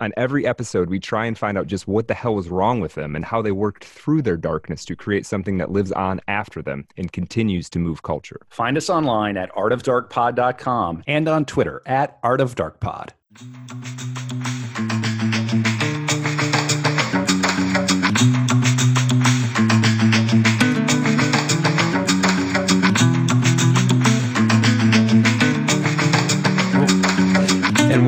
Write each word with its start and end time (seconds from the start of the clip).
On 0.00 0.12
every 0.16 0.46
episode, 0.46 0.90
we 0.90 1.00
try 1.00 1.26
and 1.26 1.36
find 1.36 1.58
out 1.58 1.66
just 1.66 1.88
what 1.88 2.06
the 2.06 2.14
hell 2.14 2.36
was 2.36 2.48
wrong 2.48 2.80
with 2.80 2.94
them 2.94 3.16
and 3.16 3.24
how 3.24 3.42
they 3.42 3.50
worked 3.50 3.84
through 3.84 4.22
their 4.22 4.36
darkness 4.36 4.84
to 4.84 4.94
create 4.94 5.26
something 5.26 5.58
that 5.58 5.72
lives 5.72 5.90
on 5.92 6.20
after 6.28 6.62
them 6.62 6.86
and 6.96 7.10
continues 7.10 7.68
to 7.70 7.80
move 7.80 8.02
culture. 8.04 8.40
Find 8.48 8.76
us 8.76 8.88
online 8.88 9.36
at 9.36 9.50
artofdarkpod.com 9.52 11.02
and 11.08 11.28
on 11.28 11.44
Twitter 11.44 11.82
at 11.84 12.22
artofdarkpod. 12.22 13.10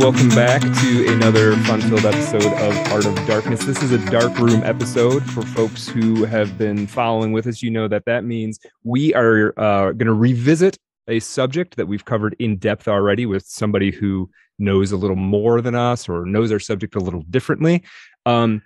Welcome 0.00 0.28
back 0.30 0.62
to 0.62 1.06
another 1.12 1.54
fun-filled 1.58 2.04
episode 2.06 2.42
of 2.44 2.92
Art 2.92 3.04
of 3.04 3.14
Darkness. 3.26 3.64
This 3.64 3.82
is 3.82 3.92
a 3.92 4.10
dark 4.10 4.38
room 4.38 4.62
episode 4.64 5.22
for 5.30 5.42
folks 5.42 5.86
who 5.86 6.24
have 6.24 6.56
been 6.56 6.86
following 6.86 7.32
with 7.32 7.46
us. 7.46 7.62
You 7.62 7.70
know 7.70 7.86
that 7.88 8.04
that 8.06 8.24
means 8.24 8.58
we 8.82 9.14
are 9.14 9.52
uh, 9.58 9.92
going 9.92 10.06
to 10.06 10.14
revisit 10.14 10.78
a 11.06 11.20
subject 11.20 11.76
that 11.76 11.86
we've 11.86 12.04
covered 12.04 12.34
in 12.38 12.56
depth 12.56 12.88
already 12.88 13.26
with 13.26 13.44
somebody 13.44 13.90
who 13.90 14.30
knows 14.58 14.92
a 14.92 14.96
little 14.96 15.16
more 15.16 15.60
than 15.60 15.74
us 15.74 16.08
or 16.08 16.24
knows 16.24 16.50
our 16.50 16.58
subject 16.58 16.94
a 16.94 17.00
little 17.00 17.22
differently. 17.30 17.82
Um, 18.26 18.62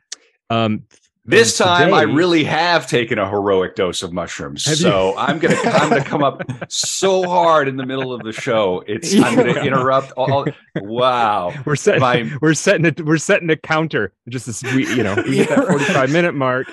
um, 0.51 0.84
this 1.27 1.56
time, 1.56 1.86
today, 1.86 1.97
I 1.97 2.03
really 2.03 2.44
have 2.44 2.86
taken 2.86 3.19
a 3.19 3.28
heroic 3.28 3.77
dose 3.77 4.03
of 4.03 4.12
mushrooms. 4.12 4.62
So 4.62 5.11
you? 5.11 5.17
I'm 5.17 5.39
gonna 5.39 5.56
I'm 5.64 5.89
gonna 5.89 6.05
come 6.05 6.22
up 6.22 6.42
so 6.69 7.22
hard 7.22 7.66
in 7.66 7.77
the 7.77 7.86
middle 7.86 8.12
of 8.12 8.22
the 8.22 8.33
show. 8.33 8.84
It's 8.86 9.14
I'm 9.14 9.34
gonna 9.34 9.61
interrupt 9.62 10.12
all. 10.12 10.44
Wow, 10.77 11.55
we're 11.64 11.77
setting 11.77 12.00
My, 12.00 12.31
we're 12.42 12.53
setting 12.53 13.06
we're 13.06 13.16
setting 13.16 13.48
a 13.48 13.56
counter. 13.56 14.12
Just 14.28 14.47
this 14.47 14.62
we 14.62 14.86
you 14.94 15.03
know 15.03 15.14
we 15.27 15.36
get 15.36 15.48
that 15.48 15.66
45 15.69 16.12
minute 16.12 16.34
mark. 16.34 16.69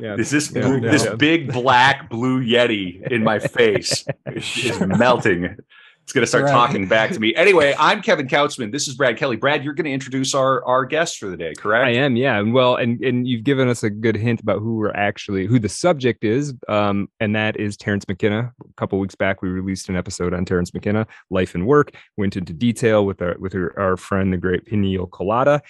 Yeah. 0.00 0.16
Is 0.16 0.30
this 0.30 0.50
yeah, 0.50 0.76
yeah, 0.76 0.90
this 0.90 1.04
yeah. 1.04 1.14
big 1.16 1.52
black 1.52 2.08
blue 2.08 2.42
yeti 2.42 3.06
in 3.10 3.22
my 3.22 3.38
face 3.38 4.06
is 4.26 4.80
melting? 4.80 5.56
It's 6.04 6.12
going 6.12 6.22
to 6.22 6.26
start 6.26 6.44
right. 6.44 6.50
talking 6.52 6.86
back 6.86 7.12
to 7.12 7.18
me. 7.18 7.34
Anyway, 7.34 7.74
I'm 7.78 8.02
Kevin 8.02 8.28
Kautzman. 8.28 8.70
This 8.70 8.88
is 8.88 8.94
Brad 8.94 9.16
Kelly. 9.16 9.36
Brad, 9.36 9.64
you're 9.64 9.72
going 9.72 9.86
to 9.86 9.90
introduce 9.90 10.34
our 10.34 10.62
our 10.66 10.84
guest 10.84 11.16
for 11.16 11.30
the 11.30 11.36
day, 11.36 11.54
correct? 11.54 11.86
I 11.86 11.92
am. 11.92 12.14
Yeah. 12.14 12.38
And 12.38 12.52
Well, 12.52 12.76
and 12.76 13.02
and 13.02 13.26
you've 13.26 13.42
given 13.42 13.70
us 13.70 13.82
a 13.82 13.88
good 13.88 14.14
hint 14.14 14.42
about 14.42 14.58
who 14.58 14.76
we're 14.76 14.92
actually 14.92 15.46
who 15.46 15.58
the 15.58 15.70
subject 15.70 16.22
is, 16.22 16.52
um, 16.68 17.08
and 17.20 17.34
that 17.34 17.58
is 17.58 17.78
Terence 17.78 18.06
McKenna. 18.06 18.52
A 18.60 18.74
couple 18.76 18.98
weeks 18.98 19.14
back, 19.14 19.40
we 19.40 19.48
released 19.48 19.88
an 19.88 19.96
episode 19.96 20.34
on 20.34 20.44
Terence 20.44 20.74
McKenna, 20.74 21.06
life 21.30 21.54
and 21.54 21.66
work. 21.66 21.96
Went 22.18 22.36
into 22.36 22.52
detail 22.52 23.06
with 23.06 23.22
our 23.22 23.36
with 23.38 23.54
our, 23.54 23.72
our 23.80 23.96
friend, 23.96 24.30
the 24.30 24.36
great 24.36 24.66
Peniel 24.66 25.06
Colada. 25.06 25.62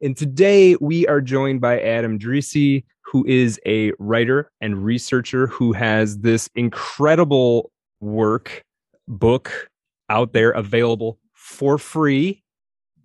And 0.00 0.16
today 0.16 0.76
we 0.80 1.04
are 1.08 1.20
joined 1.20 1.60
by 1.60 1.80
Adam 1.80 2.16
Dresi, 2.16 2.84
who 3.06 3.26
is 3.26 3.58
a 3.66 3.90
writer 3.98 4.52
and 4.60 4.84
researcher 4.84 5.48
who 5.48 5.72
has 5.72 6.18
this 6.18 6.48
incredible 6.54 7.72
work 7.98 8.62
book 9.08 9.69
out 10.10 10.34
there 10.34 10.50
available 10.50 11.18
for 11.32 11.78
free 11.78 12.42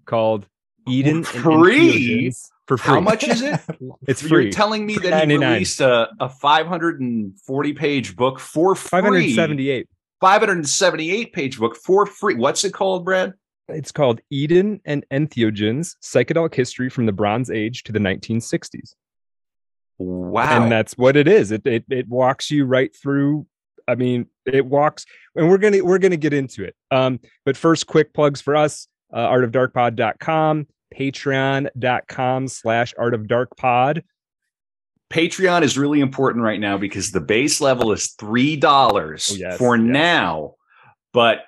called 0.06 0.48
Eden 0.88 1.23
free 1.23 2.31
for 2.68 2.78
free. 2.78 2.94
How 2.94 3.00
much 3.00 3.28
is 3.28 3.41
it? 3.41 3.59
it's 4.07 4.22
free. 4.22 4.46
You're 4.46 4.52
telling 4.52 4.85
me 4.85 4.97
that 4.97 5.28
he 5.28 5.38
released 5.38 5.79
a, 5.81 6.09
a 6.19 6.29
540 6.29 7.74
page 7.74 8.16
book 8.16 8.40
for 8.40 8.75
free. 8.75 8.90
578. 8.90 9.88
578 10.22 11.34
page 11.34 11.59
book 11.59 11.75
for 11.75 12.06
free. 12.06 12.35
What's 12.35 12.63
it 12.63 12.74
called, 12.74 13.06
Brad? 13.06 13.34
It's 13.68 13.91
called 13.91 14.22
Eden 14.29 14.81
and 14.85 15.06
Entheogens 15.12 15.96
Psychedelic 16.02 16.53
History 16.53 16.90
from 16.90 17.06
the 17.06 17.12
Bronze 17.12 17.50
Age 17.50 17.84
to 17.84 17.91
the 17.91 18.00
1960s. 18.00 18.94
Wow. 19.97 20.63
And 20.63 20.72
that's 20.72 20.97
what 20.97 21.16
it 21.16 21.28
is. 21.28 21.52
It, 21.52 21.66
it, 21.66 21.85
it 21.90 22.08
walks 22.08 22.52
you 22.52 22.66
right 22.66 22.96
through 22.96 23.47
I 23.88 23.96
mean, 23.96 24.28
it 24.46 24.66
walks, 24.66 25.06
and 25.35 25.50
we're 25.50 25.57
gonna 25.57 25.84
we're 25.84 26.00
gonna 26.00 26.18
get 26.18 26.34
into 26.34 26.63
it. 26.63 26.75
Um, 26.91 27.19
but 27.46 27.57
first, 27.57 27.88
quick 27.88 28.13
plugs 28.13 28.41
for 28.41 28.56
us: 28.56 28.88
uh, 29.13 29.28
artofdarkpod.com, 29.28 30.68
patreon.com 30.94 32.47
slash 32.47 32.94
artofdarkpod. 32.96 34.03
Patreon 35.13 35.62
is 35.62 35.78
really 35.78 36.00
important 36.00 36.44
right 36.44 36.59
now 36.59 36.78
because 36.78 37.12
the 37.12 37.22
base 37.22 37.62
level 37.62 37.91
is 37.91 38.13
three 38.19 38.56
dollars 38.56 39.31
oh, 39.34 39.38
yes, 39.38 39.57
for 39.57 39.78
yes. 39.78 39.85
now, 39.85 40.56
but 41.13 41.46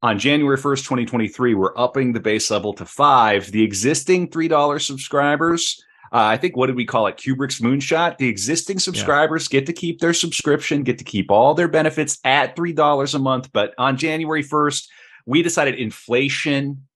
on 0.00 0.18
January 0.18 0.56
1st, 0.56 0.84
2023, 0.84 1.54
we're 1.54 1.76
upping 1.76 2.12
the 2.12 2.20
base 2.20 2.50
level 2.52 2.72
to 2.74 2.84
five. 2.84 3.50
The 3.50 3.64
existing 3.64 4.28
$3 4.28 4.80
subscribers 4.80 5.82
uh, 6.12 6.24
I 6.24 6.36
think 6.36 6.56
what 6.56 6.66
did 6.66 6.76
we 6.76 6.84
call 6.84 7.06
it? 7.06 7.16
Kubrick's 7.16 7.60
Moonshot. 7.60 8.18
The 8.18 8.28
existing 8.28 8.78
subscribers 8.78 9.48
yeah. 9.50 9.60
get 9.60 9.66
to 9.66 9.72
keep 9.72 10.00
their 10.00 10.14
subscription, 10.14 10.82
get 10.82 10.98
to 10.98 11.04
keep 11.04 11.30
all 11.30 11.54
their 11.54 11.68
benefits 11.68 12.18
at 12.24 12.56
three 12.56 12.72
dollars 12.72 13.14
a 13.14 13.18
month. 13.18 13.50
But 13.52 13.74
on 13.78 13.96
January 13.96 14.42
first, 14.42 14.90
we 15.26 15.42
decided 15.42 15.74
inflation. 15.74 16.86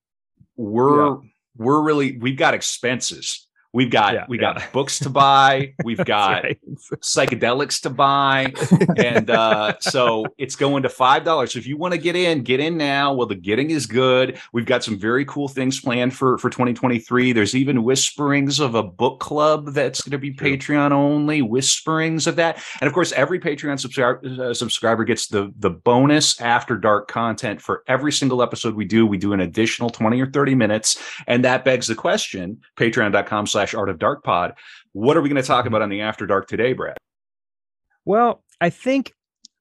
We're 0.55 1.07
yeah. 1.07 1.15
we're 1.57 1.81
really 1.81 2.17
we've 2.17 2.37
got 2.37 2.53
expenses 2.53 3.47
We've 3.73 3.89
got 3.89 4.13
yeah, 4.13 4.25
we 4.29 4.39
yeah. 4.39 4.53
got 4.53 4.71
books 4.71 4.99
to 4.99 5.09
buy, 5.09 5.73
we've 5.83 5.97
got 6.05 6.43
right. 6.43 6.59
psychedelics 6.99 7.81
to 7.81 7.89
buy, 7.89 8.53
and 8.97 9.31
uh, 9.31 9.79
so 9.79 10.25
it's 10.37 10.55
going 10.55 10.83
to 10.83 10.89
five 10.89 11.23
dollars. 11.23 11.53
So 11.53 11.59
if 11.59 11.65
you 11.65 11.75
want 11.75 11.95
to 11.95 11.97
get 11.97 12.15
in, 12.15 12.43
get 12.43 12.59
in 12.59 12.77
now. 12.77 13.15
Well, 13.15 13.25
the 13.25 13.33
getting 13.33 13.71
is 13.71 13.87
good. 13.87 14.39
We've 14.53 14.67
got 14.67 14.83
some 14.83 14.99
very 14.99 15.25
cool 15.25 15.47
things 15.47 15.81
planned 15.81 16.13
for 16.13 16.37
for 16.37 16.51
2023. 16.51 17.33
There's 17.33 17.55
even 17.55 17.83
whisperings 17.83 18.59
of 18.59 18.75
a 18.75 18.83
book 18.83 19.19
club 19.19 19.73
that's 19.73 20.01
going 20.01 20.11
to 20.11 20.19
be 20.19 20.31
True. 20.31 20.55
Patreon 20.55 20.91
only. 20.91 21.41
Whisperings 21.41 22.27
of 22.27 22.35
that, 22.35 22.63
and 22.79 22.87
of 22.87 22.93
course, 22.93 23.11
every 23.13 23.39
Patreon 23.39 23.79
subscriber 23.79 24.21
uh, 24.39 24.53
subscriber 24.53 25.03
gets 25.03 25.25
the 25.29 25.51
the 25.57 25.71
bonus 25.71 26.39
after 26.39 26.77
dark 26.77 27.07
content 27.07 27.59
for 27.59 27.83
every 27.87 28.11
single 28.11 28.43
episode 28.43 28.75
we 28.75 28.85
do. 28.85 29.07
We 29.07 29.17
do 29.17 29.33
an 29.33 29.39
additional 29.39 29.89
20 29.89 30.21
or 30.21 30.29
30 30.29 30.53
minutes, 30.53 31.01
and 31.25 31.43
that 31.43 31.65
begs 31.65 31.87
the 31.87 31.95
question: 31.95 32.61
Patreon.com/slash 32.77 33.62
slash 33.63 33.79
art 33.79 33.89
of 33.89 33.99
dark 33.99 34.23
pod. 34.23 34.53
What 34.93 35.17
are 35.17 35.21
we 35.21 35.29
going 35.29 35.41
to 35.41 35.47
talk 35.47 35.65
mm-hmm. 35.65 35.69
about 35.69 35.81
on 35.81 35.89
the 35.89 36.01
after 36.01 36.25
dark 36.25 36.47
today, 36.47 36.73
Brad? 36.73 36.97
Well, 38.05 38.43
I 38.59 38.69
think 38.69 39.13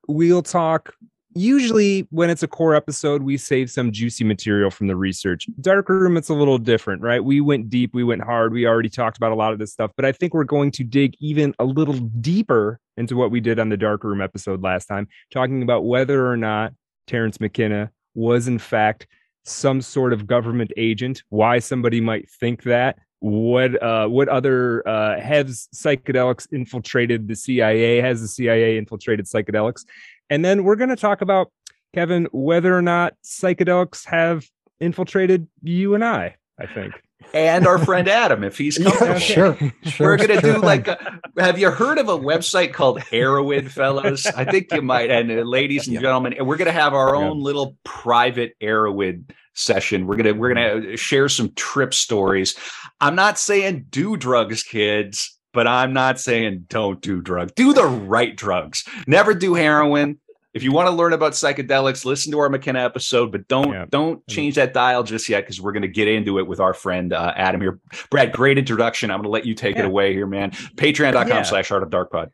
we'll 0.09 0.43
talk 0.43 0.95
usually 1.35 2.07
when 2.11 2.29
it's 2.29 2.43
a 2.43 2.49
core 2.49 2.75
episode 2.75 3.23
we 3.23 3.39
save 3.39 3.71
some 3.71 3.91
juicy 3.91 4.23
material 4.23 4.71
from 4.71 4.87
the 4.87 4.95
research 4.95 5.47
dark 5.63 5.89
room 5.89 6.19
it's 6.19 6.29
a 6.29 6.35
little 6.35 6.59
different 6.59 7.01
right 7.01 7.25
we 7.25 7.41
went 7.41 7.71
deep 7.71 7.95
we 7.95 8.05
went 8.05 8.21
hard 8.23 8.53
we 8.53 8.67
already 8.67 8.91
talked 8.91 9.17
about 9.17 9.33
a 9.33 9.35
lot 9.35 9.51
of 9.51 9.59
this 9.59 9.73
stuff 9.73 9.91
but 9.97 10.05
i 10.05 10.13
think 10.13 10.35
we're 10.35 10.45
going 10.45 10.71
to 10.71 10.85
dig 10.85 11.15
even 11.21 11.55
a 11.59 11.65
little 11.65 11.95
deeper 11.95 12.79
into 12.99 13.17
what 13.17 13.31
we 13.31 13.41
did 13.41 13.59
on 13.59 13.71
the 13.71 13.79
dark 13.79 14.05
room 14.05 14.21
episode 14.21 14.63
last 14.63 14.85
time 14.85 15.09
talking 15.33 15.63
about 15.63 15.87
whether 15.87 16.31
or 16.31 16.37
not 16.37 16.75
Terence 17.07 17.41
mckenna 17.41 17.91
was 18.15 18.47
in 18.47 18.59
fact 18.59 19.07
some 19.45 19.81
sort 19.81 20.13
of 20.13 20.27
government 20.27 20.71
agent 20.77 21.23
why 21.31 21.61
somebody 21.61 22.01
might 22.01 22.29
think 22.29 22.65
that 22.65 22.99
what 23.23 23.81
uh, 23.81 24.09
what 24.09 24.29
other 24.29 24.87
uh, 24.87 25.21
has 25.21 25.69
psychedelics 25.73 26.53
infiltrated 26.53 27.29
the 27.29 27.37
CIA? 27.37 28.01
Has 28.01 28.21
the 28.21 28.27
CIA 28.27 28.77
infiltrated 28.77 29.27
psychedelics? 29.27 29.85
And 30.29 30.45
then 30.45 30.65
we're 30.65 30.75
going 30.75 30.91
to 30.91 30.97
talk 30.97 31.21
about 31.21 31.53
Kevin 31.95 32.27
whether 32.33 32.77
or 32.77 32.83
not 32.83 33.15
psychedelics 33.25 34.07
have 34.07 34.45
infiltrated 34.81 35.47
you 35.63 35.95
and 35.95 36.05
I. 36.05 36.35
I 36.59 36.67
think. 36.67 36.95
And 37.33 37.67
our 37.67 37.79
friend 37.79 38.09
Adam, 38.09 38.43
if 38.43 38.59
he's 38.59 38.77
comfortable. 38.79 39.13
Yeah, 39.13 39.19
sure, 39.19 39.57
sure, 39.85 40.07
We're 40.09 40.17
gonna 40.17 40.41
sure. 40.41 40.55
do 40.55 40.59
like. 40.59 40.89
A, 40.89 41.21
have 41.39 41.59
you 41.59 41.71
heard 41.71 41.99
of 41.99 42.09
a 42.09 42.19
website 42.19 42.73
called 42.73 43.01
Heroin 43.01 43.69
fellas? 43.69 44.27
I 44.27 44.45
think 44.45 44.73
you 44.73 44.83
might. 44.83 45.11
And 45.13 45.31
uh, 45.31 45.43
ladies 45.43 45.87
and 45.87 45.95
yeah. 45.95 46.01
gentlemen, 46.01 46.35
we're 46.41 46.57
gonna 46.57 46.73
have 46.73 46.93
our 46.93 47.15
own 47.15 47.41
little 47.41 47.77
private 47.85 48.55
Erowid 48.61 49.31
session. 49.55 50.07
We're 50.07 50.17
gonna 50.17 50.35
we're 50.35 50.55
gonna 50.55 50.97
share 50.97 51.29
some 51.29 51.53
trip 51.55 51.95
stories. 51.95 52.57
I'm 53.01 53.15
not 53.15 53.39
saying 53.39 53.87
do 53.91 54.17
drugs, 54.17 54.63
kids, 54.63 55.39
but 55.53 55.67
I'm 55.67 55.93
not 55.93 56.21
saying 56.21 56.67
don't 56.69 57.01
do 57.01 57.21
drugs. 57.21 57.53
Do 57.53 57.73
the 57.73 57.85
right 57.85 58.37
drugs. 58.37 58.85
Never 59.07 59.35
do 59.35 59.55
heroin. 59.55 60.19
If 60.55 60.63
you 60.63 60.71
want 60.71 60.89
to 60.89 60.95
learn 60.95 61.15
about 61.15 61.33
psychedelics, 61.33 62.05
listen 62.05 62.31
to 62.33 62.39
our 62.41 62.51
McKenna 62.51 62.81
episode, 62.81 63.33
but 63.33 63.49
don't 63.49 63.73
yeah. 63.73 63.87
don't 63.89 64.27
change 64.29 64.57
that 64.57 64.75
dial 64.75 65.03
just 65.03 65.29
yet 65.29 65.41
because 65.41 65.63
we're 65.63 65.73
going 65.73 65.83
to 65.83 65.89
get 65.89 66.09
into 66.09 66.39
it 66.39 66.47
with 66.47 66.61
our 66.61 66.75
friend 66.75 67.15
uh, 67.15 67.33
Adam 67.35 67.61
here. 67.61 67.81
Brad, 68.11 68.33
great 68.33 68.59
introduction. 68.59 69.11
I'm 69.11 69.19
going 69.19 69.25
to 69.25 69.31
let 69.31 69.47
you 69.47 69.55
take 69.55 69.77
yeah. 69.77 69.85
it 69.85 69.87
away 69.87 70.13
here, 70.13 70.27
man. 70.27 70.51
Patreon.com 70.51 71.45
slash 71.45 71.71
Art 71.71 71.83
of 71.83 71.89
Dark 71.89 72.13
Pod. 72.13 72.33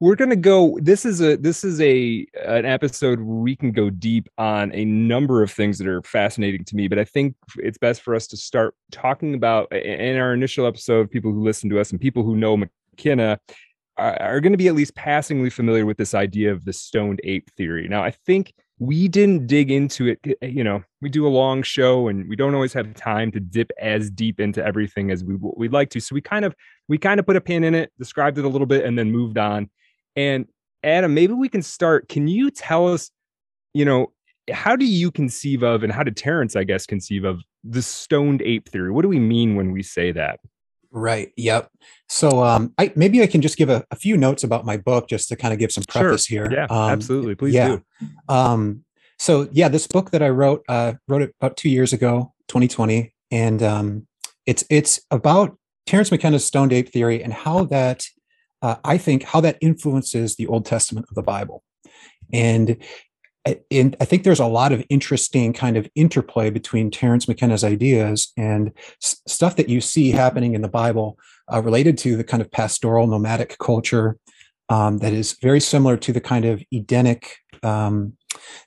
We're 0.00 0.16
gonna 0.16 0.34
go. 0.34 0.78
This 0.80 1.04
is 1.04 1.20
a 1.20 1.36
this 1.36 1.62
is 1.62 1.78
a 1.80 2.26
an 2.46 2.64
episode 2.64 3.20
where 3.20 3.36
we 3.36 3.54
can 3.54 3.70
go 3.70 3.90
deep 3.90 4.28
on 4.38 4.72
a 4.74 4.84
number 4.84 5.42
of 5.42 5.50
things 5.50 5.76
that 5.78 5.86
are 5.86 6.02
fascinating 6.02 6.64
to 6.64 6.76
me. 6.76 6.88
But 6.88 6.98
I 6.98 7.04
think 7.04 7.36
it's 7.56 7.76
best 7.76 8.00
for 8.00 8.14
us 8.14 8.26
to 8.28 8.36
start 8.36 8.74
talking 8.90 9.34
about 9.34 9.70
in 9.72 10.16
our 10.16 10.32
initial 10.32 10.66
episode. 10.66 11.10
People 11.10 11.32
who 11.32 11.42
listen 11.42 11.68
to 11.70 11.78
us 11.78 11.90
and 11.90 12.00
people 12.00 12.22
who 12.22 12.34
know 12.34 12.56
McKenna 12.56 13.38
are, 13.98 14.20
are 14.22 14.40
going 14.40 14.52
to 14.52 14.58
be 14.58 14.68
at 14.68 14.74
least 14.74 14.94
passingly 14.94 15.50
familiar 15.50 15.84
with 15.84 15.98
this 15.98 16.14
idea 16.14 16.50
of 16.50 16.64
the 16.64 16.72
stoned 16.72 17.20
ape 17.22 17.50
theory. 17.58 17.86
Now, 17.86 18.02
I 18.02 18.10
think 18.10 18.54
we 18.78 19.06
didn't 19.06 19.46
dig 19.46 19.70
into 19.70 20.08
it. 20.08 20.18
Eh, 20.40 20.46
you 20.46 20.64
know, 20.64 20.82
we 21.02 21.10
do 21.10 21.26
a 21.26 21.28
long 21.28 21.62
show 21.62 22.08
and 22.08 22.26
we 22.26 22.36
don't 22.36 22.54
always 22.54 22.72
have 22.72 22.94
time 22.94 23.30
to 23.32 23.40
dip 23.40 23.70
as 23.78 24.10
deep 24.10 24.40
into 24.40 24.64
everything 24.64 25.10
as 25.10 25.22
we 25.22 25.36
we'd 25.38 25.74
like 25.74 25.90
to. 25.90 26.00
So 26.00 26.14
we 26.14 26.22
kind 26.22 26.46
of 26.46 26.54
we 26.88 26.96
kind 26.96 27.20
of 27.20 27.26
put 27.26 27.36
a 27.36 27.40
pin 27.42 27.64
in 27.64 27.74
it, 27.74 27.92
described 27.98 28.38
it 28.38 28.46
a 28.46 28.48
little 28.48 28.66
bit, 28.66 28.86
and 28.86 28.98
then 28.98 29.12
moved 29.12 29.36
on. 29.36 29.68
And 30.20 30.46
Adam, 30.84 31.14
maybe 31.14 31.32
we 31.32 31.48
can 31.48 31.62
start. 31.62 32.08
Can 32.08 32.28
you 32.28 32.50
tell 32.50 32.92
us, 32.92 33.10
you 33.72 33.86
know, 33.86 34.12
how 34.52 34.76
do 34.76 34.84
you 34.84 35.10
conceive 35.10 35.62
of, 35.62 35.82
and 35.82 35.92
how 35.92 36.02
did 36.02 36.16
Terence, 36.16 36.56
I 36.56 36.64
guess, 36.64 36.84
conceive 36.84 37.24
of 37.24 37.42
the 37.64 37.80
stoned 37.80 38.42
ape 38.42 38.68
theory? 38.68 38.90
What 38.90 39.02
do 39.02 39.08
we 39.08 39.18
mean 39.18 39.54
when 39.54 39.72
we 39.72 39.82
say 39.82 40.12
that? 40.12 40.40
Right. 40.90 41.32
Yep. 41.36 41.70
So 42.08 42.42
um, 42.44 42.74
I 42.76 42.92
maybe 42.96 43.22
I 43.22 43.26
can 43.28 43.40
just 43.40 43.56
give 43.56 43.70
a, 43.70 43.84
a, 43.92 43.96
few 43.96 44.16
notes 44.16 44.42
about 44.42 44.66
my 44.66 44.76
book 44.76 45.08
just 45.08 45.28
to 45.28 45.36
kind 45.36 45.54
of 45.54 45.60
give 45.60 45.70
some 45.70 45.84
preface 45.84 46.26
sure. 46.26 46.48
here. 46.48 46.52
Yeah, 46.52 46.64
um, 46.64 46.90
absolutely. 46.90 47.36
Please 47.36 47.54
yeah. 47.54 47.68
do. 47.68 47.84
Um, 48.28 48.84
so 49.18 49.48
yeah, 49.52 49.68
this 49.68 49.86
book 49.86 50.10
that 50.10 50.22
I 50.22 50.30
wrote, 50.30 50.64
uh, 50.68 50.94
wrote 51.06 51.22
it 51.22 51.34
about 51.40 51.56
two 51.56 51.70
years 51.70 51.92
ago, 51.92 52.34
2020, 52.48 53.14
and 53.30 53.62
um, 53.62 54.08
it's 54.46 54.64
it's 54.68 55.00
about 55.12 55.56
Terence 55.86 56.10
McKenna's 56.10 56.44
stoned 56.44 56.72
ape 56.72 56.90
theory 56.92 57.22
and 57.22 57.32
how 57.32 57.64
that 57.66 58.04
uh, 58.62 58.76
I 58.84 58.98
think 58.98 59.22
how 59.22 59.40
that 59.40 59.58
influences 59.60 60.36
the 60.36 60.46
Old 60.46 60.66
Testament 60.66 61.06
of 61.08 61.14
the 61.14 61.22
Bible. 61.22 61.62
And 62.32 62.76
and 63.70 63.96
I 63.98 64.04
think 64.04 64.24
there's 64.24 64.40
a 64.40 64.46
lot 64.46 64.70
of 64.70 64.84
interesting 64.90 65.54
kind 65.54 65.78
of 65.78 65.88
interplay 65.94 66.50
between 66.50 66.90
Terence 66.90 67.26
McKenna's 67.26 67.64
ideas 67.64 68.32
and 68.36 68.70
s- 69.02 69.22
stuff 69.26 69.56
that 69.56 69.70
you 69.70 69.80
see 69.80 70.10
happening 70.10 70.54
in 70.54 70.60
the 70.60 70.68
Bible 70.68 71.18
uh, 71.50 71.62
related 71.62 71.96
to 71.98 72.16
the 72.16 72.24
kind 72.24 72.42
of 72.42 72.50
pastoral 72.50 73.06
nomadic 73.06 73.56
culture 73.58 74.18
um, 74.68 74.98
that 74.98 75.14
is 75.14 75.36
very 75.40 75.58
similar 75.58 75.96
to 75.96 76.12
the 76.12 76.20
kind 76.20 76.44
of 76.44 76.62
Edenic 76.70 77.36
um, 77.62 78.12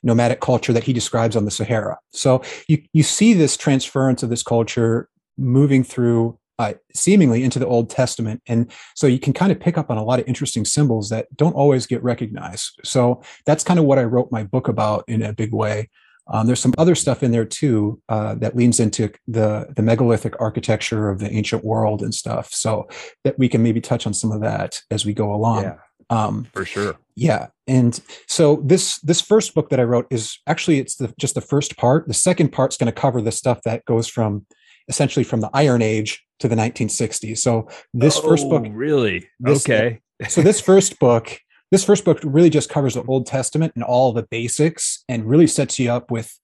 nomadic 0.02 0.40
culture 0.40 0.72
that 0.72 0.84
he 0.84 0.92
describes 0.92 1.36
on 1.36 1.44
the 1.44 1.50
Sahara. 1.50 1.98
So 2.10 2.42
you 2.68 2.82
you 2.92 3.04
see 3.04 3.32
this 3.32 3.56
transference 3.56 4.22
of 4.22 4.30
this 4.30 4.42
culture 4.42 5.08
moving 5.38 5.84
through 5.84 6.38
uh, 6.58 6.74
seemingly 6.94 7.42
into 7.42 7.58
the 7.58 7.66
Old 7.66 7.90
Testament. 7.90 8.42
And 8.46 8.70
so 8.94 9.06
you 9.06 9.18
can 9.18 9.32
kind 9.32 9.52
of 9.52 9.60
pick 9.60 9.76
up 9.76 9.90
on 9.90 9.98
a 9.98 10.04
lot 10.04 10.20
of 10.20 10.28
interesting 10.28 10.64
symbols 10.64 11.08
that 11.08 11.26
don't 11.36 11.54
always 11.54 11.86
get 11.86 12.02
recognized. 12.02 12.80
So 12.84 13.22
that's 13.46 13.64
kind 13.64 13.78
of 13.78 13.84
what 13.84 13.98
I 13.98 14.04
wrote 14.04 14.30
my 14.30 14.44
book 14.44 14.68
about 14.68 15.04
in 15.08 15.22
a 15.22 15.32
big 15.32 15.52
way. 15.52 15.90
Um, 16.26 16.46
there's 16.46 16.60
some 16.60 16.74
other 16.78 16.94
stuff 16.94 17.22
in 17.22 17.32
there 17.32 17.44
too 17.44 18.00
uh, 18.08 18.34
that 18.36 18.56
leans 18.56 18.80
into 18.80 19.10
the 19.28 19.72
the 19.76 19.82
megalithic 19.82 20.40
architecture 20.40 21.10
of 21.10 21.18
the 21.18 21.30
ancient 21.30 21.64
world 21.64 22.02
and 22.02 22.14
stuff. 22.14 22.50
So 22.50 22.88
that 23.24 23.38
we 23.38 23.48
can 23.48 23.62
maybe 23.62 23.80
touch 23.80 24.06
on 24.06 24.14
some 24.14 24.32
of 24.32 24.40
that 24.40 24.80
as 24.90 25.04
we 25.04 25.12
go 25.12 25.34
along. 25.34 25.64
Yeah, 25.64 25.76
um, 26.08 26.46
for 26.54 26.64
sure. 26.64 26.96
Yeah, 27.14 27.48
and 27.66 28.00
so 28.26 28.62
this 28.64 28.98
this 29.00 29.20
first 29.20 29.54
book 29.54 29.68
that 29.68 29.80
I 29.80 29.84
wrote 29.84 30.06
is 30.10 30.38
actually 30.46 30.78
it's 30.78 30.96
the, 30.96 31.12
just 31.18 31.34
the 31.34 31.42
first 31.42 31.76
part. 31.76 32.08
The 32.08 32.14
second 32.14 32.52
part's 32.52 32.78
going 32.78 32.92
to 32.92 33.00
cover 33.00 33.20
the 33.20 33.32
stuff 33.32 33.60
that 33.64 33.84
goes 33.84 34.08
from 34.08 34.46
essentially 34.88 35.24
from 35.24 35.40
the 35.40 35.50
Iron 35.52 35.82
Age 35.82 36.24
to 36.40 36.48
the 36.48 36.54
1960s. 36.54 37.38
So 37.38 37.68
this 37.92 38.18
oh, 38.18 38.22
first 38.22 38.48
book, 38.48 38.64
oh, 38.66 38.70
really, 38.70 39.28
this, 39.40 39.64
okay. 39.68 40.00
so 40.28 40.42
this 40.42 40.60
first 40.60 40.98
book, 40.98 41.38
this 41.70 41.84
first 41.84 42.04
book 42.04 42.20
really 42.22 42.50
just 42.50 42.70
covers 42.70 42.94
the 42.94 43.02
Old 43.04 43.26
Testament 43.26 43.72
and 43.74 43.84
all 43.84 44.12
the 44.12 44.24
basics, 44.24 45.04
and 45.08 45.28
really 45.28 45.46
sets 45.46 45.78
you 45.78 45.90
up 45.90 46.10
with, 46.10 46.38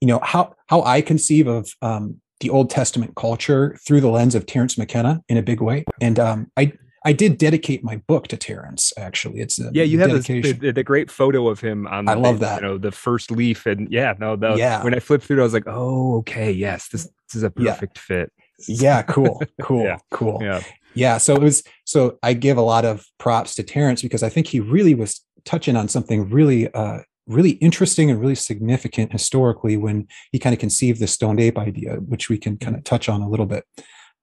you 0.00 0.08
know, 0.08 0.20
how 0.22 0.54
how 0.66 0.82
I 0.82 1.00
conceive 1.00 1.46
of 1.46 1.70
um, 1.82 2.20
the 2.40 2.50
Old 2.50 2.70
Testament 2.70 3.14
culture 3.16 3.78
through 3.86 4.00
the 4.00 4.08
lens 4.08 4.34
of 4.34 4.46
Terence 4.46 4.76
McKenna 4.76 5.22
in 5.28 5.36
a 5.36 5.42
big 5.42 5.60
way. 5.60 5.84
And 6.00 6.18
um, 6.18 6.50
I 6.56 6.72
I 7.04 7.12
did 7.12 7.38
dedicate 7.38 7.82
my 7.82 7.96
book 8.06 8.28
to 8.28 8.36
Terence. 8.36 8.92
Actually, 8.96 9.40
it's 9.40 9.58
a 9.58 9.70
yeah. 9.72 9.82
You 9.82 9.98
have 10.00 10.10
this, 10.10 10.26
the, 10.26 10.72
the, 10.72 10.84
great 10.84 11.10
photo 11.10 11.48
of 11.48 11.60
him 11.60 11.86
on. 11.88 12.04
The, 12.04 12.12
I 12.12 12.14
love 12.14 12.38
that. 12.40 12.62
You 12.62 12.68
know, 12.68 12.78
the 12.78 12.92
first 12.92 13.30
leaf, 13.30 13.66
and 13.66 13.90
yeah, 13.90 14.14
no, 14.18 14.36
yeah. 14.56 14.82
When 14.84 14.94
I 14.94 15.00
flipped 15.00 15.24
through, 15.24 15.38
it, 15.38 15.40
I 15.40 15.44
was 15.44 15.54
like, 15.54 15.66
oh, 15.66 16.18
okay, 16.18 16.52
yes, 16.52 16.88
this, 16.88 17.04
this 17.04 17.34
is 17.34 17.42
a 17.42 17.50
perfect 17.50 17.96
yeah. 17.96 18.02
fit. 18.02 18.32
Yeah, 18.68 19.02
cool, 19.02 19.42
cool, 19.62 19.84
yeah. 19.84 19.98
cool. 20.10 20.38
Yeah, 20.42 20.62
yeah. 20.94 21.18
So 21.18 21.34
it 21.34 21.42
was. 21.42 21.62
So 21.84 22.18
I 22.22 22.34
give 22.34 22.56
a 22.56 22.62
lot 22.62 22.84
of 22.84 23.04
props 23.18 23.54
to 23.56 23.62
Terence 23.62 24.02
because 24.02 24.22
I 24.22 24.28
think 24.28 24.46
he 24.46 24.60
really 24.60 24.94
was 24.94 25.20
touching 25.44 25.76
on 25.76 25.88
something 25.88 26.30
really, 26.30 26.72
uh, 26.72 26.98
really 27.26 27.50
interesting 27.52 28.10
and 28.10 28.20
really 28.20 28.34
significant 28.34 29.12
historically 29.12 29.76
when 29.76 30.08
he 30.30 30.38
kind 30.38 30.54
of 30.54 30.60
conceived 30.60 31.00
the 31.00 31.06
stoned 31.06 31.40
ape 31.40 31.58
idea, 31.58 31.96
which 31.96 32.28
we 32.28 32.38
can 32.38 32.56
kind 32.56 32.76
of 32.76 32.84
touch 32.84 33.08
on 33.08 33.20
a 33.20 33.28
little 33.28 33.46
bit. 33.46 33.64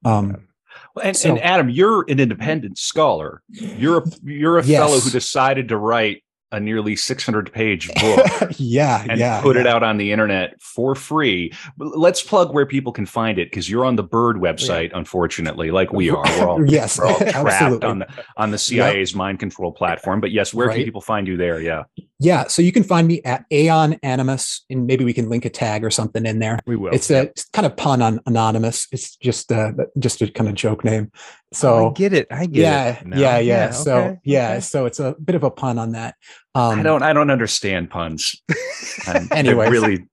Um, 0.05 0.47
well, 0.95 1.05
and, 1.05 1.17
so, 1.17 1.29
and 1.29 1.39
Adam, 1.39 1.69
you're 1.69 2.05
an 2.09 2.19
independent 2.19 2.77
scholar. 2.77 3.41
You're 3.49 3.99
a 3.99 4.03
you're 4.23 4.59
a 4.59 4.65
yes. 4.65 4.79
fellow 4.79 4.99
who 4.99 5.09
decided 5.09 5.69
to 5.69 5.77
write 5.77 6.23
a 6.51 6.59
nearly 6.59 6.95
600 6.95 7.51
page 7.51 7.89
book 8.01 8.27
yeah 8.57 9.05
and 9.07 9.19
yeah 9.19 9.41
put 9.41 9.55
yeah. 9.55 9.61
it 9.61 9.67
out 9.67 9.83
on 9.83 9.97
the 9.97 10.11
internet 10.11 10.59
for 10.61 10.95
free 10.95 11.53
let's 11.77 12.23
plug 12.23 12.53
where 12.53 12.65
people 12.65 12.91
can 12.91 13.05
find 13.05 13.37
it 13.37 13.51
because 13.51 13.69
you're 13.69 13.85
on 13.85 13.95
the 13.95 14.03
bird 14.03 14.37
oh, 14.37 14.41
website 14.41 14.89
yeah. 14.89 14.97
unfortunately 14.97 15.69
like 15.69 15.93
we 15.93 16.09
are 16.09 16.23
we're 16.39 16.49
all, 16.49 16.65
yes 16.69 16.97
we're 16.97 17.07
all 17.07 17.19
trapped 17.43 17.83
on 17.83 17.99
the 17.99 18.07
on 18.37 18.51
the 18.51 18.57
cia's 18.57 19.11
yep. 19.11 19.17
mind 19.17 19.39
control 19.39 19.71
platform 19.71 20.19
but 20.19 20.31
yes 20.31 20.53
where 20.53 20.67
right. 20.67 20.75
can 20.75 20.83
people 20.83 21.01
find 21.01 21.27
you 21.27 21.37
there 21.37 21.61
yeah 21.61 21.83
yeah 22.19 22.47
so 22.47 22.61
you 22.61 22.71
can 22.71 22.83
find 22.83 23.07
me 23.07 23.21
at 23.23 23.45
aeon 23.51 23.97
animus 24.03 24.65
and 24.69 24.85
maybe 24.85 25.05
we 25.05 25.13
can 25.13 25.29
link 25.29 25.45
a 25.45 25.49
tag 25.49 25.83
or 25.83 25.89
something 25.89 26.25
in 26.25 26.39
there 26.39 26.59
we 26.65 26.75
will 26.75 26.93
it's 26.93 27.09
a 27.09 27.23
it's 27.23 27.45
kind 27.49 27.65
of 27.65 27.75
pun 27.77 28.01
on 28.01 28.19
anonymous 28.25 28.87
it's 28.91 29.15
just 29.17 29.51
uh 29.51 29.71
just 29.97 30.21
a 30.21 30.29
kind 30.31 30.49
of 30.49 30.55
joke 30.55 30.83
name 30.83 31.11
so 31.51 31.73
oh, 31.73 31.89
I 31.89 31.93
get 31.93 32.13
it. 32.13 32.27
I 32.29 32.45
get 32.45 32.61
yeah, 32.61 32.87
it. 32.89 33.07
Yeah, 33.07 33.17
yeah, 33.17 33.39
yeah. 33.39 33.69
So 33.71 34.17
yeah, 34.23 34.51
okay. 34.51 34.59
so 34.59 34.85
it's 34.85 34.99
a 34.99 35.15
bit 35.23 35.33
of 35.33 35.43
a 35.43 35.49
pun 35.49 35.79
on 35.79 35.93
that. 35.93 36.13
Um, 36.53 36.79
I 36.79 36.83
don't 36.83 37.01
I 37.01 37.11
don't 37.11 37.31
understand 37.31 37.89
puns. 37.89 38.39
anyway, 39.31 39.67
really 39.67 40.05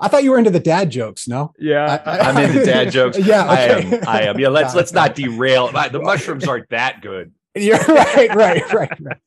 I 0.00 0.08
thought 0.08 0.24
you 0.24 0.32
were 0.32 0.38
into 0.38 0.50
the 0.50 0.60
dad 0.60 0.90
jokes. 0.90 1.28
No. 1.28 1.52
Yeah, 1.58 2.02
I, 2.04 2.30
am 2.30 2.36
into 2.36 2.64
dad 2.64 2.90
jokes. 2.90 3.18
yeah, 3.26 3.50
okay. 3.50 3.52
I 3.52 3.96
am. 3.96 4.08
I 4.08 4.22
am. 4.22 4.38
Yeah, 4.38 4.48
let's 4.48 4.74
let's 4.76 4.92
not 4.92 5.14
derail. 5.14 5.68
The 5.68 6.00
mushrooms 6.00 6.46
aren't 6.46 6.68
that 6.70 7.00
good. 7.00 7.32
You're 7.56 7.78
right, 7.88 8.34
right, 8.34 8.72
right, 8.72 9.00
right. 9.00 9.18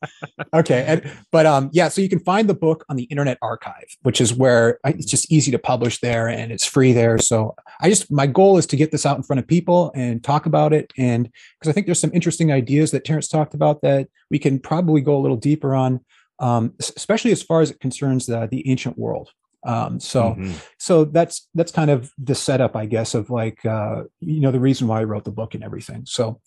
Okay, 0.54 0.84
and, 0.86 1.18
but 1.32 1.46
um, 1.46 1.70
yeah. 1.72 1.88
So 1.88 2.02
you 2.02 2.10
can 2.10 2.20
find 2.20 2.50
the 2.50 2.54
book 2.54 2.84
on 2.90 2.98
the 2.98 3.04
Internet 3.04 3.38
Archive, 3.42 3.86
which 4.02 4.20
is 4.20 4.34
where 4.34 4.80
it's 4.84 5.06
just 5.06 5.32
easy 5.32 5.52
to 5.52 5.60
publish 5.60 6.00
there, 6.02 6.28
and 6.28 6.52
it's 6.52 6.66
free 6.66 6.92
there. 6.92 7.18
So 7.20 7.56
I 7.80 7.90
just 7.90 8.12
my 8.12 8.28
goal 8.28 8.58
is 8.58 8.66
to 8.68 8.76
get 8.76 8.92
this 8.92 9.06
out 9.06 9.16
in 9.16 9.24
front 9.24 9.40
of 9.40 9.48
people 9.48 9.92
and 9.96 10.22
talk 10.24 10.46
about 10.46 10.74
it, 10.74 10.92
and 10.98 11.32
because 11.60 11.70
I 11.70 11.72
think 11.72 11.86
there's 11.86 12.02
some 12.02 12.12
interesting 12.14 12.52
ideas 12.52 12.92
that 12.92 13.06
Terence 13.06 13.30
talked 13.30 13.54
about 13.54 13.82
that 13.84 14.10
we 14.30 14.40
can 14.40 14.60
probably 14.60 15.00
go 15.00 15.16
a 15.16 15.20
little 15.20 15.38
deeper 15.38 15.74
on, 15.74 16.04
um, 16.40 16.74
especially 16.80 17.32
as 17.32 17.42
far 17.42 17.62
as 17.62 17.72
it 17.72 17.80
concerns 17.80 18.26
the 18.26 18.48
the 18.48 18.70
ancient 18.70 18.98
world. 18.98 19.32
Um, 19.66 20.00
so 20.00 20.32
mm-hmm. 20.32 20.54
so 20.78 21.06
that's 21.06 21.48
that's 21.54 21.72
kind 21.72 21.92
of 21.92 22.12
the 22.18 22.36
setup, 22.36 22.76
I 22.76 22.86
guess, 22.86 23.14
of 23.14 23.30
like 23.30 23.66
uh, 23.66 24.04
you 24.20 24.40
know 24.42 24.52
the 24.52 24.60
reason 24.60 24.88
why 24.88 25.02
I 25.02 25.04
wrote 25.06 25.24
the 25.24 25.32
book 25.32 25.56
and 25.56 25.64
everything. 25.64 26.06
So 26.06 26.42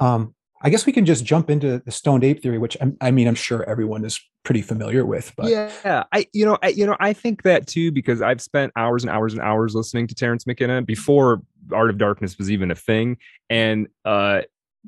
um, 0.00 0.34
I 0.62 0.70
guess 0.70 0.86
we 0.86 0.92
can 0.92 1.04
just 1.04 1.24
jump 1.24 1.50
into 1.50 1.78
the 1.84 1.92
stoned 1.92 2.24
ape 2.24 2.42
theory, 2.42 2.58
which 2.58 2.76
I, 2.80 2.90
I, 3.00 3.10
mean, 3.10 3.28
I'm 3.28 3.34
sure 3.34 3.68
everyone 3.68 4.04
is 4.04 4.20
pretty 4.44 4.62
familiar 4.62 5.06
with. 5.06 5.32
But 5.36 5.50
yeah, 5.50 6.04
I 6.12 6.26
you 6.32 6.44
know 6.44 6.58
I 6.62 6.68
you 6.68 6.86
know 6.86 6.96
I 6.98 7.12
think 7.12 7.42
that 7.42 7.66
too 7.66 7.92
because 7.92 8.22
I've 8.22 8.40
spent 8.40 8.72
hours 8.76 9.04
and 9.04 9.10
hours 9.10 9.32
and 9.34 9.42
hours 9.42 9.74
listening 9.74 10.06
to 10.08 10.14
Terence 10.14 10.46
McKenna 10.46 10.82
before 10.82 11.42
Art 11.72 11.90
of 11.90 11.98
Darkness 11.98 12.38
was 12.38 12.50
even 12.50 12.70
a 12.70 12.74
thing, 12.74 13.18
and 13.48 13.88
uh, 14.04 14.42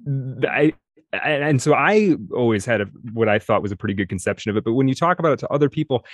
I 0.07 0.73
and 1.13 1.61
so 1.61 1.75
I 1.75 2.17
always 2.33 2.65
had 2.65 2.81
a, 2.81 2.85
what 3.13 3.29
I 3.29 3.39
thought 3.39 3.63
was 3.63 3.73
a 3.73 3.77
pretty 3.77 3.95
good 3.95 4.09
conception 4.09 4.51
of 4.51 4.57
it. 4.57 4.65
But 4.65 4.75
when 4.75 4.89
you 4.89 4.95
talk 4.95 5.19
about 5.19 5.33
it 5.33 5.39
to 5.41 5.49
other 5.49 5.69
people, 5.69 6.05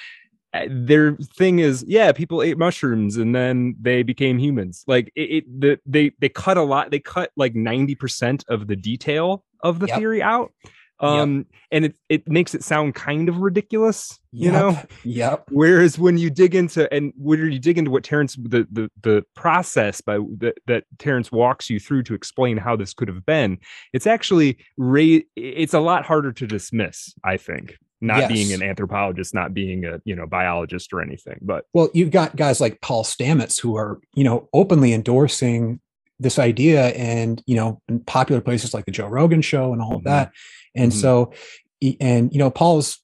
their 0.68 1.16
thing 1.16 1.58
is 1.58 1.84
yeah 1.86 2.12
people 2.12 2.42
ate 2.42 2.58
mushrooms 2.58 3.16
and 3.16 3.34
then 3.34 3.74
they 3.80 4.02
became 4.02 4.38
humans 4.38 4.84
like 4.86 5.12
it, 5.14 5.20
it 5.20 5.60
the, 5.60 5.78
they 5.86 6.12
they 6.20 6.28
cut 6.28 6.56
a 6.56 6.62
lot 6.62 6.90
they 6.90 7.00
cut 7.00 7.30
like 7.36 7.54
90% 7.54 8.44
of 8.48 8.66
the 8.66 8.76
detail 8.76 9.44
of 9.60 9.78
the 9.78 9.86
yep. 9.86 9.98
theory 9.98 10.22
out 10.22 10.52
um 11.00 11.36
yep. 11.36 11.46
and 11.72 11.84
it 11.84 11.96
it 12.08 12.28
makes 12.28 12.54
it 12.54 12.64
sound 12.64 12.94
kind 12.94 13.28
of 13.28 13.38
ridiculous 13.38 14.18
you 14.32 14.50
yep. 14.50 14.52
know 14.52 14.82
yep 15.04 15.44
whereas 15.50 15.98
when 15.98 16.16
you 16.16 16.30
dig 16.30 16.54
into 16.54 16.92
and 16.92 17.12
when 17.16 17.38
you 17.52 17.58
dig 17.58 17.76
into 17.76 17.90
what 17.90 18.02
terence 18.02 18.34
the 18.36 18.66
the, 18.70 18.90
the 19.02 19.22
process 19.34 20.00
by 20.00 20.18
that 20.38 20.54
that 20.66 20.84
terence 20.98 21.30
walks 21.30 21.68
you 21.68 21.78
through 21.78 22.02
to 22.02 22.14
explain 22.14 22.56
how 22.56 22.74
this 22.74 22.94
could 22.94 23.08
have 23.08 23.26
been 23.26 23.58
it's 23.92 24.06
actually 24.06 24.56
ra- 24.78 25.18
it's 25.36 25.74
a 25.74 25.80
lot 25.80 26.04
harder 26.06 26.32
to 26.32 26.46
dismiss 26.46 27.12
i 27.24 27.36
think 27.36 27.76
not 28.06 28.18
yes. 28.18 28.32
being 28.32 28.52
an 28.52 28.62
anthropologist, 28.62 29.34
not 29.34 29.54
being 29.54 29.84
a 29.84 30.00
you 30.04 30.14
know 30.14 30.26
biologist 30.26 30.92
or 30.92 31.00
anything. 31.00 31.38
But 31.42 31.64
well, 31.72 31.90
you've 31.94 32.10
got 32.10 32.36
guys 32.36 32.60
like 32.60 32.80
Paul 32.80 33.04
Stamets 33.04 33.60
who 33.60 33.76
are 33.76 34.00
you 34.14 34.24
know 34.24 34.48
openly 34.52 34.92
endorsing 34.92 35.80
this 36.18 36.38
idea, 36.38 36.88
and 36.88 37.42
you 37.46 37.56
know 37.56 37.80
in 37.88 38.00
popular 38.00 38.40
places 38.40 38.72
like 38.72 38.86
the 38.86 38.92
Joe 38.92 39.08
Rogan 39.08 39.42
Show 39.42 39.72
and 39.72 39.82
all 39.82 39.90
mm-hmm. 39.90 39.98
of 39.98 40.04
that. 40.04 40.32
And 40.74 40.92
mm-hmm. 40.92 41.00
so 41.00 41.32
and 42.00 42.32
you 42.32 42.38
know, 42.38 42.50
Paul's 42.50 43.02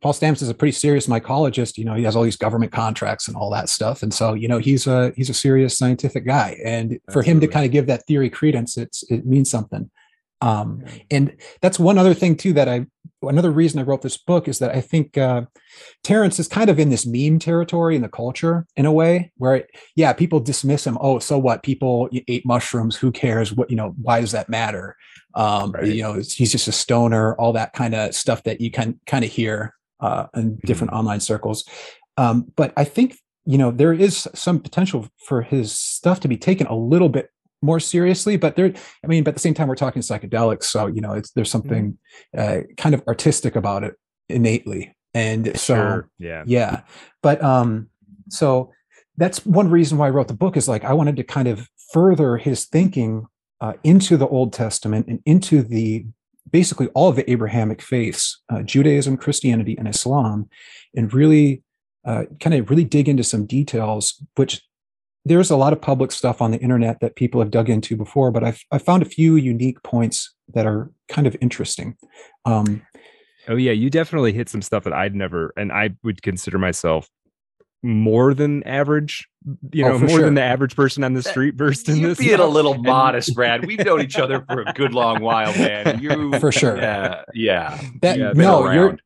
Paul 0.00 0.12
Stamets 0.12 0.42
is 0.42 0.48
a 0.48 0.54
pretty 0.54 0.72
serious 0.72 1.06
mycologist. 1.06 1.78
You 1.78 1.84
know, 1.84 1.94
he 1.94 2.04
has 2.04 2.14
all 2.14 2.22
these 2.22 2.36
government 2.36 2.72
contracts 2.72 3.26
and 3.26 3.36
all 3.36 3.50
that 3.50 3.68
stuff, 3.68 4.02
and 4.02 4.12
so 4.12 4.34
you 4.34 4.48
know 4.48 4.58
he's 4.58 4.86
a 4.86 5.12
he's 5.16 5.30
a 5.30 5.34
serious 5.34 5.76
scientific 5.76 6.26
guy. 6.26 6.58
And 6.64 6.98
for 7.12 7.22
him 7.22 7.40
to 7.40 7.46
kind 7.46 7.64
of 7.64 7.72
give 7.72 7.86
that 7.86 8.06
theory 8.06 8.30
credence, 8.30 8.76
it's 8.76 9.02
it 9.10 9.26
means 9.26 9.50
something. 9.50 9.90
Um, 10.40 10.84
and 11.10 11.36
that's 11.62 11.78
one 11.78 11.98
other 11.98 12.14
thing 12.14 12.36
too 12.36 12.52
that 12.54 12.68
I 12.68 12.86
another 13.22 13.50
reason 13.50 13.80
I 13.80 13.84
wrote 13.84 14.02
this 14.02 14.18
book 14.18 14.48
is 14.48 14.58
that 14.58 14.74
I 14.74 14.82
think 14.82 15.16
uh, 15.16 15.42
Terrence 16.02 16.38
is 16.38 16.46
kind 16.46 16.68
of 16.68 16.78
in 16.78 16.90
this 16.90 17.06
meme 17.06 17.38
territory 17.38 17.96
in 17.96 18.02
the 18.02 18.08
culture 18.08 18.66
in 18.76 18.84
a 18.84 18.92
way 18.92 19.32
where 19.38 19.66
yeah 19.96 20.12
people 20.12 20.40
dismiss 20.40 20.86
him 20.86 20.98
oh 21.00 21.18
so 21.18 21.38
what 21.38 21.62
people 21.62 22.10
ate 22.28 22.44
mushrooms 22.44 22.96
who 22.96 23.10
cares 23.10 23.54
what 23.54 23.70
you 23.70 23.76
know 23.76 23.94
why 24.02 24.20
does 24.20 24.32
that 24.32 24.50
matter 24.50 24.96
um, 25.34 25.72
right. 25.72 25.86
you 25.86 26.02
know 26.02 26.14
he's 26.14 26.52
just 26.52 26.68
a 26.68 26.72
stoner 26.72 27.34
all 27.36 27.54
that 27.54 27.72
kind 27.72 27.94
of 27.94 28.14
stuff 28.14 28.42
that 28.42 28.60
you 28.60 28.70
can 28.70 29.00
kind 29.06 29.24
of 29.24 29.30
hear 29.30 29.74
uh, 30.04 30.26
in 30.34 30.56
different 30.66 30.90
mm-hmm. 30.90 31.00
online 31.00 31.20
circles. 31.20 31.64
Um, 32.16 32.52
but 32.56 32.72
I 32.76 32.84
think 32.84 33.16
you 33.46 33.58
know 33.58 33.70
there 33.70 33.92
is 33.92 34.28
some 34.34 34.60
potential 34.60 35.08
for 35.26 35.42
his 35.42 35.72
stuff 35.72 36.20
to 36.20 36.28
be 36.28 36.36
taken 36.36 36.66
a 36.66 36.76
little 36.76 37.08
bit 37.08 37.30
more 37.64 37.80
seriously. 37.80 38.36
But 38.36 38.56
there, 38.56 38.72
I 39.02 39.06
mean, 39.06 39.24
but 39.24 39.30
at 39.30 39.34
the 39.34 39.40
same 39.40 39.54
time, 39.54 39.68
we're 39.68 39.74
talking 39.74 40.02
psychedelics, 40.02 40.64
so 40.64 40.86
you 40.86 41.00
know, 41.00 41.12
it's 41.12 41.30
there's 41.32 41.48
mm-hmm. 41.48 41.68
something 41.68 41.98
uh, 42.36 42.60
kind 42.76 42.94
of 42.94 43.02
artistic 43.08 43.56
about 43.56 43.84
it 43.84 43.94
innately, 44.28 44.94
and 45.14 45.58
so 45.58 45.74
sure. 45.74 46.10
yeah, 46.18 46.44
yeah. 46.46 46.80
But 47.22 47.42
um, 47.42 47.88
so 48.28 48.72
that's 49.16 49.44
one 49.46 49.70
reason 49.70 49.98
why 49.98 50.08
I 50.08 50.10
wrote 50.10 50.28
the 50.28 50.34
book 50.34 50.56
is 50.56 50.68
like 50.68 50.84
I 50.84 50.92
wanted 50.92 51.16
to 51.16 51.24
kind 51.24 51.48
of 51.48 51.68
further 51.92 52.36
his 52.36 52.66
thinking 52.66 53.26
uh, 53.60 53.74
into 53.84 54.16
the 54.16 54.28
Old 54.28 54.52
Testament 54.52 55.06
and 55.08 55.20
into 55.24 55.62
the 55.62 56.06
basically 56.50 56.88
all 56.88 57.08
of 57.08 57.16
the 57.16 57.28
Abrahamic 57.30 57.80
faiths, 57.80 58.42
uh, 58.48 58.62
Judaism, 58.62 59.16
Christianity, 59.16 59.76
and 59.76 59.88
Islam, 59.88 60.48
and 60.94 61.12
really 61.12 61.62
uh, 62.04 62.24
kind 62.40 62.54
of 62.54 62.68
really 62.70 62.84
dig 62.84 63.08
into 63.08 63.24
some 63.24 63.46
details, 63.46 64.22
which 64.36 64.62
there's 65.24 65.50
a 65.50 65.56
lot 65.56 65.72
of 65.72 65.80
public 65.80 66.12
stuff 66.12 66.42
on 66.42 66.50
the 66.50 66.58
internet 66.58 67.00
that 67.00 67.16
people 67.16 67.40
have 67.40 67.50
dug 67.50 67.70
into 67.70 67.96
before, 67.96 68.30
but 68.30 68.44
I've, 68.44 68.62
I 68.70 68.78
found 68.78 69.02
a 69.02 69.06
few 69.06 69.36
unique 69.36 69.82
points 69.82 70.34
that 70.52 70.66
are 70.66 70.90
kind 71.08 71.26
of 71.26 71.36
interesting. 71.40 71.96
Um, 72.44 72.82
oh 73.48 73.56
yeah, 73.56 73.72
you 73.72 73.90
definitely 73.90 74.32
hit 74.32 74.48
some 74.48 74.62
stuff 74.62 74.84
that 74.84 74.92
I'd 74.92 75.14
never, 75.14 75.52
and 75.56 75.72
I 75.72 75.90
would 76.02 76.22
consider 76.22 76.58
myself 76.58 77.08
more 77.82 78.32
than 78.32 78.62
average, 78.64 79.28
you 79.72 79.84
oh, 79.84 79.90
know, 79.90 79.94
oh, 79.94 79.98
more 79.98 80.08
sure. 80.08 80.22
than 80.22 80.34
the 80.34 80.42
average 80.42 80.74
person 80.74 81.04
on 81.04 81.12
the 81.12 81.22
street 81.22 81.54
versed 81.54 81.88
in 81.88 81.96
you 81.96 82.08
this. 82.08 82.18
Being 82.18 82.40
a 82.40 82.46
little 82.46 82.78
modest, 82.78 83.34
Brad. 83.34 83.66
We've 83.66 83.84
known 83.84 84.00
each 84.00 84.16
other 84.16 84.44
for 84.48 84.62
a 84.62 84.72
good 84.72 84.94
long 84.94 85.20
while, 85.22 85.52
man. 85.56 85.84
You 86.04 86.38
for 86.38 86.50
sure. 86.50 86.76
Yeah, 86.76 87.22
yeah. 87.34 87.80
That 88.00 88.18
yeah, 88.18 88.32
no, 88.34 88.70
your 88.70 88.98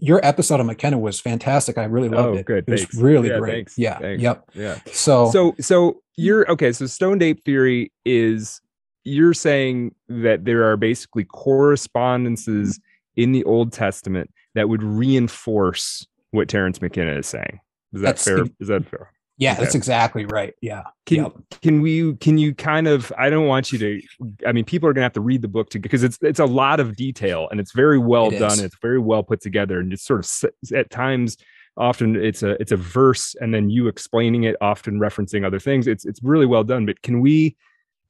your 0.00 0.24
episode 0.24 0.60
on 0.60 0.66
McKenna 0.66 0.98
was 0.98 1.20
fantastic. 1.20 1.78
I 1.78 1.84
really 1.84 2.08
loved 2.08 2.28
oh, 2.28 2.34
it. 2.34 2.46
Good. 2.46 2.64
It 2.68 2.78
thanks. 2.78 2.94
was 2.94 3.02
really 3.02 3.28
yeah, 3.28 3.38
great. 3.38 3.52
Thanks. 3.52 3.78
Yeah. 3.78 3.98
Thanks. 3.98 4.22
Yep. 4.22 4.50
Yeah. 4.54 4.78
So 4.92 5.30
so 5.30 5.54
so 5.60 6.02
you're 6.16 6.50
okay. 6.50 6.72
So 6.72 6.86
stoned 6.86 7.22
ape 7.22 7.44
theory 7.44 7.92
is 8.04 8.60
you're 9.04 9.34
saying 9.34 9.94
that 10.08 10.44
there 10.44 10.70
are 10.70 10.76
basically 10.76 11.24
correspondences 11.24 12.80
in 13.16 13.32
the 13.32 13.44
Old 13.44 13.72
Testament 13.72 14.30
that 14.54 14.68
would 14.68 14.82
reinforce 14.82 16.06
what 16.30 16.48
Terence 16.48 16.80
McKenna 16.80 17.12
is 17.12 17.26
saying. 17.26 17.60
Is 17.92 18.00
that 18.00 18.06
that's, 18.06 18.24
fair? 18.24 18.44
Is 18.58 18.68
that 18.68 18.86
fair? 18.86 19.12
Yeah, 19.36 19.52
okay. 19.52 19.62
that's 19.62 19.74
exactly 19.74 20.26
right. 20.26 20.54
Yeah. 20.60 20.84
Can 21.06 21.24
yep. 21.24 21.32
can 21.60 21.80
we 21.80 22.14
can 22.16 22.38
you 22.38 22.54
kind 22.54 22.86
of 22.86 23.12
I 23.18 23.30
don't 23.30 23.46
want 23.46 23.72
you 23.72 23.78
to 23.78 24.02
I 24.46 24.52
mean 24.52 24.64
people 24.64 24.88
are 24.88 24.92
going 24.92 25.02
to 25.02 25.06
have 25.06 25.12
to 25.14 25.20
read 25.20 25.42
the 25.42 25.48
book 25.48 25.70
to 25.70 25.78
because 25.78 26.04
it's 26.04 26.18
it's 26.22 26.38
a 26.38 26.44
lot 26.44 26.78
of 26.78 26.94
detail 26.94 27.48
and 27.50 27.58
it's 27.58 27.72
very 27.72 27.98
well 27.98 28.28
it 28.32 28.38
done. 28.38 28.60
It's 28.60 28.76
very 28.80 29.00
well 29.00 29.22
put 29.24 29.40
together 29.40 29.80
and 29.80 29.92
it's 29.92 30.04
sort 30.04 30.24
of 30.24 30.50
at 30.72 30.90
times 30.90 31.36
often 31.76 32.14
it's 32.14 32.44
a 32.44 32.50
it's 32.60 32.70
a 32.70 32.76
verse 32.76 33.34
and 33.40 33.52
then 33.52 33.70
you 33.70 33.88
explaining 33.88 34.44
it 34.44 34.54
often 34.60 35.00
referencing 35.00 35.44
other 35.44 35.58
things. 35.58 35.88
It's 35.88 36.04
it's 36.04 36.22
really 36.22 36.46
well 36.46 36.64
done, 36.64 36.86
but 36.86 37.02
can 37.02 37.20
we 37.20 37.56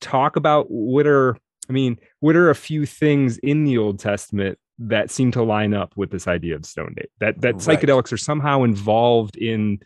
talk 0.00 0.36
about 0.36 0.70
what 0.70 1.06
are 1.06 1.36
I 1.68 1.72
mean, 1.72 1.98
what 2.20 2.36
are 2.36 2.50
a 2.50 2.54
few 2.54 2.84
things 2.84 3.38
in 3.38 3.64
the 3.64 3.78
Old 3.78 3.98
Testament 3.98 4.58
that 4.78 5.10
seem 5.10 5.30
to 5.32 5.42
line 5.42 5.72
up 5.72 5.96
with 5.96 6.10
this 6.10 6.26
idea 6.26 6.56
of 6.56 6.66
stone 6.66 6.94
ape 6.98 7.10
that 7.20 7.40
that 7.40 7.54
right. 7.54 7.80
psychedelics 7.80 8.12
are 8.12 8.18
somehow 8.18 8.64
involved 8.64 9.36
in 9.36 9.78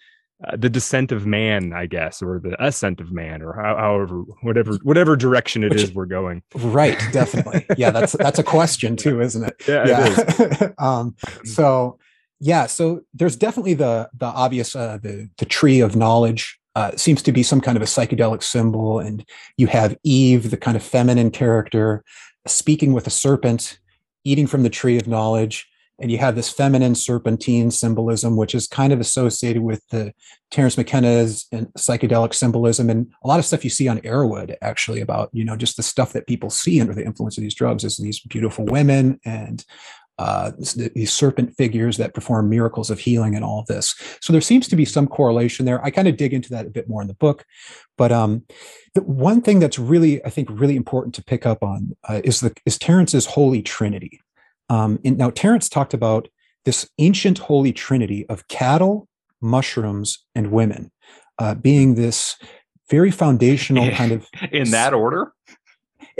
uh, 0.46 0.56
the 0.56 0.70
descent 0.70 1.10
of 1.10 1.26
man 1.26 1.72
i 1.72 1.84
guess 1.84 2.22
or 2.22 2.38
the 2.38 2.54
ascent 2.64 3.00
of 3.00 3.10
man 3.10 3.42
or 3.42 3.52
how, 3.54 3.76
however 3.76 4.22
whatever 4.42 4.74
whatever 4.82 5.16
direction 5.16 5.64
it 5.64 5.70
Which, 5.70 5.82
is 5.82 5.92
we're 5.92 6.06
going. 6.06 6.42
Right 6.54 6.98
definitely. 7.12 7.66
Yeah 7.76 7.90
that's 7.90 8.12
that's 8.18 8.38
a 8.38 8.44
question 8.44 8.96
too 8.96 9.20
isn't 9.20 9.44
it? 9.44 9.54
Yeah, 9.66 9.86
yeah. 9.86 10.68
um 10.78 11.16
so 11.44 11.98
yeah 12.40 12.66
so 12.66 13.00
there's 13.14 13.36
definitely 13.36 13.74
the 13.74 14.08
the 14.16 14.26
obvious 14.26 14.76
uh 14.76 14.98
the 15.02 15.28
the 15.38 15.44
tree 15.44 15.80
of 15.80 15.96
knowledge 15.96 16.58
uh, 16.76 16.92
seems 16.96 17.22
to 17.22 17.32
be 17.32 17.42
some 17.42 17.60
kind 17.60 17.76
of 17.76 17.82
a 17.82 17.86
psychedelic 17.86 18.40
symbol 18.40 19.00
and 19.00 19.28
you 19.56 19.66
have 19.66 19.96
eve 20.04 20.50
the 20.50 20.56
kind 20.56 20.76
of 20.76 20.82
feminine 20.82 21.32
character 21.32 22.04
speaking 22.46 22.92
with 22.92 23.08
a 23.08 23.10
serpent 23.10 23.80
eating 24.22 24.46
from 24.46 24.62
the 24.62 24.70
tree 24.70 24.96
of 24.96 25.08
knowledge 25.08 25.68
and 26.00 26.12
you 26.12 26.18
have 26.18 26.36
this 26.36 26.50
feminine 26.50 26.94
serpentine 26.94 27.70
symbolism, 27.70 28.36
which 28.36 28.54
is 28.54 28.68
kind 28.68 28.92
of 28.92 29.00
associated 29.00 29.62
with 29.62 29.86
the 29.88 30.12
Terence 30.50 30.76
McKenna's 30.76 31.46
and 31.52 31.66
psychedelic 31.74 32.34
symbolism, 32.34 32.88
and 32.88 33.12
a 33.24 33.28
lot 33.28 33.38
of 33.38 33.44
stuff 33.44 33.64
you 33.64 33.70
see 33.70 33.88
on 33.88 34.00
Erowid, 34.00 34.56
actually, 34.62 35.00
about 35.00 35.30
you 35.32 35.44
know 35.44 35.56
just 35.56 35.76
the 35.76 35.82
stuff 35.82 36.12
that 36.12 36.26
people 36.26 36.50
see 36.50 36.80
under 36.80 36.94
the 36.94 37.04
influence 37.04 37.36
of 37.36 37.42
these 37.42 37.54
drugs 37.54 37.84
is 37.84 37.96
these 37.96 38.20
beautiful 38.20 38.64
women 38.64 39.20
and 39.24 39.64
uh, 40.18 40.50
these 40.94 41.12
serpent 41.12 41.56
figures 41.56 41.96
that 41.96 42.12
perform 42.12 42.50
miracles 42.50 42.90
of 42.90 42.98
healing 42.98 43.36
and 43.36 43.44
all 43.44 43.60
of 43.60 43.66
this. 43.66 43.94
So 44.20 44.32
there 44.32 44.42
seems 44.42 44.66
to 44.68 44.76
be 44.76 44.84
some 44.84 45.06
correlation 45.06 45.64
there. 45.64 45.84
I 45.84 45.90
kind 45.90 46.08
of 46.08 46.16
dig 46.16 46.34
into 46.34 46.50
that 46.50 46.66
a 46.66 46.70
bit 46.70 46.88
more 46.88 47.00
in 47.00 47.08
the 47.08 47.14
book, 47.14 47.44
but 47.96 48.10
um, 48.10 48.44
the 48.94 49.02
one 49.02 49.40
thing 49.40 49.60
that's 49.60 49.78
really, 49.78 50.24
I 50.24 50.30
think, 50.30 50.48
really 50.50 50.74
important 50.74 51.14
to 51.16 51.24
pick 51.24 51.46
up 51.46 51.62
on 51.62 51.96
uh, 52.08 52.20
is 52.24 52.40
the 52.40 52.52
is 52.66 52.78
Terence's 52.78 53.26
Holy 53.26 53.62
Trinity. 53.62 54.20
Um, 54.68 54.98
in, 55.02 55.16
now, 55.16 55.30
Terence 55.30 55.68
talked 55.68 55.94
about 55.94 56.28
this 56.64 56.88
ancient 56.98 57.38
Holy 57.38 57.72
Trinity 57.72 58.26
of 58.28 58.48
cattle, 58.48 59.08
mushrooms, 59.40 60.24
and 60.34 60.50
women 60.50 60.90
uh, 61.38 61.54
being 61.54 61.94
this 61.94 62.36
very 62.90 63.10
foundational 63.10 63.90
kind 63.90 64.12
of 64.12 64.26
in 64.52 64.70
that 64.70 64.94
order. 64.94 65.32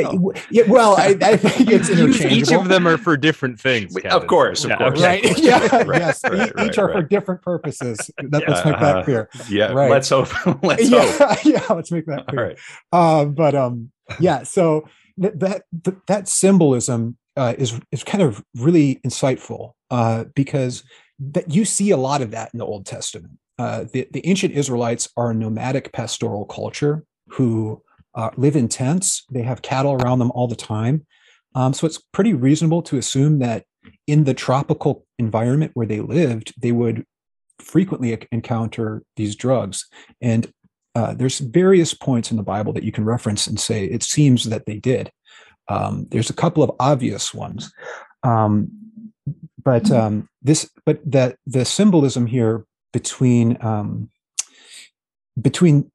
Oh. 0.01 0.33
Yeah, 0.51 0.63
well, 0.69 0.95
I, 0.97 1.17
I, 1.21 1.37
think 1.37 1.71
it's 1.71 1.89
interchangeable. 1.89 2.37
Each 2.37 2.53
of 2.53 2.69
them 2.69 2.87
are 2.87 2.97
for 2.97 3.17
different 3.17 3.61
things. 3.61 3.95
Kevin. 3.95 4.13
Of 4.13 4.29
course, 4.29 4.63
of 4.63 4.71
yeah, 4.71 4.77
course. 4.77 5.03
Right? 5.03 5.39
yeah, 5.39 5.83
right, 5.83 6.01
yes. 6.01 6.21
Right, 6.23 6.55
right, 6.55 6.67
each 6.69 6.79
are 6.79 6.93
for 6.93 7.03
different 7.03 7.43
purposes. 7.43 7.99
That, 8.17 8.43
yeah, 8.43 8.49
let's 8.49 8.65
make 8.65 8.79
that 8.79 8.97
uh, 8.97 9.05
clear. 9.05 9.29
Yeah, 9.49 9.73
right. 9.73 9.91
let's 9.91 10.09
hope. 10.09 10.29
let's 10.63 10.89
yeah, 10.89 11.19
hope. 11.19 11.45
Yeah, 11.45 11.65
let's 11.71 11.91
make 11.91 12.07
that 12.07 12.29
clear. 12.29 12.57
Uh, 12.93 13.25
but 13.25 13.57
um, 13.57 13.91
yeah. 14.21 14.45
So 14.45 14.89
that 15.19 15.65
that, 15.73 16.07
that 16.07 16.29
symbolism 16.29 17.17
uh, 17.39 17.55
is 17.57 17.81
is 17.93 18.05
kind 18.05 18.23
of 18.23 18.43
really 18.57 18.97
insightful 19.07 19.73
uh, 19.91 20.25
because 20.35 20.83
that 21.19 21.51
you 21.51 21.65
see 21.65 21.91
a 21.91 21.97
lot 21.97 22.21
of 22.21 22.31
that 22.33 22.51
in 22.53 22.59
the 22.59 22.67
Old 22.67 22.87
Testament. 22.87 23.39
Uh, 23.59 23.85
the, 23.93 24.07
the 24.13 24.25
ancient 24.27 24.55
Israelites 24.55 25.09
are 25.17 25.31
a 25.31 25.35
nomadic 25.35 25.93
pastoral 25.93 26.45
culture 26.45 27.05
who 27.29 27.83
uh, 28.15 28.31
live 28.37 28.55
in 28.55 28.69
tents. 28.69 29.25
They 29.31 29.43
have 29.43 29.63
cattle 29.63 29.95
around 29.95 30.21
them 30.21 30.31
all 30.33 30.47
the 30.47 30.57
time. 30.57 31.07
Um, 31.55 31.73
so 31.73 31.87
it's 31.87 32.01
pretty 32.13 32.35
reasonable 32.35 32.83
to 32.83 32.99
assume 32.99 33.41
that 33.41 33.65
in 34.07 34.25
the 34.25 34.35
tropical 34.35 35.07
environment 35.19 35.73
where 35.75 35.87
they 35.87 36.01
lived, 36.01 36.55
they 36.61 36.73
would 36.73 37.05
frequently 37.59 38.17
encounter 38.31 39.03
these 39.17 39.35
drugs. 39.35 39.87
And 40.21 40.53
uh, 40.95 41.15
there's 41.15 41.39
various 41.39 41.95
points 41.95 42.31
in 42.31 42.37
the 42.37 42.43
Bible 42.43 42.73
that 42.75 42.85
you 42.85 42.93
can 42.93 43.05
reference 43.05 43.47
and 43.47 43.59
say 43.59 43.85
it 43.85 44.03
seems 44.03 44.45
that 44.45 44.67
they 44.67 44.79
did. 44.79 45.11
Um, 45.69 46.07
there's 46.11 46.31
a 46.31 46.35
couple 46.35 46.63
of 46.63 46.73
obvious 46.81 47.35
ones, 47.35 47.73
um, 48.23 48.71
but 49.63 49.85
mm-hmm. 49.85 50.01
um, 50.01 50.29
this, 50.43 50.71
but 50.87 51.01
that 51.11 51.37
the 51.47 51.65
symbolism 51.65 52.27
here 52.27 52.65
between 52.93 53.59
um, 53.61 54.11
between 55.41 55.91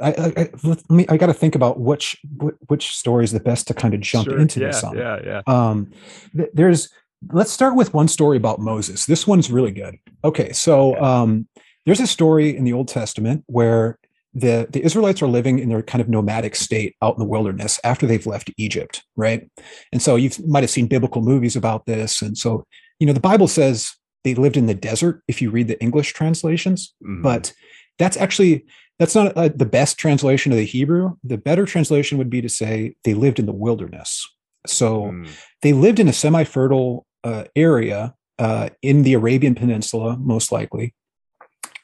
I, 0.00 0.32
I, 0.36 0.50
let 0.62 0.90
me, 0.90 1.06
I 1.08 1.16
got 1.16 1.26
to 1.26 1.34
think 1.34 1.54
about 1.54 1.80
which 1.80 2.20
which 2.66 2.92
story 2.94 3.24
is 3.24 3.32
the 3.32 3.40
best 3.40 3.68
to 3.68 3.74
kind 3.74 3.94
of 3.94 4.00
jump 4.00 4.28
sure. 4.28 4.38
into 4.38 4.60
yeah, 4.60 4.66
this 4.66 4.84
on. 4.84 4.96
Yeah, 4.96 5.20
yeah. 5.24 5.42
Um, 5.46 5.90
th- 6.36 6.50
there's 6.52 6.90
let's 7.32 7.50
start 7.50 7.76
with 7.76 7.94
one 7.94 8.08
story 8.08 8.36
about 8.36 8.58
Moses. 8.58 9.06
This 9.06 9.26
one's 9.26 9.50
really 9.50 9.72
good. 9.72 9.98
Okay, 10.24 10.52
so 10.52 11.00
um, 11.00 11.48
there's 11.86 12.00
a 12.00 12.06
story 12.06 12.56
in 12.56 12.64
the 12.64 12.72
Old 12.72 12.88
Testament 12.88 13.44
where 13.46 13.98
the 14.32 14.68
the 14.70 14.82
Israelites 14.84 15.22
are 15.22 15.28
living 15.28 15.58
in 15.58 15.68
their 15.68 15.82
kind 15.82 16.00
of 16.00 16.08
nomadic 16.08 16.54
state 16.54 16.96
out 17.02 17.14
in 17.14 17.18
the 17.18 17.28
wilderness 17.28 17.80
after 17.82 18.06
they've 18.06 18.26
left 18.26 18.50
Egypt, 18.56 19.02
right? 19.16 19.48
And 19.92 20.00
so 20.00 20.16
you 20.16 20.30
might 20.46 20.62
have 20.62 20.70
seen 20.70 20.86
biblical 20.86 21.22
movies 21.22 21.56
about 21.56 21.86
this, 21.86 22.22
and 22.22 22.38
so 22.38 22.64
you 22.98 23.06
know 23.06 23.12
the 23.12 23.20
Bible 23.20 23.48
says 23.48 23.92
they 24.22 24.34
lived 24.34 24.56
in 24.56 24.66
the 24.66 24.74
desert 24.74 25.22
if 25.26 25.42
you 25.42 25.50
read 25.50 25.68
the 25.68 25.80
English 25.80 26.12
translations, 26.12 26.94
mm-hmm. 27.02 27.22
but 27.22 27.52
that's 27.98 28.16
actually 28.16 28.66
that's 28.98 29.14
not 29.14 29.36
uh, 29.36 29.48
the 29.48 29.66
best 29.66 29.98
translation 29.98 30.52
of 30.52 30.58
the 30.58 30.64
Hebrew. 30.64 31.16
The 31.24 31.38
better 31.38 31.64
translation 31.64 32.18
would 32.18 32.30
be 32.30 32.42
to 32.42 32.48
say 32.48 32.94
they 33.04 33.14
lived 33.14 33.38
in 33.38 33.46
the 33.46 33.52
wilderness. 33.52 34.28
So 34.66 35.04
mm. 35.04 35.28
they 35.62 35.72
lived 35.72 35.98
in 35.98 36.06
a 36.06 36.12
semi-fertile 36.12 37.06
uh, 37.24 37.44
area 37.56 38.14
uh, 38.38 38.68
in 38.82 39.02
the 39.02 39.14
Arabian 39.14 39.54
Peninsula, 39.54 40.18
most 40.18 40.52
likely, 40.52 40.94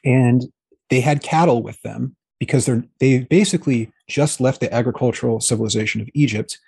and 0.05 0.45
they 0.91 1.01
had 1.01 1.23
cattle 1.23 1.63
with 1.63 1.81
them 1.81 2.17
because 2.39 2.67
they're 2.67 2.85
they 3.01 3.21
basically 3.21 3.91
just 4.09 4.41
left 4.41 4.61
the 4.61 4.73
agricultural 4.73 5.41
civilization 5.41 6.01
of 6.01 6.09
Egypt, 6.15 6.59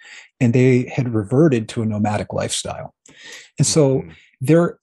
and 0.41 0.53
they 0.53 0.85
had 0.95 1.15
reverted 1.15 1.69
to 1.69 1.83
a 1.83 1.87
nomadic 1.87 2.33
lifestyle, 2.33 2.95
and 3.59 3.67
so 3.67 4.01
mm-hmm. 4.01 4.11
they're 4.41 4.79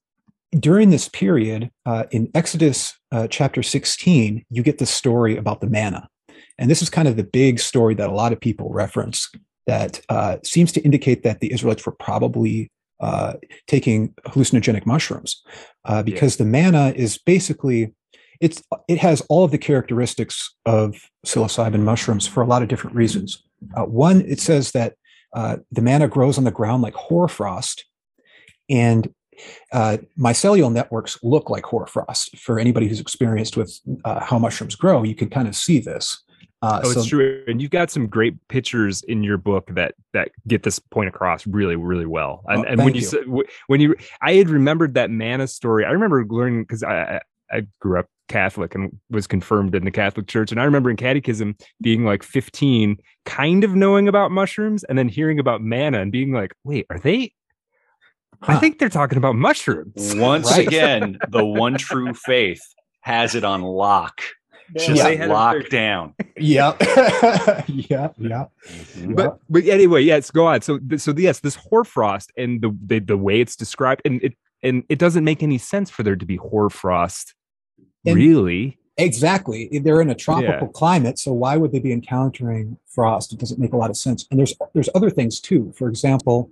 during 0.59 0.89
this 0.89 1.09
period 1.09 1.69
uh, 1.85 2.05
in 2.11 2.29
Exodus 2.33 2.97
uh, 3.11 3.27
chapter 3.27 3.61
16, 3.61 4.45
you 4.49 4.63
get 4.63 4.77
the 4.77 4.85
story 4.85 5.35
about 5.37 5.61
the 5.61 5.67
manna. 5.67 6.07
And 6.57 6.69
this 6.69 6.81
is 6.81 6.89
kind 6.89 7.07
of 7.07 7.17
the 7.17 7.23
big 7.23 7.59
story 7.59 7.95
that 7.95 8.09
a 8.09 8.13
lot 8.13 8.31
of 8.31 8.39
people 8.39 8.71
reference 8.71 9.29
that 9.67 9.99
uh, 10.09 10.37
seems 10.43 10.71
to 10.73 10.81
indicate 10.81 11.23
that 11.23 11.39
the 11.39 11.51
Israelites 11.51 11.85
were 11.85 11.91
probably 11.91 12.71
uh, 12.99 13.33
taking 13.67 14.13
hallucinogenic 14.27 14.85
mushrooms 14.85 15.43
uh, 15.85 16.01
because 16.01 16.35
yeah. 16.39 16.45
the 16.45 16.49
manna 16.49 16.93
is 16.95 17.17
basically 17.17 17.93
it's 18.39 18.61
it 18.87 18.97
has 18.99 19.21
all 19.29 19.43
of 19.43 19.51
the 19.51 19.57
characteristics 19.57 20.55
of 20.65 21.09
psilocybin 21.25 21.81
mushrooms 21.81 22.27
for 22.27 22.43
a 22.43 22.47
lot 22.47 22.61
of 22.61 22.67
different 22.67 22.95
reasons. 22.95 23.43
Uh, 23.75 23.83
one, 23.83 24.21
it 24.21 24.39
says 24.39 24.71
that 24.71 24.95
uh, 25.33 25.57
the 25.71 25.81
manna 25.81 26.07
grows 26.07 26.37
on 26.37 26.43
the 26.43 26.51
ground 26.51 26.83
like 26.83 26.93
hoarfrost, 26.93 27.85
and 28.69 29.13
uh, 29.71 29.97
mycelial 30.17 30.71
networks 30.71 31.17
look 31.23 31.49
like 31.49 31.65
hoarfrost. 31.65 32.37
For 32.37 32.59
anybody 32.59 32.87
who's 32.87 32.99
experienced 32.99 33.57
with 33.57 33.79
uh, 34.03 34.23
how 34.23 34.39
mushrooms 34.39 34.75
grow, 34.75 35.03
you 35.03 35.15
can 35.15 35.29
kind 35.29 35.47
of 35.47 35.55
see 35.55 35.79
this. 35.79 36.21
Uh, 36.61 36.81
oh, 36.83 36.93
so, 36.93 36.99
it's 36.99 37.09
true, 37.09 37.43
and 37.47 37.61
you've 37.61 37.69
got 37.69 37.91
some 37.91 38.07
great 38.07 38.35
pictures 38.47 39.03
in 39.03 39.23
your 39.23 39.37
book 39.37 39.69
that 39.73 39.93
that 40.13 40.31
get 40.47 40.63
this 40.63 40.79
point 40.79 41.07
across 41.07 41.45
really, 41.45 41.75
really 41.75 42.05
well. 42.05 42.43
And, 42.47 42.65
oh, 42.65 42.67
and 42.67 42.83
when 42.83 42.95
you, 42.95 43.07
you 43.11 43.45
when 43.67 43.81
you, 43.81 43.95
I 44.21 44.33
had 44.33 44.49
remembered 44.49 44.95
that 44.95 45.11
manna 45.11 45.47
story. 45.47 45.85
I 45.85 45.91
remember 45.91 46.25
learning 46.25 46.63
because 46.63 46.81
I 46.81 47.21
I 47.51 47.67
grew 47.79 47.99
up 47.99 48.07
Catholic 48.27 48.75
and 48.75 48.97
was 49.09 49.27
confirmed 49.27 49.75
in 49.75 49.85
the 49.85 49.91
Catholic 49.91 50.27
Church, 50.27 50.51
and 50.51 50.59
I 50.59 50.63
remember 50.63 50.89
in 50.89 50.97
catechism 50.97 51.55
being 51.81 52.05
like 52.05 52.23
15, 52.23 52.97
kind 53.25 53.63
of 53.63 53.75
knowing 53.75 54.07
about 54.07 54.31
mushrooms, 54.31 54.83
and 54.83 54.97
then 54.97 55.09
hearing 55.09 55.39
about 55.39 55.61
manna 55.61 56.01
and 56.01 56.11
being 56.11 56.31
like, 56.31 56.53
wait, 56.63 56.85
are 56.89 56.99
they 56.99 57.33
Huh. 58.41 58.53
I 58.53 58.55
think 58.57 58.79
they're 58.79 58.89
talking 58.89 59.17
about 59.17 59.35
mushrooms. 59.35 60.13
Once 60.17 60.51
right? 60.51 60.67
again, 60.67 61.17
the 61.29 61.43
one 61.43 61.77
true 61.77 62.13
faith 62.13 62.61
has 63.01 63.35
it 63.35 63.43
on 63.43 63.61
lock. 63.61 64.21
Just 64.75 65.03
yeah. 65.03 65.25
locked 65.27 65.69
down. 65.69 66.15
Yeah. 66.37 66.75
yeah. 67.67 68.09
Yeah. 68.17 68.45
Mm-hmm. 68.67 69.13
But 69.13 69.39
but 69.47 69.63
anyway, 69.65 70.01
yes, 70.01 70.31
go 70.31 70.47
on. 70.47 70.61
So 70.61 70.79
so 70.97 71.13
yes, 71.15 71.39
this 71.39 71.55
hoarfrost 71.55 72.31
and 72.35 72.61
the, 72.61 72.75
the 72.83 72.99
the 72.99 73.17
way 73.17 73.41
it's 73.41 73.55
described, 73.55 74.01
and 74.05 74.23
it 74.23 74.33
and 74.63 74.83
it 74.89 74.97
doesn't 74.97 75.23
make 75.23 75.43
any 75.43 75.59
sense 75.59 75.91
for 75.91 76.01
there 76.01 76.15
to 76.15 76.25
be 76.25 76.37
hoarfrost. 76.37 77.35
And 78.05 78.15
really. 78.15 78.77
Exactly. 78.97 79.67
They're 79.83 80.01
in 80.01 80.09
a 80.09 80.15
tropical 80.15 80.67
yeah. 80.67 80.73
climate, 80.73 81.19
so 81.19 81.33
why 81.33 81.57
would 81.57 81.71
they 81.73 81.79
be 81.79 81.91
encountering 81.91 82.77
frost? 82.87 83.33
It 83.33 83.39
doesn't 83.39 83.59
make 83.59 83.73
a 83.73 83.77
lot 83.77 83.89
of 83.89 83.97
sense. 83.97 84.25
And 84.31 84.39
there's 84.39 84.53
there's 84.73 84.89
other 84.95 85.09
things 85.09 85.41
too. 85.41 85.73
For 85.75 85.89
example, 85.89 86.49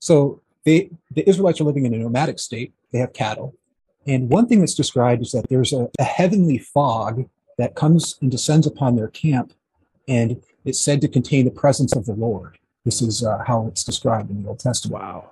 so 0.00 0.40
they, 0.64 0.90
the 1.12 1.28
Israelites 1.28 1.60
are 1.60 1.64
living 1.64 1.86
in 1.86 1.94
a 1.94 1.98
nomadic 1.98 2.38
state. 2.40 2.72
They 2.90 2.98
have 2.98 3.12
cattle. 3.12 3.54
And 4.06 4.28
one 4.28 4.48
thing 4.48 4.60
that's 4.60 4.74
described 4.74 5.22
is 5.22 5.32
that 5.32 5.48
there's 5.48 5.72
a, 5.72 5.88
a 5.98 6.04
heavenly 6.04 6.58
fog 6.58 7.28
that 7.58 7.74
comes 7.74 8.18
and 8.20 8.30
descends 8.30 8.66
upon 8.66 8.96
their 8.96 9.08
camp, 9.08 9.52
and 10.08 10.42
it's 10.64 10.80
said 10.80 11.00
to 11.02 11.08
contain 11.08 11.44
the 11.44 11.50
presence 11.52 11.94
of 11.94 12.06
the 12.06 12.14
Lord. 12.14 12.58
This 12.84 13.00
is 13.00 13.22
uh, 13.22 13.38
how 13.46 13.66
it's 13.68 13.84
described 13.84 14.30
in 14.30 14.42
the 14.42 14.48
Old 14.48 14.58
Testament. 14.58 15.00
Wow. 15.00 15.30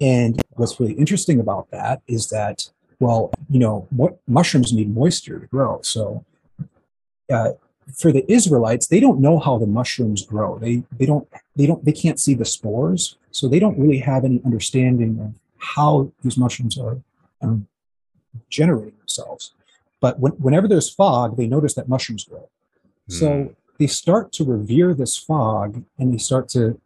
And 0.00 0.42
what's 0.50 0.78
really 0.78 0.92
interesting 0.94 1.40
about 1.40 1.70
that 1.70 2.02
is 2.06 2.28
that, 2.28 2.68
well, 3.02 3.32
you 3.50 3.58
know, 3.58 3.88
mo- 3.90 4.16
mushrooms 4.28 4.72
need 4.72 4.94
moisture 4.94 5.40
to 5.40 5.46
grow. 5.48 5.80
So 5.82 6.24
uh, 7.28 7.50
for 7.92 8.12
the 8.12 8.24
Israelites, 8.30 8.86
they 8.86 9.00
don't 9.00 9.18
know 9.18 9.40
how 9.40 9.58
the 9.58 9.66
mushrooms 9.66 10.24
grow. 10.24 10.56
They 10.56 10.84
they 10.98 11.04
don't 11.04 11.26
they 11.56 11.66
don't 11.66 11.84
they 11.84 11.90
can't 11.90 12.20
see 12.20 12.34
the 12.34 12.44
spores, 12.44 13.16
so 13.32 13.48
they 13.48 13.58
don't 13.58 13.76
really 13.76 13.98
have 13.98 14.24
any 14.24 14.40
understanding 14.44 15.18
of 15.18 15.34
how 15.58 16.12
these 16.22 16.38
mushrooms 16.38 16.78
are 16.78 16.98
um, 17.42 17.66
generating 18.48 18.96
themselves. 18.98 19.52
But 20.00 20.20
when, 20.20 20.32
whenever 20.34 20.68
there's 20.68 20.88
fog, 20.88 21.36
they 21.36 21.48
notice 21.48 21.74
that 21.74 21.88
mushrooms 21.88 22.24
grow. 22.24 22.48
Mm. 23.10 23.18
So 23.20 23.28
hmm. 23.32 23.52
they 23.78 23.88
start 23.88 24.30
to 24.34 24.44
revere 24.44 24.94
this 24.94 25.18
fog, 25.18 25.82
and 25.98 26.14
they 26.14 26.18
start 26.18 26.48
to 26.50 26.80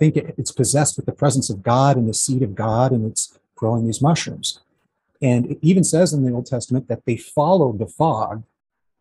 think 0.00 0.16
it, 0.16 0.34
it's 0.36 0.50
possessed 0.52 0.96
with 0.96 1.06
the 1.06 1.18
presence 1.22 1.50
of 1.50 1.62
God 1.62 1.96
and 1.96 2.08
the 2.08 2.14
seed 2.14 2.42
of 2.42 2.56
God, 2.56 2.90
and 2.90 3.04
it's 3.08 3.38
growing 3.54 3.86
these 3.86 4.02
mushrooms. 4.02 4.60
And 5.22 5.50
it 5.50 5.58
even 5.62 5.84
says 5.84 6.12
in 6.12 6.24
the 6.24 6.32
Old 6.32 6.46
Testament 6.46 6.88
that 6.88 7.04
they 7.06 7.16
followed 7.16 7.78
the 7.78 7.86
fog 7.86 8.44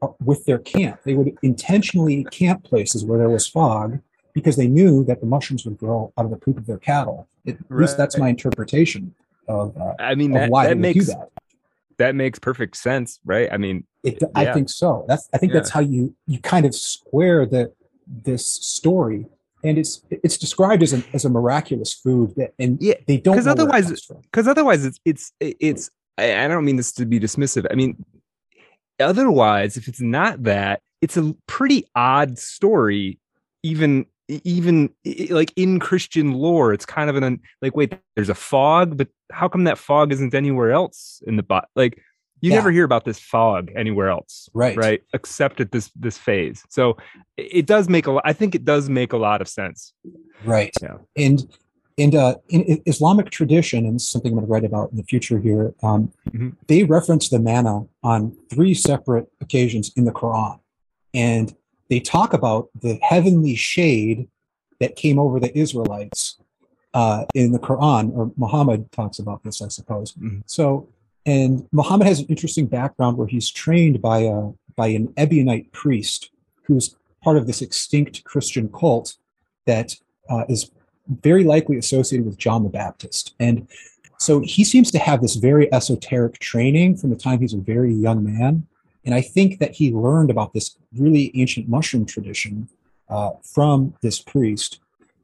uh, 0.01 0.07
with 0.23 0.45
their 0.45 0.59
camp. 0.59 1.01
They 1.03 1.13
would 1.13 1.37
intentionally 1.41 2.25
camp 2.25 2.63
places 2.63 3.03
where 3.03 3.17
there 3.17 3.29
was 3.29 3.47
fog 3.47 3.99
because 4.33 4.55
they 4.55 4.67
knew 4.67 5.03
that 5.05 5.21
the 5.21 5.25
mushrooms 5.25 5.65
would 5.65 5.77
grow 5.77 6.13
out 6.17 6.25
of 6.25 6.31
the 6.31 6.37
poop 6.37 6.57
of 6.57 6.65
their 6.65 6.77
cattle. 6.77 7.27
At 7.47 7.57
right. 7.69 7.81
least 7.81 7.97
that's 7.97 8.17
my 8.17 8.29
interpretation 8.29 9.13
of. 9.47 9.77
Uh, 9.77 9.93
I 9.99 10.15
mean, 10.15 10.31
that, 10.31 10.49
why 10.49 10.67
that 10.67 10.77
makes 10.77 11.07
that. 11.07 11.29
that. 11.97 12.15
makes 12.15 12.39
perfect 12.39 12.77
sense, 12.77 13.19
right? 13.23 13.47
I 13.51 13.57
mean, 13.57 13.85
it, 14.03 14.17
yeah. 14.21 14.27
I 14.35 14.53
think 14.53 14.69
so. 14.69 15.05
That's 15.07 15.29
I 15.33 15.37
think 15.37 15.53
yeah. 15.53 15.59
that's 15.59 15.69
how 15.69 15.81
you 15.81 16.15
you 16.27 16.39
kind 16.39 16.65
of 16.65 16.75
square 16.75 17.45
the 17.45 17.71
this 18.07 18.45
story 18.47 19.25
and 19.65 19.77
it's 19.77 20.03
it's 20.09 20.37
described 20.37 20.83
as 20.83 20.93
a 20.93 21.03
as 21.13 21.25
a 21.25 21.29
miraculous 21.29 21.93
food 21.93 22.35
that 22.35 22.53
and 22.59 22.77
yeah, 22.81 22.93
they 23.07 23.17
don't 23.17 23.35
because 23.35 23.47
otherwise 23.47 23.89
because 24.23 24.47
otherwise 24.47 24.85
it's 24.85 24.99
it's 25.03 25.33
it's 25.39 25.89
I 26.17 26.47
don't 26.47 26.65
mean 26.65 26.77
this 26.77 26.93
to 26.93 27.05
be 27.05 27.19
dismissive. 27.19 27.65
I 27.69 27.75
mean, 27.75 28.03
otherwise, 28.99 29.77
if 29.77 29.87
it's 29.87 30.01
not 30.01 30.43
that, 30.43 30.81
it's 31.01 31.17
a 31.17 31.35
pretty 31.47 31.85
odd 31.95 32.37
story, 32.39 33.19
even 33.63 34.05
even 34.27 34.89
like 35.29 35.53
in 35.55 35.79
Christian 35.79 36.33
lore. 36.33 36.73
It's 36.73 36.85
kind 36.85 37.09
of 37.09 37.15
an 37.15 37.39
like, 37.61 37.75
wait, 37.75 37.97
there's 38.15 38.29
a 38.29 38.35
fog, 38.35 38.97
but 38.97 39.09
how 39.31 39.47
come 39.47 39.65
that 39.65 39.77
fog 39.77 40.11
isn't 40.11 40.33
anywhere 40.33 40.71
else 40.71 41.21
in 41.27 41.35
the 41.35 41.43
bot? 41.43 41.67
Like, 41.75 42.01
you 42.41 42.51
yeah. 42.51 42.57
never 42.57 42.71
hear 42.71 42.83
about 42.83 43.05
this 43.05 43.19
fog 43.19 43.71
anywhere 43.75 44.09
else, 44.09 44.49
right? 44.53 44.77
Right, 44.77 45.01
except 45.13 45.59
at 45.61 45.71
this 45.71 45.91
this 45.95 46.17
phase. 46.17 46.63
So 46.69 46.97
it 47.37 47.65
does 47.65 47.89
make 47.89 48.07
a 48.07 48.11
lot. 48.11 48.23
I 48.25 48.33
think 48.33 48.55
it 48.55 48.65
does 48.65 48.89
make 48.89 49.13
a 49.13 49.17
lot 49.17 49.41
of 49.41 49.47
sense, 49.47 49.93
right? 50.43 50.71
Yeah, 50.81 50.97
and 51.15 51.45
and 51.97 52.13
uh, 52.13 52.35
in 52.49 52.81
Islamic 52.85 53.29
tradition, 53.29 53.85
and 53.85 53.95
this 53.95 54.03
is 54.03 54.09
something 54.09 54.31
I'm 54.31 54.35
going 54.35 54.47
to 54.47 54.51
write 54.51 54.65
about 54.65 54.91
in 54.91 54.97
the 54.97 55.03
future 55.03 55.39
here, 55.39 55.73
um, 55.81 56.11
mm-hmm. 56.29 56.49
they 56.67 56.83
reference 56.83 57.29
the 57.29 57.39
manna 57.39 57.85
on 58.03 58.35
three 58.49 58.73
separate 58.73 59.31
occasions 59.39 59.91
in 59.95 60.03
the 60.03 60.11
Quran. 60.11 60.59
And 61.13 61.55
they 61.89 62.01
talk 62.01 62.33
about 62.33 62.69
the 62.81 62.99
heavenly 63.01 63.55
shade 63.55 64.27
that 64.79 64.97
came 64.97 65.17
over 65.17 65.39
the 65.39 65.57
Israelites 65.57 66.37
uh, 66.93 67.25
in 67.33 67.53
the 67.53 67.59
Quran, 67.59 68.13
or 68.13 68.31
Muhammad 68.35 68.91
talks 68.91 69.19
about 69.19 69.43
this, 69.43 69.61
I 69.61 69.69
suppose. 69.69 70.13
Mm-hmm. 70.13 70.39
So, 70.47 70.89
and 71.25 71.67
Muhammad 71.71 72.07
has 72.07 72.19
an 72.19 72.25
interesting 72.27 72.67
background 72.67 73.17
where 73.17 73.27
he's 73.27 73.49
trained 73.49 74.01
by 74.01 74.19
a 74.19 74.51
by 74.75 74.87
an 74.87 75.07
Ebionite 75.13 75.71
priest 75.71 76.31
who's 76.63 76.97
part 77.23 77.37
of 77.37 77.47
this 77.47 77.61
extinct 77.61 78.25
Christian 78.25 78.69
cult 78.69 79.15
that 79.65 79.95
uh, 80.29 80.43
is 80.49 80.69
very 81.07 81.43
likely 81.43 81.77
associated 81.77 82.25
with 82.25 82.37
John 82.37 82.63
the 82.63 82.69
Baptist. 82.69 83.35
And 83.39 83.67
so 84.17 84.39
he 84.41 84.63
seems 84.63 84.91
to 84.91 84.99
have 84.99 85.21
this 85.21 85.35
very 85.35 85.71
esoteric 85.73 86.39
training 86.39 86.97
from 86.97 87.09
the 87.09 87.15
time 87.15 87.39
he's 87.39 87.53
a 87.53 87.57
very 87.57 87.93
young 87.93 88.23
man. 88.23 88.65
And 89.03 89.13
I 89.13 89.21
think 89.21 89.59
that 89.59 89.73
he 89.73 89.91
learned 89.91 90.31
about 90.31 90.53
this 90.53 90.77
really 90.95 91.31
ancient 91.35 91.67
mushroom 91.69 92.05
tradition 92.05 92.69
uh, 93.09 93.31
from 93.43 93.93
this 94.01 94.19
priest 94.19 94.79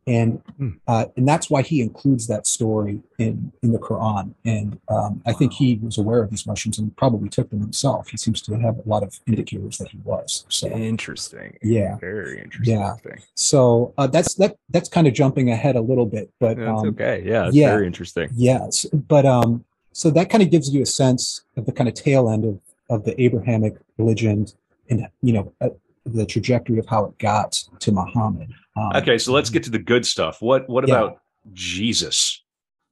and 0.07 0.41
hmm. 0.57 0.71
uh, 0.87 1.05
and 1.15 1.27
that's 1.27 1.49
why 1.49 1.61
he 1.61 1.81
includes 1.81 2.27
that 2.27 2.47
story 2.47 3.01
in 3.19 3.51
in 3.61 3.71
the 3.71 3.79
Quran. 3.79 4.33
And 4.45 4.79
um, 4.89 5.21
I 5.25 5.33
think 5.33 5.53
he 5.53 5.79
was 5.81 5.97
aware 5.97 6.23
of 6.23 6.31
these 6.31 6.47
mushrooms 6.47 6.79
and 6.79 6.95
probably 6.97 7.29
took 7.29 7.49
them 7.49 7.59
himself. 7.59 8.09
He 8.09 8.17
seems 8.17 8.41
to 8.43 8.59
have 8.59 8.79
a 8.79 8.89
lot 8.89 9.03
of 9.03 9.19
indicators 9.27 9.77
that 9.77 9.89
he 9.89 9.99
was. 10.03 10.45
So 10.49 10.67
interesting. 10.67 11.57
Yeah, 11.61 11.97
very 11.97 12.41
interesting. 12.41 12.79
Yeah. 12.79 12.95
So 13.35 13.93
uh, 13.97 14.07
that's 14.07 14.35
that 14.35 14.57
that's 14.69 14.89
kind 14.89 15.07
of 15.07 15.13
jumping 15.13 15.51
ahead 15.51 15.75
a 15.75 15.81
little 15.81 16.07
bit, 16.07 16.31
but 16.39 16.57
that's 16.57 16.81
um, 16.81 16.89
okay. 16.89 17.23
Yeah, 17.23 17.49
yeah, 17.51 17.69
very 17.69 17.85
interesting. 17.85 18.29
Yes, 18.33 18.85
but 18.85 19.25
um, 19.25 19.65
so 19.93 20.09
that 20.11 20.29
kind 20.29 20.41
of 20.41 20.49
gives 20.49 20.73
you 20.73 20.81
a 20.81 20.85
sense 20.85 21.43
of 21.57 21.65
the 21.65 21.71
kind 21.71 21.87
of 21.87 21.93
tail 21.93 22.29
end 22.29 22.45
of 22.45 22.59
of 22.89 23.05
the 23.05 23.19
Abrahamic 23.21 23.75
religion 23.97 24.47
and 24.89 25.07
you 25.21 25.33
know 25.33 25.53
uh, 25.61 25.69
the 26.05 26.25
trajectory 26.25 26.79
of 26.79 26.87
how 26.87 27.05
it 27.05 27.17
got 27.19 27.51
to 27.79 27.91
Muhammad. 27.91 28.51
Um, 28.75 28.91
okay, 28.95 29.17
so 29.17 29.33
let's 29.33 29.49
get 29.49 29.63
to 29.63 29.69
the 29.69 29.79
good 29.79 30.05
stuff. 30.05 30.41
What 30.41 30.69
what 30.69 30.87
yeah. 30.87 30.95
about 30.95 31.19
Jesus? 31.53 32.43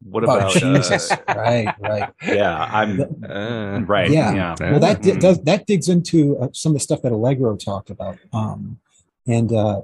What 0.04 0.24
about, 0.24 0.40
about 0.40 0.54
Jesus? 0.54 1.12
Uh, 1.12 1.18
right, 1.36 1.76
right. 1.80 2.14
Yeah, 2.26 2.58
I'm 2.72 3.02
uh, 3.24 3.82
right. 3.82 4.10
Yeah. 4.10 4.34
yeah. 4.34 4.56
Well, 4.60 4.80
that 4.80 5.02
di- 5.02 5.18
does 5.18 5.42
that 5.44 5.68
digs 5.68 5.90
into 5.90 6.38
uh, 6.38 6.48
some 6.54 6.72
of 6.72 6.76
the 6.76 6.80
stuff 6.80 7.02
that 7.02 7.12
Allegro 7.12 7.56
talked 7.58 7.90
about. 7.90 8.18
Um, 8.32 8.80
and 9.28 9.52
uh, 9.52 9.82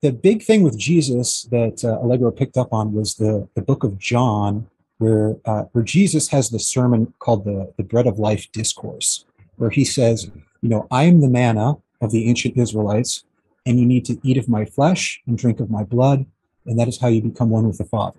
the 0.00 0.12
big 0.12 0.42
thing 0.42 0.62
with 0.62 0.76
Jesus 0.76 1.44
that 1.44 1.84
uh, 1.84 2.00
Allegro 2.00 2.32
picked 2.32 2.56
up 2.56 2.72
on 2.72 2.92
was 2.92 3.14
the 3.14 3.48
the 3.54 3.62
book 3.62 3.84
of 3.84 3.98
John, 3.98 4.68
where 4.98 5.36
uh, 5.44 5.64
where 5.72 5.84
Jesus 5.84 6.28
has 6.28 6.50
the 6.50 6.58
sermon 6.58 7.14
called 7.20 7.44
the 7.44 7.72
the 7.76 7.84
Bread 7.84 8.08
of 8.08 8.18
Life 8.18 8.50
discourse, 8.52 9.24
where 9.56 9.70
he 9.70 9.84
says, 9.84 10.30
you 10.60 10.68
know, 10.68 10.88
I 10.90 11.04
am 11.04 11.20
the 11.20 11.28
manna 11.28 11.76
of 12.00 12.10
the 12.10 12.28
ancient 12.28 12.56
Israelites, 12.56 13.24
and 13.66 13.78
you 13.78 13.86
need 13.86 14.04
to 14.06 14.18
eat 14.22 14.38
of 14.38 14.48
my 14.48 14.64
flesh 14.64 15.20
and 15.26 15.38
drink 15.38 15.60
of 15.60 15.70
my 15.70 15.84
blood, 15.84 16.26
and 16.66 16.78
that 16.78 16.88
is 16.88 17.00
how 17.00 17.08
you 17.08 17.22
become 17.22 17.50
one 17.50 17.66
with 17.66 17.78
the 17.78 17.84
Father. 17.84 18.18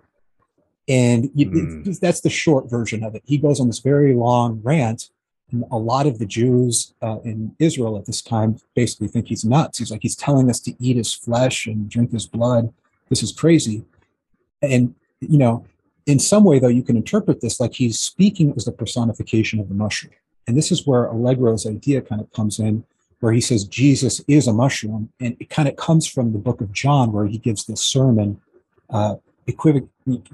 And 0.88 1.30
you, 1.34 1.50
mm. 1.50 2.00
that's 2.00 2.22
the 2.22 2.30
short 2.30 2.70
version 2.70 3.04
of 3.04 3.16
it. 3.16 3.24
He 3.26 3.38
goes 3.38 3.60
on 3.60 3.68
this 3.68 3.80
very 3.80 4.14
long 4.14 4.62
rant 4.64 5.10
and 5.54 5.64
a 5.72 5.78
lot 5.78 6.08
of 6.08 6.20
the 6.20 6.26
Jews 6.26 6.94
uh, 7.02 7.20
in 7.24 7.56
Israel 7.60 7.98
at 7.98 8.06
this 8.06 8.22
time 8.22 8.58
basically 8.76 9.08
think 9.08 9.28
he's 9.28 9.46
nuts. 9.46 9.78
He's 9.78 9.92
like, 9.92 10.02
he's 10.02 10.16
telling 10.16 10.50
us 10.50 10.60
to 10.62 10.74
eat 10.80 10.98
his 10.98 11.14
flesh 11.14 11.68
and 11.68 11.90
drink 11.90 12.12
his 12.12 12.26
blood. 12.26 12.74
This 13.10 13.22
is 13.22 13.32
crazy. 13.32 13.86
And, 14.62 14.96
you 15.22 15.38
know, 15.38 15.66
in 16.06 16.20
some 16.20 16.44
way, 16.44 16.60
though, 16.60 16.68
you 16.68 16.84
can 16.84 16.98
interpret 16.98 17.40
this 17.40 17.60
like 17.60 17.74
he's 17.74 18.00
speaking 18.00 18.54
as 18.58 18.66
the 18.66 18.72
personification 18.72 19.60
of 19.60 19.70
the 19.70 19.76
mushroom. 19.76 20.14
And 20.48 20.58
this 20.58 20.72
is 20.72 20.86
where 20.86 21.08
Allegro's 21.08 21.66
idea 21.66 22.02
kind 22.02 22.20
of 22.20 22.32
comes 22.34 22.60
in, 22.60 22.84
where 23.24 23.32
he 23.32 23.40
says 23.40 23.64
Jesus 23.64 24.20
is 24.28 24.48
a 24.48 24.54
mushroom. 24.54 25.10
And 25.22 25.38
it 25.40 25.50
kind 25.50 25.70
of 25.70 25.78
comes 25.78 26.06
from 26.06 26.34
the 26.34 26.40
book 26.40 26.60
of 26.60 26.74
John, 26.74 27.14
where 27.14 27.26
he 27.26 27.38
gives 27.38 27.64
this 27.64 27.80
sermon 27.80 28.42
uh, 28.90 29.16
equiv- 29.48 29.88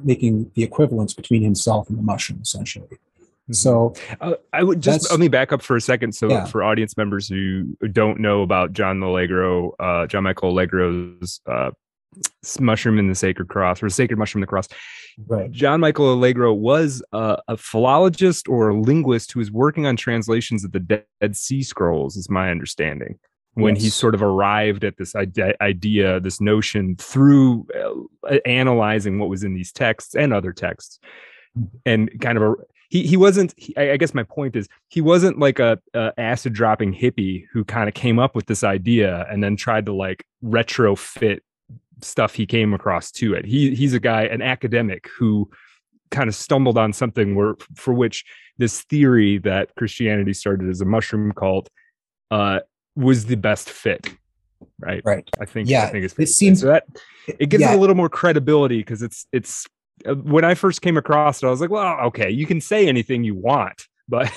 making 0.03 0.49
the 0.55 0.63
equivalence 0.63 1.13
between 1.13 1.43
himself 1.43 1.87
and 1.87 1.99
the 1.99 2.01
mushroom, 2.01 2.39
essentially. 2.41 2.87
Mm-hmm. 2.87 3.53
So 3.53 3.93
uh, 4.21 4.33
I 4.53 4.63
would 4.63 4.81
just 4.81 5.11
let 5.11 5.19
me 5.19 5.27
back 5.27 5.53
up 5.53 5.61
for 5.61 5.75
a 5.75 5.81
second. 5.81 6.15
So 6.15 6.31
yeah. 6.31 6.45
for 6.45 6.63
audience 6.63 6.97
members 6.97 7.27
who 7.27 7.77
don't 7.91 8.19
know 8.19 8.41
about 8.41 8.73
John 8.73 9.03
Allegro, 9.03 9.75
uh, 9.79 10.07
John 10.07 10.23
Michael 10.23 10.49
Allegro's 10.49 11.41
uh, 11.45 11.69
mushroom 12.59 12.99
in 12.99 13.07
the 13.07 13.15
sacred 13.15 13.47
cross 13.47 13.81
or 13.81 13.89
sacred 13.89 14.17
mushroom 14.17 14.41
in 14.41 14.45
the 14.45 14.49
cross. 14.49 14.67
Right. 15.27 15.51
John 15.51 15.79
Michael 15.79 16.13
Allegro 16.13 16.53
was 16.53 17.03
a, 17.11 17.37
a 17.47 17.57
philologist 17.57 18.47
or 18.47 18.69
a 18.69 18.79
linguist 18.79 19.31
who 19.31 19.39
was 19.39 19.51
working 19.51 19.85
on 19.85 19.95
translations 19.95 20.63
of 20.63 20.71
the 20.71 20.79
Dead 20.79 21.35
Sea 21.35 21.61
Scrolls, 21.61 22.15
is 22.15 22.29
my 22.29 22.49
understanding. 22.49 23.19
When 23.55 23.75
yes. 23.75 23.83
he 23.83 23.89
sort 23.89 24.15
of 24.15 24.21
arrived 24.21 24.85
at 24.85 24.97
this 24.97 25.15
idea, 25.15 26.19
this 26.19 26.39
notion 26.39 26.95
through 26.97 27.67
uh, 28.23 28.37
analyzing 28.45 29.19
what 29.19 29.27
was 29.27 29.43
in 29.43 29.53
these 29.53 29.71
texts 29.71 30.15
and 30.15 30.33
other 30.33 30.53
texts, 30.53 30.99
mm-hmm. 31.57 31.65
and 31.85 32.21
kind 32.21 32.37
of 32.37 32.43
a 32.43 32.55
he 32.89 33.05
he 33.05 33.17
wasn't. 33.17 33.53
He, 33.55 33.75
I 33.77 33.97
guess 33.97 34.13
my 34.13 34.23
point 34.23 34.55
is 34.55 34.67
he 34.89 34.99
wasn't 34.99 35.39
like 35.39 35.59
a, 35.59 35.79
a 35.93 36.11
acid 36.17 36.53
dropping 36.53 36.93
hippie 36.93 37.45
who 37.53 37.63
kind 37.63 37.87
of 37.87 37.93
came 37.93 38.17
up 38.17 38.35
with 38.35 38.47
this 38.47 38.63
idea 38.63 39.27
and 39.29 39.43
then 39.43 39.55
tried 39.55 39.85
to 39.85 39.93
like 39.93 40.25
retrofit 40.43 41.39
stuff 42.01 42.35
he 42.35 42.45
came 42.45 42.73
across 42.73 43.11
to 43.11 43.33
it. 43.33 43.45
He 43.45 43.75
he's 43.75 43.93
a 43.93 43.99
guy, 43.99 44.23
an 44.23 44.41
academic 44.41 45.07
who 45.17 45.49
kind 46.11 46.27
of 46.27 46.35
stumbled 46.35 46.77
on 46.77 46.93
something 46.93 47.35
where 47.35 47.55
for 47.75 47.93
which 47.93 48.25
this 48.57 48.81
theory 48.81 49.37
that 49.39 49.73
Christianity 49.75 50.33
started 50.33 50.69
as 50.69 50.81
a 50.81 50.85
mushroom 50.85 51.31
cult 51.33 51.69
uh, 52.31 52.59
was 52.95 53.25
the 53.25 53.35
best 53.35 53.69
fit. 53.69 54.13
Right. 54.79 55.01
Right. 55.05 55.29
I 55.39 55.45
think. 55.45 55.69
Yeah. 55.69 55.83
I 55.83 55.87
think 55.87 56.05
it's 56.05 56.17
it 56.17 56.27
seems 56.27 56.61
so 56.61 56.67
that 56.67 56.85
it 57.27 57.49
gives 57.49 57.61
yeah. 57.61 57.71
it 57.71 57.75
a 57.75 57.79
little 57.79 57.95
more 57.95 58.09
credibility 58.09 58.79
because 58.79 59.01
it's 59.01 59.25
it's 59.31 59.65
uh, 60.05 60.15
when 60.15 60.43
I 60.43 60.53
first 60.53 60.81
came 60.81 60.97
across 60.97 61.43
it, 61.43 61.47
I 61.47 61.49
was 61.49 61.61
like, 61.61 61.69
well, 61.69 61.99
okay, 62.07 62.29
you 62.29 62.45
can 62.45 62.61
say 62.61 62.87
anything 62.87 63.23
you 63.23 63.35
want, 63.35 63.87
but 64.09 64.31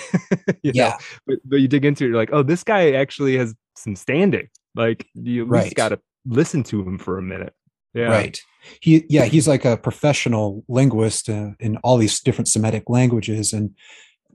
you 0.62 0.72
yeah, 0.74 0.88
know, 0.88 0.94
but, 1.26 1.38
but, 1.44 1.56
you 1.56 1.68
dig 1.68 1.84
into 1.84 2.04
it, 2.04 2.08
you're 2.08 2.16
like, 2.16 2.30
oh, 2.32 2.42
this 2.42 2.62
guy 2.62 2.92
actually 2.92 3.38
has 3.38 3.54
some 3.76 3.96
standing. 3.96 4.48
Like 4.74 5.06
you 5.14 5.42
at 5.44 5.48
right. 5.48 5.64
least 5.64 5.76
got 5.76 5.90
to 5.90 6.00
listen 6.26 6.62
to 6.64 6.82
him 6.82 6.98
for 6.98 7.18
a 7.18 7.22
minute. 7.22 7.54
Yeah. 7.94 8.04
Right. 8.04 8.40
He, 8.80 9.04
yeah, 9.08 9.24
he's 9.24 9.46
like 9.46 9.64
a 9.64 9.76
professional 9.76 10.64
linguist 10.68 11.28
uh, 11.28 11.50
in 11.60 11.76
all 11.78 11.98
these 11.98 12.20
different 12.20 12.48
Semitic 12.48 12.84
languages, 12.88 13.52
and 13.52 13.74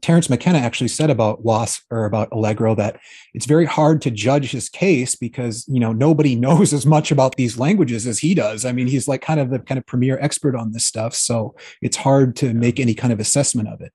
Terence 0.02 0.30
McKenna 0.30 0.60
actually 0.60 0.90
said 0.90 1.10
about 1.10 1.44
Was 1.44 1.82
or 1.90 2.06
about 2.06 2.30
Allegro 2.32 2.76
that 2.76 3.00
it's 3.34 3.46
very 3.46 3.66
hard 3.66 4.02
to 4.04 4.12
judge 4.12 4.52
his 4.52 4.70
case 4.70 5.16
because 5.16 5.66
you 5.68 5.80
know 5.80 5.94
nobody 5.94 6.36
knows 6.46 6.74
as 6.74 6.86
much 6.86 7.12
about 7.12 7.36
these 7.36 7.58
languages 7.58 8.06
as 8.06 8.20
he 8.20 8.36
does. 8.36 8.66
I 8.66 8.72
mean, 8.72 8.88
he's 8.88 9.08
like 9.08 9.22
kind 9.22 9.40
of 9.40 9.50
the 9.50 9.60
kind 9.60 9.78
of 9.78 9.86
premier 9.86 10.20
expert 10.20 10.56
on 10.56 10.72
this 10.72 10.86
stuff, 10.86 11.14
so 11.14 11.56
it's 11.82 11.98
hard 11.98 12.36
to 12.38 12.54
make 12.54 12.80
any 12.80 12.94
kind 12.94 13.14
of 13.14 13.20
assessment 13.20 13.70
of 13.70 13.82
it. 13.82 13.92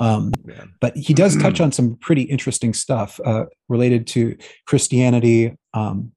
Um, 0.00 0.32
but 0.80 0.96
he 0.96 1.14
does 1.14 1.36
touch 1.36 1.60
on 1.60 1.72
some 1.72 1.96
pretty 1.96 2.22
interesting 2.22 2.74
stuff 2.74 3.20
uh, 3.24 3.46
related 3.68 4.06
to 4.08 4.36
Christianity, 4.66 5.56
um, 5.72 6.12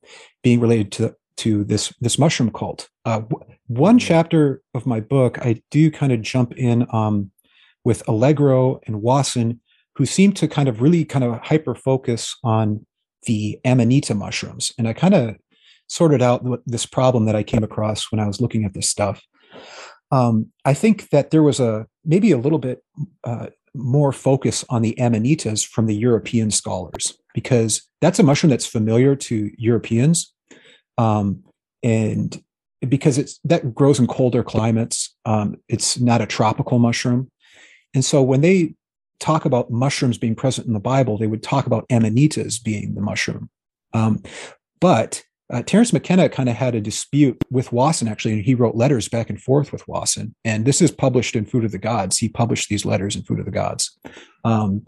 being 0.47 0.60
related 0.60 0.91
to 0.93 1.15
to 1.43 1.63
this 1.63 1.93
this 1.99 2.17
mushroom 2.17 2.51
cult. 2.51 2.89
Uh, 3.05 3.21
one 3.67 3.99
chapter 3.99 4.62
of 4.73 4.86
my 4.86 4.99
book, 4.99 5.38
I 5.39 5.62
do 5.71 5.91
kind 5.91 6.12
of 6.12 6.21
jump 6.21 6.53
in. 6.53 6.88
Um, 6.91 7.31
with 7.88 8.03
Allegro 8.05 8.81
and 8.86 9.01
Wasson, 9.01 9.62
who 9.95 10.05
seem 10.05 10.33
to 10.33 10.45
kind 10.45 10.67
of 10.67 10.81
really 10.81 11.05
kind 11.05 11.23
of 11.23 11.39
hyper 11.41 11.73
focus 11.73 12.36
on 12.43 12.86
the 13.27 13.57
Amanita 13.63 14.13
mushrooms. 14.13 14.73
And 14.77 14.89
I 14.89 14.91
kind 14.91 15.13
of 15.13 15.38
sorted 15.88 16.21
out 16.21 16.45
this 16.65 16.86
problem 16.86 17.27
that 17.27 17.36
I 17.38 17.43
came 17.43 17.63
across 17.63 18.12
when 18.12 18.19
I 18.19 18.27
was 18.27 18.41
looking 18.41 18.65
at 18.65 18.73
this 18.73 18.89
stuff. 18.89 19.23
Um, 20.12 20.51
I 20.65 20.73
think 20.73 21.12
that 21.12 21.31
there 21.31 21.43
was 21.43 21.62
a 21.62 21.88
maybe 22.03 22.33
a 22.33 22.38
little 22.38 22.60
bit 22.60 22.83
uh, 23.23 23.47
more 23.73 24.12
focus 24.12 24.65
on 24.67 24.81
the 24.81 24.93
amanitas 24.99 25.65
from 25.65 25.86
the 25.86 25.95
European 25.95 26.51
scholars 26.51 27.17
because 27.33 27.88
that's 28.01 28.19
a 28.19 28.23
mushroom 28.23 28.49
that's 28.49 28.65
familiar 28.65 29.15
to 29.15 29.49
Europeans, 29.57 30.33
um, 30.97 31.43
and 31.83 32.41
because 32.88 33.17
it's 33.17 33.39
that 33.43 33.73
grows 33.73 33.99
in 33.99 34.07
colder 34.07 34.43
climates. 34.43 35.15
Um, 35.25 35.57
it's 35.67 35.99
not 35.99 36.21
a 36.21 36.27
tropical 36.27 36.79
mushroom, 36.79 37.31
and 37.93 38.03
so 38.03 38.21
when 38.21 38.41
they 38.41 38.75
talk 39.19 39.45
about 39.45 39.71
mushrooms 39.71 40.17
being 40.17 40.36
present 40.36 40.67
in 40.67 40.73
the 40.73 40.79
Bible, 40.79 41.17
they 41.17 41.27
would 41.27 41.43
talk 41.43 41.65
about 41.65 41.88
amanitas 41.89 42.63
being 42.63 42.93
the 42.93 43.01
mushroom. 43.01 43.49
Um, 43.93 44.21
but 44.79 45.23
uh, 45.51 45.63
Terence 45.63 45.93
McKenna 45.93 46.27
kind 46.27 46.49
of 46.49 46.55
had 46.55 46.75
a 46.75 46.81
dispute 46.81 47.38
with 47.49 47.71
Wasson, 47.71 48.07
actually, 48.07 48.33
and 48.33 48.43
he 48.43 48.53
wrote 48.53 48.75
letters 48.75 49.07
back 49.07 49.29
and 49.29 49.41
forth 49.41 49.71
with 49.71 49.88
Wasson. 49.88 50.36
And 50.43 50.65
this 50.65 50.81
is 50.81 50.91
published 50.91 51.36
in 51.36 51.45
Food 51.45 51.63
of 51.63 51.71
the 51.71 51.77
Gods. 51.77 52.17
He 52.17 52.27
published 52.27 52.67
these 52.67 52.86
letters 52.86 53.15
in 53.15 53.23
Food 53.23 53.39
of 53.39 53.45
the 53.45 53.51
Gods. 53.51 53.97
Um, 54.43 54.86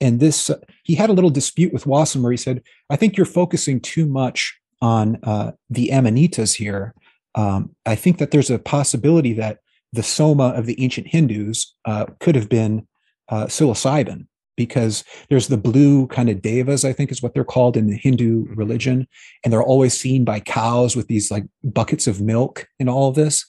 and 0.00 0.18
this, 0.18 0.50
uh, 0.50 0.58
he 0.82 0.96
had 0.96 1.10
a 1.10 1.12
little 1.12 1.30
dispute 1.30 1.72
with 1.72 1.86
Wasson 1.86 2.22
where 2.22 2.32
he 2.32 2.36
said, 2.36 2.62
I 2.90 2.96
think 2.96 3.16
you're 3.16 3.24
focusing 3.24 3.80
too 3.80 4.04
much 4.04 4.59
on 4.80 5.18
uh, 5.22 5.52
the 5.68 5.90
amanitas 5.92 6.54
here. 6.54 6.94
Um, 7.34 7.74
I 7.86 7.94
think 7.94 8.18
that 8.18 8.30
there's 8.30 8.50
a 8.50 8.58
possibility 8.58 9.32
that 9.34 9.58
the 9.92 10.02
soma 10.02 10.48
of 10.48 10.66
the 10.66 10.80
ancient 10.82 11.08
Hindus 11.08 11.74
uh, 11.84 12.06
could 12.20 12.34
have 12.34 12.48
been 12.48 12.86
uh, 13.28 13.46
psilocybin 13.46 14.26
because 14.56 15.04
there's 15.28 15.48
the 15.48 15.56
blue 15.56 16.06
kind 16.08 16.28
of 16.28 16.42
devas, 16.42 16.84
I 16.84 16.92
think 16.92 17.10
is 17.10 17.22
what 17.22 17.32
they're 17.32 17.44
called 17.44 17.76
in 17.76 17.86
the 17.86 17.96
Hindu 17.96 18.44
religion. 18.54 19.06
And 19.42 19.52
they're 19.52 19.62
always 19.62 19.98
seen 19.98 20.24
by 20.24 20.40
cows 20.40 20.94
with 20.94 21.08
these 21.08 21.30
like 21.30 21.46
buckets 21.64 22.06
of 22.06 22.20
milk 22.20 22.66
and 22.78 22.90
all 22.90 23.08
of 23.08 23.14
this. 23.14 23.46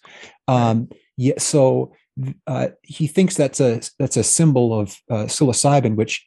Um, 0.48 0.90
yeah, 1.18 1.38
so 1.38 1.92
uh, 2.48 2.68
he 2.82 3.08
thinks 3.08 3.36
that's 3.36 3.60
a 3.60 3.82
that's 3.98 4.18
a 4.18 4.24
symbol 4.24 4.78
of 4.78 4.96
uh, 5.10 5.26
psilocybin, 5.26 5.96
which 5.96 6.26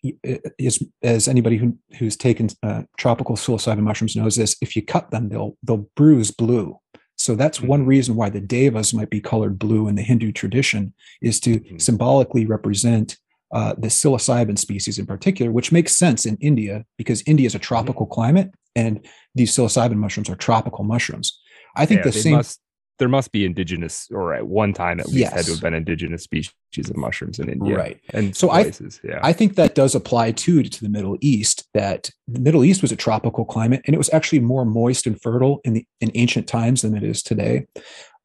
is 0.58 0.82
as 1.02 1.28
anybody 1.28 1.56
who 1.56 1.76
who's 1.98 2.16
taken 2.16 2.48
uh, 2.62 2.82
tropical 2.96 3.36
psilocybin 3.36 3.80
mushrooms 3.80 4.16
knows 4.16 4.36
this. 4.36 4.56
If 4.60 4.76
you 4.76 4.82
cut 4.82 5.10
them, 5.10 5.28
they'll 5.28 5.56
they'll 5.62 5.88
bruise 5.94 6.30
blue. 6.30 6.78
So 7.16 7.34
that's 7.34 7.58
mm-hmm. 7.58 7.68
one 7.68 7.86
reason 7.86 8.16
why 8.16 8.30
the 8.30 8.40
devas 8.40 8.92
might 8.92 9.10
be 9.10 9.20
colored 9.20 9.58
blue 9.58 9.88
in 9.88 9.94
the 9.94 10.02
Hindu 10.02 10.32
tradition 10.32 10.94
is 11.22 11.38
to 11.40 11.60
mm-hmm. 11.60 11.78
symbolically 11.78 12.46
represent 12.46 13.16
uh, 13.52 13.74
the 13.78 13.88
psilocybin 13.88 14.58
species 14.58 14.98
in 14.98 15.06
particular, 15.06 15.52
which 15.52 15.70
makes 15.70 15.96
sense 15.96 16.26
in 16.26 16.36
India 16.38 16.84
because 16.98 17.22
India 17.26 17.46
is 17.46 17.54
a 17.54 17.58
mm-hmm. 17.58 17.62
tropical 17.62 18.06
mm-hmm. 18.06 18.14
climate 18.14 18.54
and 18.74 19.06
these 19.34 19.54
psilocybin 19.54 19.96
mushrooms 19.96 20.28
are 20.28 20.36
tropical 20.36 20.84
mushrooms. 20.84 21.40
I 21.76 21.86
think 21.86 21.98
yeah, 21.98 22.04
the 22.04 22.12
same. 22.12 22.34
Must, 22.34 22.60
there 22.98 23.08
must 23.08 23.32
be 23.32 23.44
indigenous, 23.44 24.08
or 24.10 24.34
at 24.34 24.46
one 24.46 24.72
time 24.72 25.00
at 25.00 25.06
least, 25.06 25.18
yes. 25.18 25.32
had 25.32 25.44
to 25.46 25.52
have 25.52 25.60
been 25.60 25.74
indigenous 25.74 26.22
species 26.22 26.52
of 26.76 26.96
mushrooms 26.96 27.38
in 27.38 27.48
India, 27.48 27.76
right? 27.76 28.00
And 28.10 28.36
so 28.36 28.48
places. 28.48 29.00
I, 29.04 29.08
yeah, 29.08 29.20
I 29.22 29.32
think 29.32 29.56
that 29.56 29.74
does 29.74 29.94
apply 29.94 30.32
too 30.32 30.62
to 30.62 30.80
the 30.80 30.88
Middle 30.88 31.16
East. 31.20 31.66
That 31.74 32.10
the 32.28 32.40
Middle 32.40 32.64
East 32.64 32.82
was 32.82 32.92
a 32.92 32.96
tropical 32.96 33.44
climate, 33.44 33.82
and 33.86 33.94
it 33.94 33.98
was 33.98 34.10
actually 34.12 34.40
more 34.40 34.64
moist 34.64 35.06
and 35.06 35.20
fertile 35.20 35.60
in 35.64 35.72
the 35.72 35.86
in 36.00 36.10
ancient 36.14 36.46
times 36.46 36.82
than 36.82 36.96
it 36.96 37.02
is 37.02 37.22
today. 37.22 37.66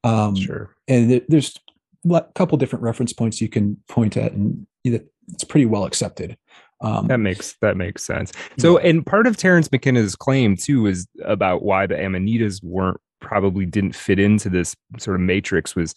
Um, 0.04 0.36
sure. 0.36 0.74
And 0.88 1.22
there's 1.28 1.58
a 2.10 2.22
couple 2.34 2.56
different 2.58 2.82
reference 2.82 3.12
points 3.12 3.40
you 3.40 3.48
can 3.48 3.76
point 3.88 4.16
at, 4.16 4.32
and 4.32 4.66
it's 4.84 5.44
pretty 5.44 5.66
well 5.66 5.84
accepted. 5.84 6.36
Um, 6.82 7.08
that 7.08 7.18
makes 7.18 7.56
that 7.60 7.76
makes 7.76 8.02
sense. 8.04 8.32
So, 8.58 8.80
yeah. 8.80 8.88
and 8.88 9.04
part 9.04 9.26
of 9.26 9.36
Terence 9.36 9.70
McKenna's 9.70 10.16
claim 10.16 10.56
too 10.56 10.86
is 10.86 11.06
about 11.24 11.62
why 11.62 11.86
the 11.86 11.94
Amanitas 11.94 12.62
weren't 12.64 13.00
probably 13.20 13.66
didn't 13.66 13.94
fit 13.94 14.18
into 14.18 14.48
this 14.48 14.74
sort 14.98 15.16
of 15.16 15.20
matrix 15.20 15.76
was 15.76 15.94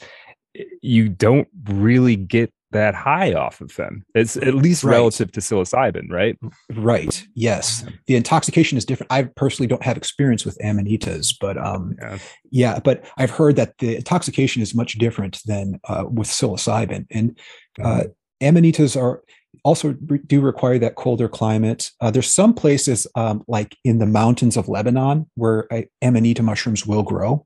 you 0.81 1.09
don't 1.09 1.47
really 1.65 2.15
get 2.15 2.51
that 2.71 2.93
high 2.93 3.33
off 3.33 3.61
of 3.61 3.75
them. 3.75 4.03
It's 4.13 4.35
at 4.35 4.55
least 4.55 4.83
right. 4.83 4.91
relative 4.91 5.31
to 5.33 5.39
psilocybin, 5.39 6.09
right? 6.09 6.37
Right. 6.73 7.25
Yes. 7.35 7.85
The 8.07 8.15
intoxication 8.15 8.77
is 8.77 8.85
different. 8.85 9.11
I 9.11 9.23
personally 9.23 9.67
don't 9.67 9.83
have 9.83 9.95
experience 9.95 10.43
with 10.43 10.57
amanitas, 10.57 11.33
but 11.39 11.57
um, 11.57 11.95
yeah. 12.01 12.17
yeah 12.51 12.79
but 12.83 13.05
I've 13.17 13.31
heard 13.31 13.55
that 13.55 13.77
the 13.77 13.95
intoxication 13.95 14.61
is 14.61 14.75
much 14.75 14.93
different 14.93 15.39
than 15.45 15.79
uh, 15.87 16.05
with 16.09 16.27
psilocybin. 16.27 17.05
And 17.11 17.37
uh, 17.81 18.05
amanitas 18.41 18.99
are 18.99 19.21
also 19.63 19.93
do 19.93 20.41
require 20.41 20.79
that 20.79 20.95
colder 20.95 21.29
climate. 21.29 21.91
Uh, 22.01 22.11
there's 22.11 22.33
some 22.33 22.53
places 22.53 23.07
um, 23.15 23.43
like 23.47 23.77
in 23.83 23.99
the 23.99 24.05
mountains 24.05 24.57
of 24.57 24.67
Lebanon 24.67 25.29
where 25.35 25.71
uh, 25.73 25.81
amanita 26.01 26.43
mushrooms 26.43 26.85
will 26.85 27.03
grow. 27.03 27.45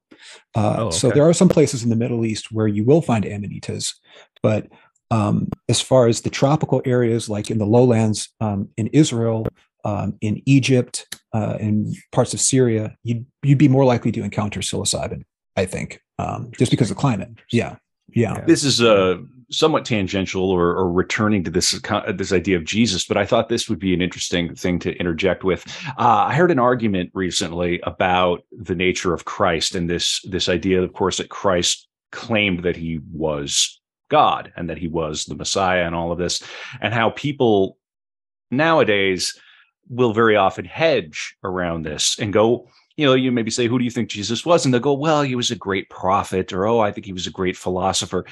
Uh, 0.55 0.75
oh, 0.79 0.85
okay. 0.85 0.97
So 0.97 1.09
there 1.11 1.27
are 1.27 1.33
some 1.33 1.49
places 1.49 1.83
in 1.83 1.89
the 1.89 1.95
Middle 1.95 2.25
East 2.25 2.51
where 2.51 2.67
you 2.67 2.83
will 2.83 3.01
find 3.01 3.23
amanitas, 3.23 3.93
but 4.41 4.67
um, 5.11 5.49
as 5.69 5.79
far 5.79 6.07
as 6.07 6.21
the 6.21 6.29
tropical 6.29 6.81
areas, 6.85 7.29
like 7.29 7.49
in 7.49 7.59
the 7.59 7.65
lowlands 7.65 8.29
um, 8.41 8.69
in 8.77 8.87
Israel, 8.87 9.47
um, 9.85 10.17
in 10.21 10.41
Egypt, 10.45 11.07
uh, 11.33 11.57
in 11.59 11.93
parts 12.11 12.33
of 12.33 12.41
Syria, 12.41 12.95
you'd 13.03 13.25
you'd 13.43 13.57
be 13.57 13.69
more 13.69 13.85
likely 13.85 14.11
to 14.11 14.23
encounter 14.23 14.59
psilocybin. 14.59 15.23
I 15.55 15.65
think, 15.65 16.01
um, 16.19 16.51
just 16.57 16.71
because 16.71 16.91
of 16.91 16.97
climate. 16.97 17.29
Yeah, 17.51 17.77
yeah. 18.09 18.41
This 18.45 18.63
is 18.63 18.81
a 18.81 19.23
somewhat 19.49 19.85
tangential 19.85 20.49
or, 20.49 20.75
or, 20.75 20.91
returning 20.91 21.43
to 21.43 21.51
this 21.51 21.79
this 22.15 22.33
idea 22.33 22.57
of 22.57 22.65
Jesus, 22.65 23.05
but 23.05 23.17
I 23.17 23.25
thought 23.25 23.49
this 23.49 23.69
would 23.69 23.79
be 23.79 23.93
an 23.93 24.01
interesting 24.01 24.53
thing 24.55 24.79
to 24.79 24.95
interject 24.97 25.43
with. 25.43 25.65
Uh, 25.97 26.25
I 26.27 26.35
heard 26.35 26.51
an 26.51 26.59
argument 26.59 27.11
recently 27.13 27.79
about 27.81 28.43
the 28.51 28.75
nature 28.75 29.13
of 29.13 29.25
Christ 29.25 29.75
and 29.75 29.89
this 29.89 30.21
this 30.29 30.49
idea, 30.49 30.81
of 30.81 30.93
course, 30.93 31.17
that 31.17 31.29
Christ 31.29 31.87
claimed 32.11 32.63
that 32.63 32.75
he 32.75 32.99
was 33.11 33.79
God 34.09 34.51
and 34.55 34.69
that 34.69 34.77
he 34.77 34.87
was 34.87 35.25
the 35.25 35.35
Messiah 35.35 35.85
and 35.85 35.95
all 35.95 36.11
of 36.11 36.17
this, 36.17 36.43
and 36.81 36.93
how 36.93 37.11
people 37.11 37.77
nowadays 38.51 39.39
will 39.89 40.13
very 40.13 40.35
often 40.35 40.65
hedge 40.65 41.35
around 41.43 41.83
this 41.83 42.19
and 42.19 42.33
go, 42.33 42.67
you 42.97 43.05
know, 43.05 43.13
you 43.13 43.31
maybe 43.31 43.51
say, 43.51 43.67
who 43.67 43.77
do 43.77 43.85
you 43.85 43.91
think 43.91 44.09
Jesus 44.09 44.43
was? 44.45 44.65
And 44.65 44.73
they'll 44.73 44.81
go, 44.81 44.93
well, 44.93 45.21
he 45.21 45.35
was 45.35 45.51
a 45.51 45.55
great 45.55 45.89
prophet, 45.89 46.51
or 46.51 46.65
oh, 46.65 46.79
I 46.79 46.91
think 46.91 47.05
he 47.05 47.13
was 47.13 47.27
a 47.27 47.31
great 47.31 47.55
philosopher. 47.55 48.25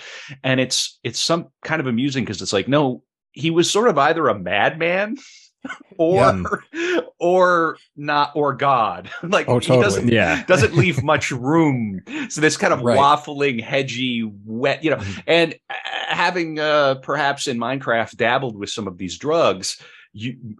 And 0.44 0.60
it's 0.60 1.00
it's 1.04 1.20
some 1.20 1.48
kind 1.64 1.80
of 1.80 1.88
amusing 1.88 2.26
because 2.26 2.42
it's 2.42 2.54
like, 2.54 2.68
no, 2.68 3.04
he 3.32 3.52
was 3.52 3.70
sort 3.70 3.90
of 3.90 3.98
either 4.00 4.28
a 4.28 4.38
madman 4.38 5.18
or 5.98 6.64
yeah. 6.74 7.02
or 7.20 7.78
not 7.96 8.32
or 8.36 8.54
God. 8.54 9.12
like 9.24 9.48
oh, 9.48 9.60
totally. 9.60 9.78
he 9.78 9.84
doesn't 9.84 10.08
yeah. 10.10 10.44
doesn't 10.48 10.76
leave 10.76 11.04
much 11.04 11.30
room. 11.30 12.02
So 12.30 12.42
this 12.42 12.58
kind 12.58 12.74
of 12.74 12.82
right. 12.82 12.98
waffling, 12.98 13.62
hedgy, 13.62 14.30
wet, 14.46 14.84
you 14.84 14.90
know, 14.90 14.98
mm-hmm. 14.98 15.20
and 15.28 15.56
uh, 15.70 15.74
having 16.08 16.60
uh 16.60 16.96
perhaps 16.96 17.48
in 17.48 17.60
Minecraft 17.60 18.16
dabbled 18.16 18.58
with 18.58 18.72
some 18.72 18.88
of 18.88 18.98
these 18.98 19.20
drugs, 19.20 19.80
you 20.12 20.58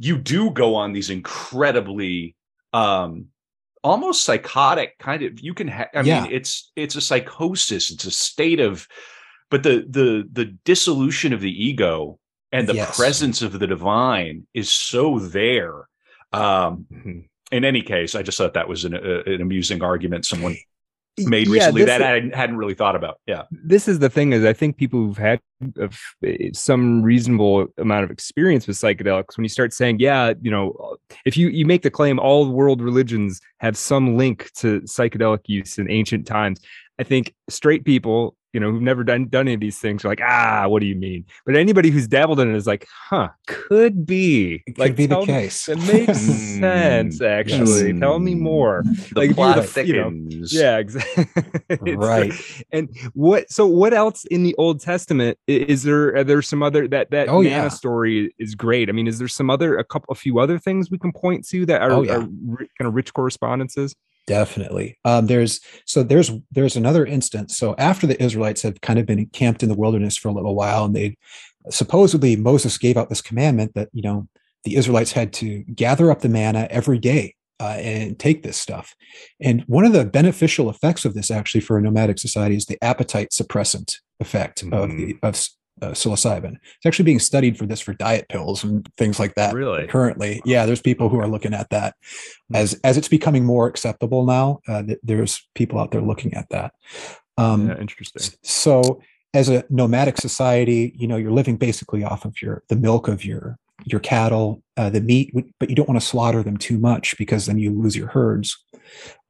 you 0.00 0.18
do 0.18 0.50
go 0.50 0.74
on 0.74 0.92
these 0.92 1.10
incredibly 1.10 2.34
um 2.72 3.26
almost 3.86 4.24
psychotic 4.24 4.98
kind 4.98 5.22
of 5.22 5.38
you 5.38 5.54
can 5.54 5.68
ha- 5.68 5.86
i 5.94 6.00
yeah. 6.00 6.22
mean 6.22 6.32
it's 6.32 6.72
it's 6.74 6.96
a 6.96 7.00
psychosis 7.00 7.92
it's 7.92 8.04
a 8.04 8.10
state 8.10 8.58
of 8.58 8.88
but 9.48 9.62
the 9.62 9.86
the 9.88 10.28
the 10.32 10.46
dissolution 10.64 11.32
of 11.32 11.40
the 11.40 11.64
ego 11.64 12.18
and 12.50 12.68
the 12.68 12.74
yes. 12.74 12.96
presence 12.96 13.42
of 13.42 13.56
the 13.56 13.66
divine 13.66 14.44
is 14.54 14.68
so 14.68 15.20
there 15.20 15.88
um 16.32 16.84
mm-hmm. 16.92 17.20
in 17.52 17.64
any 17.64 17.80
case 17.80 18.16
i 18.16 18.22
just 18.22 18.36
thought 18.36 18.54
that 18.54 18.68
was 18.68 18.84
an, 18.84 18.94
a, 18.94 19.22
an 19.32 19.40
amusing 19.40 19.80
argument 19.84 20.26
someone 20.26 20.56
made 21.18 21.48
recently 21.48 21.82
yeah, 21.82 21.98
that 21.98 22.02
I 22.02 22.36
hadn't 22.36 22.56
really 22.56 22.74
thought 22.74 22.96
about. 22.96 23.20
Yeah. 23.26 23.44
This 23.50 23.88
is 23.88 23.98
the 23.98 24.10
thing 24.10 24.32
is 24.32 24.44
I 24.44 24.52
think 24.52 24.76
people 24.76 25.00
who've 25.00 25.16
had 25.16 25.40
eh, 26.24 26.50
some 26.52 27.02
reasonable 27.02 27.66
amount 27.78 28.04
of 28.04 28.10
experience 28.10 28.66
with 28.66 28.76
psychedelics 28.76 29.36
when 29.36 29.44
you 29.44 29.48
start 29.48 29.72
saying 29.72 29.98
yeah, 30.00 30.34
you 30.40 30.50
know, 30.50 30.96
if 31.24 31.36
you 31.36 31.48
you 31.48 31.64
make 31.64 31.82
the 31.82 31.90
claim 31.90 32.18
all 32.18 32.50
world 32.50 32.82
religions 32.82 33.40
have 33.60 33.76
some 33.76 34.16
link 34.16 34.50
to 34.56 34.80
psychedelic 34.82 35.40
use 35.46 35.78
in 35.78 35.90
ancient 35.90 36.26
times, 36.26 36.60
I 36.98 37.02
think 37.02 37.34
straight 37.48 37.84
people 37.84 38.36
you 38.56 38.60
know, 38.60 38.70
who've 38.70 38.80
never 38.80 39.04
done 39.04 39.28
done 39.28 39.48
any 39.48 39.52
of 39.52 39.60
these 39.60 39.78
things 39.78 40.02
are 40.02 40.08
like, 40.08 40.22
ah, 40.22 40.64
what 40.66 40.80
do 40.80 40.86
you 40.86 40.96
mean? 40.96 41.26
But 41.44 41.56
anybody 41.56 41.90
who's 41.90 42.08
dabbled 42.08 42.40
in 42.40 42.50
it 42.50 42.56
is 42.56 42.66
like, 42.66 42.88
huh, 42.90 43.28
could 43.46 44.06
be. 44.06 44.62
It 44.66 44.78
like, 44.78 44.96
be 44.96 45.04
the 45.04 45.22
case. 45.26 45.68
It 45.68 45.76
makes 45.76 46.18
sense, 46.18 47.20
actually. 47.20 47.90
Yes. 47.90 48.00
Tell 48.00 48.18
me 48.18 48.34
more. 48.34 48.82
The 49.12 49.20
like 49.26 49.34
plot 49.34 49.56
the, 49.56 49.62
thickens. 49.62 50.54
You 50.54 50.60
know, 50.62 50.64
yeah, 50.64 50.78
exactly. 50.78 51.94
right. 51.96 52.32
and 52.72 52.88
what? 53.12 53.50
So, 53.50 53.66
what 53.66 53.92
else 53.92 54.24
in 54.24 54.42
the 54.42 54.54
Old 54.56 54.80
Testament 54.80 55.38
is 55.46 55.82
there? 55.82 56.16
Are 56.16 56.24
there 56.24 56.40
some 56.40 56.62
other 56.62 56.88
that 56.88 57.10
that 57.10 57.28
oh, 57.28 57.42
yeah. 57.42 57.68
story 57.68 58.34
is 58.38 58.54
great. 58.54 58.88
I 58.88 58.92
mean, 58.92 59.06
is 59.06 59.18
there 59.18 59.28
some 59.28 59.50
other 59.50 59.76
a 59.76 59.84
couple, 59.84 60.10
a 60.10 60.14
few 60.14 60.38
other 60.38 60.58
things 60.58 60.90
we 60.90 60.96
can 60.98 61.12
point 61.12 61.46
to 61.48 61.66
that 61.66 61.82
are, 61.82 61.92
oh, 61.92 62.02
yeah. 62.02 62.14
are 62.14 62.20
kind 62.20 62.86
of 62.86 62.94
rich 62.94 63.12
correspondences? 63.12 63.94
Definitely. 64.26 64.98
Um, 65.04 65.26
there's 65.26 65.60
so 65.84 66.02
there's 66.02 66.32
there's 66.50 66.76
another 66.76 67.06
instance. 67.06 67.56
So 67.56 67.76
after 67.78 68.06
the 68.06 68.20
Israelites 68.20 68.62
have 68.62 68.80
kind 68.80 68.98
of 68.98 69.06
been 69.06 69.20
encamped 69.20 69.62
in 69.62 69.68
the 69.68 69.76
wilderness 69.76 70.16
for 70.16 70.28
a 70.28 70.32
little 70.32 70.54
while, 70.54 70.84
and 70.84 70.96
they 70.96 71.16
supposedly 71.70 72.34
Moses 72.34 72.76
gave 72.76 72.96
out 72.96 73.08
this 73.08 73.22
commandment 73.22 73.74
that 73.74 73.88
you 73.92 74.02
know 74.02 74.26
the 74.64 74.76
Israelites 74.76 75.12
had 75.12 75.32
to 75.34 75.62
gather 75.74 76.10
up 76.10 76.20
the 76.22 76.28
manna 76.28 76.66
every 76.70 76.98
day 76.98 77.36
uh, 77.60 77.76
and 77.78 78.18
take 78.18 78.42
this 78.42 78.56
stuff. 78.56 78.94
And 79.40 79.62
one 79.68 79.84
of 79.84 79.92
the 79.92 80.04
beneficial 80.04 80.68
effects 80.68 81.04
of 81.04 81.14
this, 81.14 81.30
actually, 81.30 81.60
for 81.60 81.78
a 81.78 81.82
nomadic 81.82 82.18
society, 82.18 82.56
is 82.56 82.66
the 82.66 82.82
appetite 82.82 83.30
suppressant 83.30 84.00
effect 84.18 84.64
mm. 84.64 84.72
of 84.72 84.90
the 84.90 85.16
of 85.22 85.36
uh, 85.82 85.90
psilocybin. 85.90 86.54
It's 86.54 86.86
actually 86.86 87.04
being 87.04 87.18
studied 87.18 87.58
for 87.58 87.66
this 87.66 87.80
for 87.80 87.94
diet 87.94 88.28
pills 88.28 88.64
and 88.64 88.88
things 88.96 89.18
like 89.18 89.34
that. 89.34 89.54
Really? 89.54 89.86
Currently, 89.86 90.40
yeah. 90.44 90.66
There's 90.66 90.80
people 90.80 91.08
who 91.08 91.18
are 91.20 91.28
looking 91.28 91.54
at 91.54 91.70
that 91.70 91.94
hmm. 92.48 92.56
as 92.56 92.78
as 92.84 92.96
it's 92.96 93.08
becoming 93.08 93.44
more 93.44 93.66
acceptable 93.66 94.24
now. 94.24 94.60
Uh, 94.68 94.82
there's 95.02 95.46
people 95.54 95.78
out 95.78 95.90
there 95.90 96.00
looking 96.00 96.34
at 96.34 96.48
that. 96.50 96.74
Um, 97.38 97.68
yeah, 97.68 97.78
interesting. 97.78 98.38
So, 98.42 99.02
as 99.34 99.48
a 99.48 99.64
nomadic 99.68 100.16
society, 100.18 100.94
you 100.96 101.06
know, 101.06 101.16
you're 101.16 101.32
living 101.32 101.56
basically 101.56 102.04
off 102.04 102.24
of 102.24 102.40
your 102.40 102.62
the 102.68 102.76
milk 102.76 103.08
of 103.08 103.24
your 103.24 103.58
your 103.84 104.00
cattle, 104.00 104.62
uh, 104.76 104.90
the 104.90 105.00
meat, 105.00 105.32
but 105.60 105.68
you 105.68 105.76
don't 105.76 105.88
want 105.88 106.00
to 106.00 106.06
slaughter 106.06 106.42
them 106.42 106.56
too 106.56 106.78
much 106.78 107.16
because 107.18 107.46
then 107.46 107.58
you 107.58 107.70
lose 107.70 107.94
your 107.94 108.08
herds. 108.08 108.56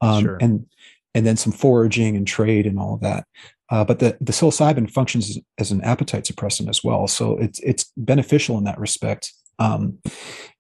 Um, 0.01 0.25
sure. 0.25 0.39
And 0.41 0.67
and 1.15 1.27
then 1.27 1.37
some 1.37 1.53
foraging 1.53 2.15
and 2.15 2.27
trade 2.27 2.67
and 2.67 2.79
all 2.79 2.95
of 2.95 3.01
that. 3.01 3.27
Uh, 3.71 3.85
but 3.85 3.99
the, 3.99 4.17
the 4.21 4.33
psilocybin 4.33 4.91
functions 4.91 5.39
as, 5.59 5.73
an 5.73 5.83
appetite 5.83 6.25
suppressant 6.25 6.69
as 6.69 6.85
well. 6.85 7.07
So 7.09 7.37
it's, 7.39 7.59
it's 7.61 7.93
beneficial 7.97 8.59
in 8.59 8.65
that 8.65 8.79
respect. 8.79 9.33
Um, 9.59 9.99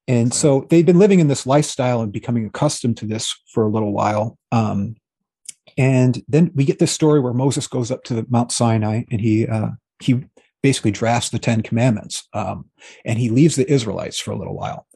and 0.08 0.32
so 0.32 0.66
they've 0.70 0.86
been 0.86 0.98
living 0.98 1.20
in 1.20 1.28
this 1.28 1.46
lifestyle 1.46 2.00
and 2.00 2.12
becoming 2.12 2.46
accustomed 2.46 2.96
to 2.98 3.06
this 3.06 3.34
for 3.52 3.64
a 3.64 3.70
little 3.70 3.92
while. 3.92 4.38
Um, 4.52 4.96
and 5.76 6.22
then 6.28 6.50
we 6.54 6.64
get 6.64 6.78
this 6.78 6.92
story 6.92 7.20
where 7.20 7.32
Moses 7.32 7.66
goes 7.66 7.90
up 7.90 8.02
to 8.04 8.14
the 8.14 8.26
Mount 8.28 8.50
Sinai 8.52 9.02
and 9.10 9.20
he, 9.20 9.46
uh, 9.46 9.70
he 10.00 10.24
basically 10.62 10.90
drafts 10.90 11.30
the 11.30 11.38
10 11.38 11.62
commandments 11.62 12.26
um, 12.32 12.66
and 13.04 13.18
he 13.18 13.30
leaves 13.30 13.56
the 13.56 13.70
Israelites 13.70 14.18
for 14.18 14.30
a 14.32 14.36
little 14.36 14.56
while. 14.56 14.86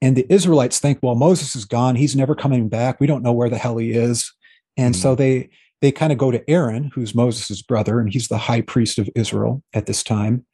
And 0.00 0.16
the 0.16 0.26
Israelites 0.32 0.78
think, 0.78 0.98
well, 1.02 1.14
Moses 1.14 1.56
is 1.56 1.64
gone. 1.64 1.96
He's 1.96 2.14
never 2.14 2.34
coming 2.34 2.68
back. 2.68 3.00
We 3.00 3.06
don't 3.06 3.22
know 3.22 3.32
where 3.32 3.48
the 3.48 3.58
hell 3.58 3.78
he 3.78 3.92
is. 3.92 4.32
And 4.76 4.94
mm-hmm. 4.94 5.00
so 5.00 5.14
they 5.14 5.50
they 5.84 5.92
kind 5.92 6.12
of 6.12 6.18
go 6.18 6.30
to 6.30 6.48
Aaron, 6.48 6.90
who's 6.94 7.14
Moses' 7.14 7.60
brother, 7.60 8.00
and 8.00 8.10
he's 8.10 8.28
the 8.28 8.38
high 8.38 8.62
priest 8.62 8.98
of 8.98 9.08
Israel 9.14 9.62
at 9.74 9.84
this 9.84 10.02
time. 10.02 10.46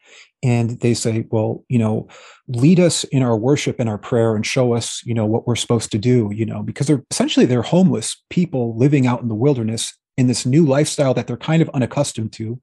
And 0.42 0.80
they 0.80 0.92
say, 0.92 1.26
well, 1.30 1.64
you 1.68 1.78
know, 1.78 2.08
lead 2.48 2.80
us 2.80 3.04
in 3.04 3.22
our 3.22 3.36
worship 3.36 3.78
and 3.78 3.88
our 3.88 3.98
prayer 3.98 4.34
and 4.34 4.44
show 4.44 4.74
us, 4.74 5.02
you 5.04 5.14
know, 5.14 5.26
what 5.26 5.46
we're 5.46 5.54
supposed 5.54 5.92
to 5.92 5.98
do, 5.98 6.30
you 6.34 6.44
know, 6.44 6.62
because 6.62 6.88
they're 6.88 7.04
essentially 7.10 7.46
they're 7.46 7.62
homeless 7.62 8.22
people 8.28 8.76
living 8.76 9.06
out 9.06 9.22
in 9.22 9.28
the 9.28 9.34
wilderness 9.34 9.96
in 10.16 10.26
this 10.26 10.44
new 10.44 10.66
lifestyle 10.66 11.14
that 11.14 11.28
they're 11.28 11.36
kind 11.36 11.62
of 11.62 11.70
unaccustomed 11.74 12.32
to. 12.32 12.60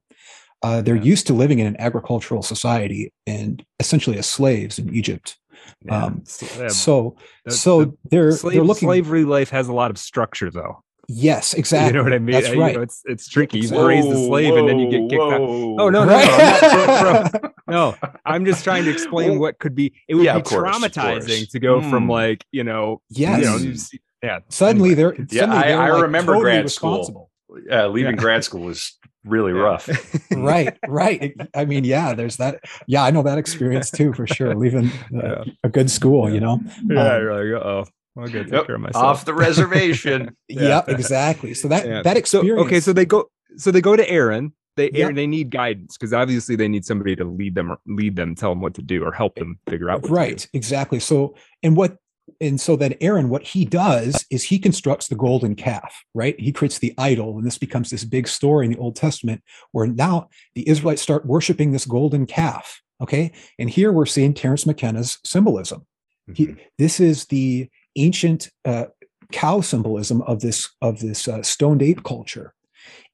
Uh, 0.62 0.82
they're 0.82 0.96
yeah. 0.96 1.02
used 1.02 1.26
to 1.28 1.32
living 1.32 1.60
in 1.60 1.66
an 1.66 1.76
agricultural 1.80 2.42
society 2.42 3.12
and 3.26 3.64
essentially 3.80 4.18
as 4.18 4.26
slaves 4.26 4.78
in 4.78 4.92
Egypt. 4.94 5.38
Yeah. 5.84 6.04
Um, 6.04 6.22
so, 6.24 6.68
so, 6.68 7.16
the, 7.44 7.50
so 7.50 7.84
the 7.84 7.96
they're, 8.10 8.32
slave, 8.32 8.54
they're 8.54 8.64
looking. 8.64 8.88
Slavery 8.88 9.24
life 9.24 9.50
has 9.50 9.68
a 9.68 9.72
lot 9.72 9.90
of 9.90 9.98
structure, 9.98 10.50
though. 10.50 10.82
Yes, 11.08 11.54
exactly. 11.54 11.88
You 11.88 11.92
know 11.94 12.02
what 12.02 12.12
I 12.12 12.18
mean? 12.18 12.32
That's 12.34 12.54
right. 12.54 12.72
You 12.72 12.78
know, 12.78 12.82
it's 12.82 13.02
it's 13.06 13.28
tricky. 13.28 13.60
You 13.60 13.86
raise 13.86 14.04
the 14.04 14.14
slave 14.14 14.50
whoa, 14.50 14.58
and 14.58 14.68
then 14.68 14.78
you 14.78 14.90
get 14.90 15.08
kicked 15.08 15.20
whoa. 15.20 15.32
out. 15.32 15.80
Oh 15.80 15.88
no, 15.88 16.04
no, 16.04 16.06
right? 16.06 17.42
no, 17.42 17.50
no, 17.66 17.96
I'm 18.26 18.44
just 18.44 18.62
trying 18.62 18.84
to 18.84 18.90
explain 18.90 19.30
well, 19.30 19.40
what 19.40 19.58
could 19.58 19.74
be. 19.74 19.94
It 20.06 20.16
would 20.16 20.24
yeah, 20.24 20.36
be 20.36 20.42
course, 20.42 20.76
traumatizing 20.76 21.50
to 21.50 21.58
go 21.58 21.80
mm. 21.80 21.90
from 21.90 22.08
like 22.08 22.44
you 22.52 22.62
know, 22.62 23.00
yes, 23.08 23.40
you 23.40 23.70
know, 23.70 23.74
yeah. 24.22 24.40
Suddenly 24.50 24.92
they're 24.92 25.14
yeah. 25.14 25.24
Suddenly 25.30 25.58
I, 25.58 25.68
they're 25.68 25.80
I 25.80 25.90
like 25.92 26.02
remember 26.02 26.34
totally 26.34 26.52
grad 26.52 26.70
school. 26.70 27.30
Yeah, 27.66 27.86
leaving 27.86 28.14
yeah. 28.14 28.20
grad 28.20 28.44
school 28.44 28.60
was 28.60 28.98
really 29.24 29.52
yeah. 29.52 29.60
rough. 29.60 29.88
right, 30.36 30.76
right. 30.86 31.34
I 31.54 31.64
mean, 31.64 31.84
yeah, 31.84 32.12
there's 32.12 32.36
that. 32.36 32.60
Yeah, 32.86 33.02
I 33.02 33.10
know 33.10 33.22
that 33.22 33.38
experience 33.38 33.90
too 33.90 34.12
for 34.12 34.26
sure. 34.26 34.54
Leaving 34.54 34.90
uh, 35.16 35.44
a 35.64 35.70
good 35.70 35.90
school, 35.90 36.28
you 36.28 36.40
know. 36.40 36.60
Yeah, 36.86 37.14
um, 37.14 37.22
you're 37.22 37.54
like, 37.54 37.64
oh 37.64 37.84
I'll 38.18 38.26
go 38.26 38.42
take 38.42 38.52
yep. 38.52 38.66
care 38.66 38.74
of 38.74 38.80
myself. 38.80 39.04
Off 39.04 39.24
the 39.24 39.34
reservation. 39.34 40.36
yeah. 40.48 40.82
exactly. 40.88 41.54
So 41.54 41.68
that 41.68 41.86
yeah. 41.86 42.02
that 42.02 42.16
experience. 42.16 42.58
So, 42.58 42.66
okay, 42.66 42.80
so 42.80 42.92
they 42.92 43.06
go 43.06 43.30
so 43.56 43.70
they 43.70 43.80
go 43.80 43.96
to 43.96 44.08
Aaron 44.08 44.52
they 44.78 44.90
yep. 44.92 45.14
they 45.14 45.26
need 45.26 45.50
guidance 45.50 45.98
because 45.98 46.14
obviously 46.14 46.56
they 46.56 46.68
need 46.68 46.86
somebody 46.86 47.16
to 47.16 47.24
lead 47.24 47.54
them 47.54 47.72
or 47.72 47.78
lead 47.86 48.16
them, 48.16 48.34
tell 48.34 48.50
them 48.50 48.60
what 48.62 48.74
to 48.74 48.82
do, 48.82 49.04
or 49.04 49.12
help 49.12 49.34
them 49.34 49.58
figure 49.68 49.90
out. 49.90 50.08
right, 50.08 50.48
exactly. 50.54 51.00
So, 51.00 51.34
and 51.62 51.76
what 51.76 51.98
and 52.40 52.60
so 52.60 52.76
then 52.76 52.94
Aaron, 53.00 53.28
what 53.28 53.42
he 53.42 53.64
does 53.64 54.24
is 54.30 54.44
he 54.44 54.58
constructs 54.58 55.08
the 55.08 55.16
golden 55.16 55.56
calf, 55.56 56.04
right? 56.14 56.38
He 56.38 56.52
creates 56.52 56.78
the 56.78 56.94
idol, 56.96 57.36
and 57.36 57.46
this 57.46 57.58
becomes 57.58 57.90
this 57.90 58.04
big 58.04 58.28
story 58.28 58.66
in 58.66 58.72
the 58.72 58.78
Old 58.78 58.96
Testament 58.96 59.42
where 59.72 59.86
now 59.86 60.28
the 60.54 60.66
Israelites 60.68 61.02
start 61.02 61.26
worshiping 61.26 61.72
this 61.72 61.84
golden 61.84 62.24
calf. 62.24 62.80
Okay, 63.02 63.32
and 63.58 63.68
here 63.68 63.92
we're 63.92 64.06
seeing 64.06 64.32
Terence 64.32 64.64
McKenna's 64.64 65.18
symbolism. 65.24 65.86
Mm-hmm. 66.30 66.34
He, 66.34 66.56
this 66.78 67.00
is 67.00 67.26
the 67.26 67.68
ancient 68.02 68.50
uh, 68.64 68.86
cow 69.32 69.60
symbolism 69.60 70.22
of 70.22 70.40
this 70.40 70.68
of 70.80 71.00
this 71.00 71.28
uh, 71.28 71.42
stoned 71.42 71.82
ape 71.82 72.02
culture. 72.04 72.54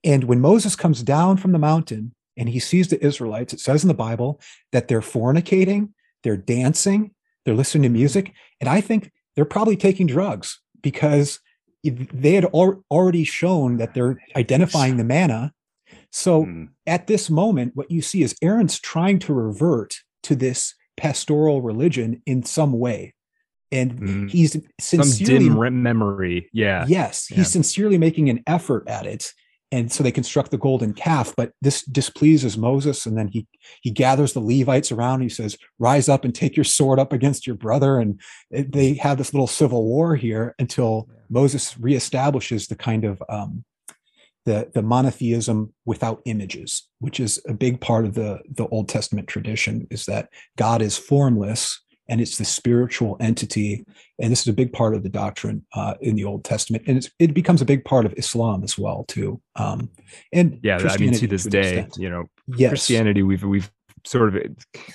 And 0.02 0.24
when 0.24 0.40
Moses 0.40 0.76
comes 0.76 1.02
down 1.02 1.38
from 1.38 1.52
the 1.52 1.58
mountain 1.58 2.14
and 2.36 2.48
he 2.48 2.60
sees 2.60 2.88
the 2.88 3.04
Israelites, 3.04 3.52
it 3.52 3.60
says 3.60 3.82
in 3.82 3.88
the 3.88 3.94
Bible 3.94 4.40
that 4.72 4.88
they're 4.88 5.00
fornicating, 5.00 5.90
they're 6.22 6.36
dancing, 6.36 7.12
they're 7.44 7.54
listening 7.54 7.84
to 7.84 7.88
music, 7.88 8.32
and 8.60 8.68
I 8.68 8.80
think 8.80 9.10
they're 9.34 9.44
probably 9.44 9.76
taking 9.76 10.06
drugs 10.06 10.60
because 10.82 11.40
they 11.82 12.34
had 12.34 12.46
al- 12.54 12.84
already 12.90 13.24
shown 13.24 13.76
that 13.78 13.94
they're 13.94 14.22
identifying 14.36 14.96
the 14.96 15.04
manna. 15.04 15.52
So 16.10 16.44
mm. 16.44 16.68
at 16.86 17.06
this 17.06 17.28
moment, 17.28 17.72
what 17.74 17.90
you 17.90 18.00
see 18.00 18.22
is 18.22 18.36
Aaron's 18.40 18.78
trying 18.78 19.18
to 19.20 19.34
revert 19.34 20.00
to 20.24 20.34
this 20.34 20.74
pastoral 20.96 21.60
religion 21.60 22.22
in 22.24 22.42
some 22.44 22.72
way. 22.78 23.14
And 23.72 23.98
mm. 23.98 24.30
he's 24.30 24.56
sincerely 24.80 25.46
some 25.46 25.60
dim 25.60 25.82
memory. 25.82 26.48
Yeah. 26.52 26.84
Yes. 26.86 27.28
Yeah. 27.30 27.38
He's 27.38 27.50
sincerely 27.50 27.98
making 27.98 28.30
an 28.30 28.42
effort 28.46 28.88
at 28.88 29.06
it 29.06 29.32
and 29.74 29.90
so 29.90 30.04
they 30.04 30.12
construct 30.12 30.50
the 30.50 30.58
golden 30.58 30.94
calf 30.94 31.34
but 31.36 31.52
this 31.60 31.82
displeases 31.82 32.56
moses 32.56 33.06
and 33.06 33.18
then 33.18 33.28
he 33.28 33.46
he 33.82 33.90
gathers 33.90 34.32
the 34.32 34.40
levites 34.40 34.92
around 34.92 35.20
he 35.20 35.28
says 35.28 35.56
rise 35.78 36.08
up 36.08 36.24
and 36.24 36.34
take 36.34 36.56
your 36.56 36.64
sword 36.64 36.98
up 36.98 37.12
against 37.12 37.46
your 37.46 37.56
brother 37.56 37.98
and 37.98 38.20
they 38.50 38.94
have 38.94 39.18
this 39.18 39.34
little 39.34 39.46
civil 39.46 39.84
war 39.84 40.14
here 40.16 40.54
until 40.58 41.08
moses 41.28 41.74
reestablishes 41.74 42.68
the 42.68 42.76
kind 42.76 43.04
of 43.04 43.22
um, 43.28 43.64
the 44.44 44.70
the 44.74 44.82
monotheism 44.82 45.72
without 45.84 46.20
images 46.24 46.88
which 47.00 47.18
is 47.18 47.42
a 47.48 47.54
big 47.54 47.80
part 47.80 48.04
of 48.04 48.14
the 48.14 48.38
the 48.48 48.66
old 48.68 48.88
testament 48.88 49.26
tradition 49.26 49.86
is 49.90 50.06
that 50.06 50.28
god 50.56 50.82
is 50.82 50.96
formless 50.96 51.80
and 52.08 52.20
it's 52.20 52.38
the 52.38 52.44
spiritual 52.44 53.16
entity. 53.20 53.84
And 54.18 54.30
this 54.30 54.42
is 54.42 54.48
a 54.48 54.52
big 54.52 54.72
part 54.72 54.94
of 54.94 55.02
the 55.02 55.08
doctrine 55.08 55.64
uh, 55.74 55.94
in 56.00 56.16
the 56.16 56.24
Old 56.24 56.44
Testament, 56.44 56.84
and 56.86 57.08
it 57.18 57.34
becomes 57.34 57.62
a 57.62 57.64
big 57.64 57.84
part 57.84 58.06
of 58.06 58.14
Islam 58.16 58.62
as 58.62 58.78
well 58.78 59.04
too. 59.08 59.40
Um, 59.56 59.90
and 60.32 60.60
yeah, 60.62 60.78
I 60.82 60.96
mean, 60.98 61.12
to 61.14 61.26
this 61.26 61.44
to 61.44 61.50
day, 61.50 61.78
extent. 61.78 61.96
you 61.98 62.10
know, 62.10 62.24
yes. 62.56 62.70
Christianity, 62.70 63.22
we've 63.22 63.42
we've 63.42 63.70
sort 64.06 64.34
of 64.34 64.42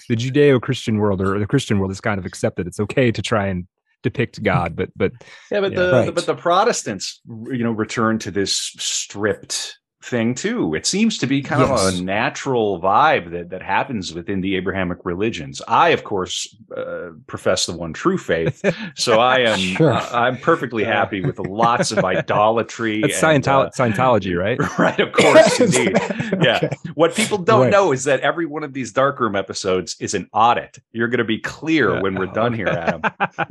the 0.07 0.15
Judeo-Christian 0.15 0.97
world 0.99 1.21
or 1.21 1.39
the 1.39 1.47
Christian 1.47 1.79
world 1.79 1.91
has 1.91 1.99
kind 1.99 2.19
of 2.19 2.25
accepted 2.25 2.67
it's 2.67 2.79
okay 2.79 3.11
to 3.11 3.21
try 3.21 3.47
and 3.47 3.67
depict 4.03 4.41
God, 4.43 4.75
but 4.75 4.89
but 4.95 5.11
yeah, 5.51 5.61
but 5.61 5.71
yeah, 5.71 5.79
the 5.79 5.91
right. 5.91 6.15
but 6.15 6.25
the 6.25 6.35
Protestants, 6.35 7.21
you 7.27 7.63
know, 7.63 7.71
return 7.71 8.19
to 8.19 8.31
this 8.31 8.53
stripped 8.55 9.77
thing 10.01 10.33
too. 10.33 10.73
It 10.75 10.85
seems 10.85 11.17
to 11.17 11.27
be 11.27 11.41
kind 11.41 11.61
yes. 11.61 11.87
of 11.87 11.99
a 11.99 12.01
natural 12.01 12.79
vibe 12.79 13.31
that 13.31 13.49
that 13.49 13.61
happens 13.61 14.13
within 14.13 14.39
the 14.39 14.55
Abrahamic 14.55 14.99
religions. 15.03 15.61
I, 15.67 15.89
of 15.89 16.05
course, 16.05 16.55
uh, 16.75 17.09
profess 17.27 17.65
the 17.65 17.73
one 17.73 17.91
true 17.91 18.17
faith, 18.17 18.63
so 18.95 19.19
I 19.19 19.39
am 19.39 19.59
sure. 19.59 19.91
uh, 19.91 20.09
I'm 20.11 20.37
perfectly 20.37 20.85
happy 20.85 21.21
with 21.21 21.37
lots 21.39 21.91
of 21.91 21.99
idolatry. 22.05 23.01
That's 23.01 23.21
and, 23.21 23.43
Scientolo- 23.43 23.67
uh, 23.67 23.69
Scientology, 23.71 24.37
right? 24.37 24.59
Right, 24.79 24.99
of 24.99 25.11
course, 25.11 25.59
indeed. 25.59 25.97
Yeah. 26.41 26.69
What 26.93 27.13
people 27.13 27.37
don't 27.37 27.63
right. 27.63 27.71
know 27.71 27.91
is 27.91 28.05
that 28.05 28.21
every 28.21 28.45
one 28.45 28.63
of 28.63 28.71
these 28.71 28.93
darkroom 28.93 29.35
episodes 29.35 29.97
is 29.99 30.13
an 30.13 30.29
audit. 30.31 30.77
You're 30.93 31.09
going 31.09 31.17
to 31.17 31.25
be 31.25 31.39
clear 31.39 31.95
yeah. 31.95 32.01
when 32.01 32.15
we're 32.15 32.27
done 32.27 32.53
here, 32.53 32.67
Adam. 32.67 33.01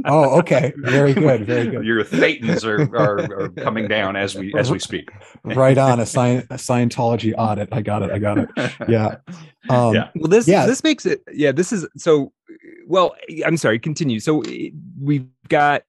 oh, 0.07 0.39
okay. 0.39 0.73
Very 0.77 1.13
good. 1.13 1.45
Very 1.45 1.67
good. 1.69 1.85
Your 1.85 2.03
thetans 2.03 2.65
are, 2.65 2.97
are, 2.97 3.43
are 3.43 3.49
coming 3.51 3.89
down 3.89 4.17
as 4.17 4.37
we 4.37 4.55
as 4.55 4.71
we 4.71 4.79
speak. 4.79 5.11
right 5.45 5.77
on 5.77 6.01
a 6.01 6.07
science 6.07 6.38
Scientology 6.43 7.35
audit. 7.37 7.69
I 7.73 7.83
got 7.83 8.03
it. 8.03 8.11
I 8.11 8.19
got 8.19 8.39
it. 8.39 8.49
Yeah. 8.89 9.17
Um, 9.69 9.95
yeah. 9.95 10.09
Well, 10.15 10.29
this 10.29 10.49
yeah. 10.49 10.67
this 10.67 10.83
makes 10.83 11.05
it. 11.05 11.23
Yeah. 11.33 11.53
This 11.53 11.73
is 11.73 11.87
so. 11.97 12.33
Well, 12.87 13.15
I'm 13.45 13.57
sorry. 13.57 13.79
Continue. 13.79 14.19
So 14.21 14.43
we've 14.99 15.27
got 15.49 15.83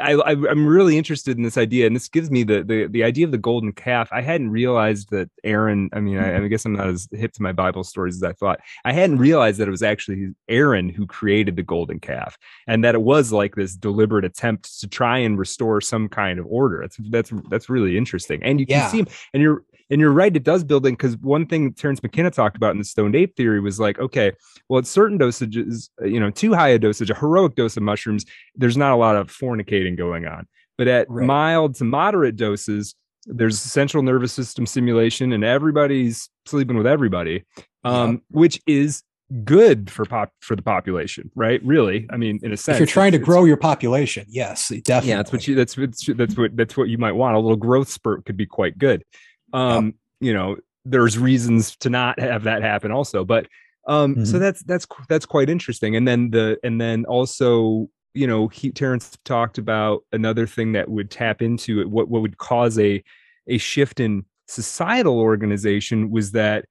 I, 0.00 0.12
I 0.12 0.32
am 0.32 0.66
really 0.66 0.96
interested 0.96 1.36
in 1.36 1.42
this 1.42 1.58
idea, 1.58 1.86
and 1.86 1.94
this 1.94 2.08
gives 2.08 2.30
me 2.30 2.42
the, 2.42 2.62
the 2.62 2.86
the 2.86 3.04
idea 3.04 3.26
of 3.26 3.32
the 3.32 3.38
golden 3.38 3.72
calf. 3.72 4.08
I 4.12 4.20
hadn't 4.20 4.50
realized 4.50 5.10
that 5.10 5.30
Aaron. 5.44 5.90
I 5.92 6.00
mean, 6.00 6.18
I, 6.18 6.42
I, 6.42 6.48
guess 6.48 6.64
I'm 6.64 6.74
not 6.74 6.88
as 6.88 7.08
hip 7.12 7.32
to 7.34 7.42
my 7.42 7.52
Bible 7.52 7.84
stories 7.84 8.16
as 8.16 8.22
I 8.22 8.32
thought. 8.32 8.60
I 8.84 8.92
hadn't 8.92 9.18
realized 9.18 9.58
that 9.58 9.68
it 9.68 9.72
was 9.72 9.82
actually 9.82 10.32
Aaron 10.48 10.88
who 10.88 11.06
created 11.06 11.56
the 11.56 11.62
golden 11.62 12.00
calf, 12.00 12.36
and 12.66 12.84
that 12.84 12.94
it 12.94 13.02
was 13.02 13.32
like 13.32 13.54
this 13.54 13.74
deliberate 13.74 14.24
attempt 14.24 14.80
to 14.80 14.88
try 14.88 15.18
and 15.18 15.38
restore 15.38 15.80
some 15.80 16.08
kind 16.08 16.38
of 16.38 16.46
order. 16.46 16.80
That's 16.82 16.96
that's 17.10 17.32
that's 17.48 17.68
really 17.68 17.96
interesting, 17.96 18.42
and 18.42 18.60
you 18.60 18.66
can 18.66 18.76
yeah. 18.76 18.88
see 18.88 18.98
him. 19.00 19.08
And 19.34 19.42
you're 19.42 19.64
and 19.92 20.00
you're 20.00 20.10
right, 20.10 20.34
it 20.34 20.42
does 20.42 20.64
build 20.64 20.86
in 20.86 20.94
because 20.94 21.18
one 21.18 21.44
thing 21.44 21.74
Terence 21.74 22.02
McKenna 22.02 22.30
talked 22.30 22.56
about 22.56 22.70
in 22.70 22.78
the 22.78 22.84
stoned 22.84 23.14
ape 23.14 23.36
theory 23.36 23.60
was 23.60 23.78
like, 23.78 23.98
okay, 23.98 24.32
well, 24.70 24.78
at 24.78 24.86
certain 24.86 25.18
dosages, 25.18 25.90
you 26.02 26.18
know, 26.18 26.30
too 26.30 26.54
high 26.54 26.70
a 26.70 26.78
dosage, 26.78 27.10
a 27.10 27.14
heroic 27.14 27.56
dose 27.56 27.76
of 27.76 27.82
mushrooms, 27.82 28.24
there's 28.54 28.78
not 28.78 28.92
a 28.92 28.96
lot 28.96 29.16
of 29.16 29.28
fornicating 29.28 29.94
going 29.94 30.26
on. 30.26 30.48
But 30.78 30.88
at 30.88 31.10
right. 31.10 31.26
mild 31.26 31.74
to 31.74 31.84
moderate 31.84 32.36
doses, 32.36 32.94
there's 33.26 33.60
central 33.60 34.02
nervous 34.02 34.32
system 34.32 34.64
stimulation 34.64 35.30
and 35.30 35.44
everybody's 35.44 36.30
sleeping 36.46 36.78
with 36.78 36.86
everybody, 36.86 37.44
um, 37.84 38.12
yeah. 38.12 38.18
which 38.30 38.62
is 38.66 39.02
good 39.44 39.90
for 39.90 40.06
pop 40.06 40.30
for 40.40 40.56
the 40.56 40.62
population, 40.62 41.30
right? 41.34 41.62
Really, 41.62 42.06
I 42.08 42.16
mean, 42.16 42.40
in 42.42 42.50
a 42.52 42.56
sense, 42.56 42.76
if 42.76 42.80
you're 42.80 42.86
trying 42.86 43.12
to 43.12 43.18
grow 43.18 43.44
your 43.44 43.58
population, 43.58 44.24
yes, 44.30 44.68
definitely. 44.68 45.10
Yeah, 45.10 45.16
that's 45.16 45.32
what 45.32 45.46
you 45.46 45.54
that's 45.54 45.74
that's 45.74 46.36
what 46.38 46.56
that's 46.56 46.76
what 46.78 46.88
you 46.88 46.96
might 46.96 47.12
want. 47.12 47.36
A 47.36 47.38
little 47.38 47.56
growth 47.56 47.90
spurt 47.90 48.24
could 48.24 48.38
be 48.38 48.46
quite 48.46 48.78
good 48.78 49.04
um 49.52 49.86
yep. 49.86 49.94
you 50.20 50.34
know 50.34 50.56
there's 50.84 51.18
reasons 51.18 51.76
to 51.76 51.90
not 51.90 52.18
have 52.18 52.44
that 52.44 52.62
happen 52.62 52.90
also 52.90 53.24
but 53.24 53.46
um 53.86 54.14
mm-hmm. 54.14 54.24
so 54.24 54.38
that's 54.38 54.62
that's 54.64 54.86
that's 55.08 55.26
quite 55.26 55.48
interesting 55.48 55.96
and 55.96 56.06
then 56.06 56.30
the 56.30 56.58
and 56.62 56.80
then 56.80 57.04
also 57.06 57.88
you 58.14 58.26
know 58.26 58.48
he 58.48 58.70
terence 58.70 59.16
talked 59.24 59.58
about 59.58 60.02
another 60.12 60.46
thing 60.46 60.72
that 60.72 60.88
would 60.88 61.10
tap 61.10 61.42
into 61.42 61.80
it 61.80 61.88
what, 61.88 62.08
what 62.08 62.22
would 62.22 62.38
cause 62.38 62.78
a 62.78 63.02
a 63.48 63.58
shift 63.58 64.00
in 64.00 64.24
societal 64.46 65.18
organization 65.18 66.10
was 66.10 66.32
that 66.32 66.66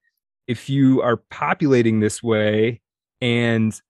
if 0.46 0.68
you 0.68 1.00
are 1.02 1.16
populating 1.30 2.00
this 2.00 2.22
way 2.22 2.80
and 3.20 3.80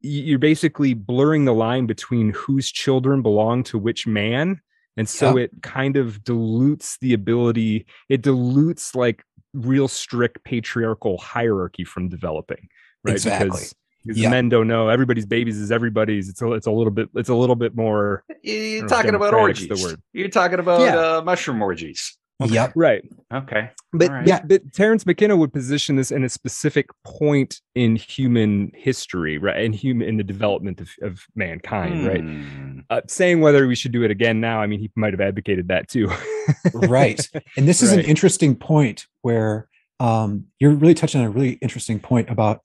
you're 0.00 0.38
basically 0.38 0.94
blurring 0.94 1.44
the 1.44 1.54
line 1.54 1.86
between 1.86 2.30
whose 2.30 2.70
children 2.70 3.22
belong 3.22 3.62
to 3.62 3.78
which 3.78 4.06
man 4.06 4.60
and 5.00 5.08
so 5.08 5.36
it 5.36 5.50
kind 5.62 5.96
of 5.96 6.22
dilutes 6.22 6.98
the 7.00 7.12
ability 7.12 7.86
it 8.08 8.22
dilutes 8.22 8.94
like 8.94 9.24
real 9.52 9.88
strict 9.88 10.44
patriarchal 10.44 11.18
hierarchy 11.18 11.84
from 11.84 12.08
developing 12.08 12.68
right? 13.04 13.12
Exactly. 13.12 13.48
because 13.48 13.74
because 14.04 14.22
men 14.22 14.48
don't 14.48 14.66
know. 14.66 14.88
Everybody's 14.88 15.26
babies 15.26 15.58
is 15.58 15.70
everybody's. 15.70 16.30
It's 16.30 16.40
a, 16.40 16.52
it's 16.52 16.66
a 16.66 16.70
little 16.70 16.90
bit 16.90 17.10
it's 17.14 17.28
a 17.28 17.34
little 17.34 17.56
bit 17.56 17.76
more 17.76 18.24
you're 18.42 18.88
talking 18.88 19.14
about 19.14 19.34
orgies 19.34 19.68
the 19.68 19.86
word. 19.86 20.00
You're 20.12 20.28
talking 20.28 20.58
about 20.58 20.80
yeah. 20.80 20.96
uh, 20.96 21.22
mushroom 21.22 21.60
orgies 21.60 22.16
Okay. 22.40 22.54
Yep. 22.54 22.72
Right. 22.74 23.02
Okay. 23.32 23.70
But 23.92 24.10
right. 24.10 24.26
yeah, 24.26 24.40
but 24.42 24.72
Terence 24.72 25.04
McKenna 25.04 25.36
would 25.36 25.52
position 25.52 25.96
this 25.96 26.10
in 26.10 26.24
a 26.24 26.28
specific 26.28 26.86
point 27.04 27.60
in 27.74 27.96
human 27.96 28.72
history, 28.74 29.36
right? 29.36 29.62
In 29.62 29.72
human 29.72 30.08
in 30.08 30.16
the 30.16 30.24
development 30.24 30.80
of, 30.80 30.90
of 31.02 31.26
mankind, 31.34 32.06
right? 32.06 32.20
Hmm. 32.20 32.80
Uh, 32.88 33.02
saying 33.08 33.40
whether 33.40 33.66
we 33.66 33.74
should 33.74 33.92
do 33.92 34.02
it 34.04 34.10
again 34.10 34.40
now, 34.40 34.60
I 34.60 34.66
mean, 34.66 34.80
he 34.80 34.90
might 34.96 35.12
have 35.12 35.20
advocated 35.20 35.68
that 35.68 35.88
too. 35.88 36.10
right. 36.74 37.20
And 37.56 37.68
this 37.68 37.82
is 37.82 37.90
right. 37.90 38.00
an 38.00 38.04
interesting 38.06 38.56
point 38.56 39.06
where 39.22 39.68
um, 39.98 40.46
you're 40.58 40.72
really 40.72 40.94
touching 40.94 41.20
on 41.20 41.26
a 41.26 41.30
really 41.30 41.52
interesting 41.54 42.00
point 42.00 42.30
about 42.30 42.62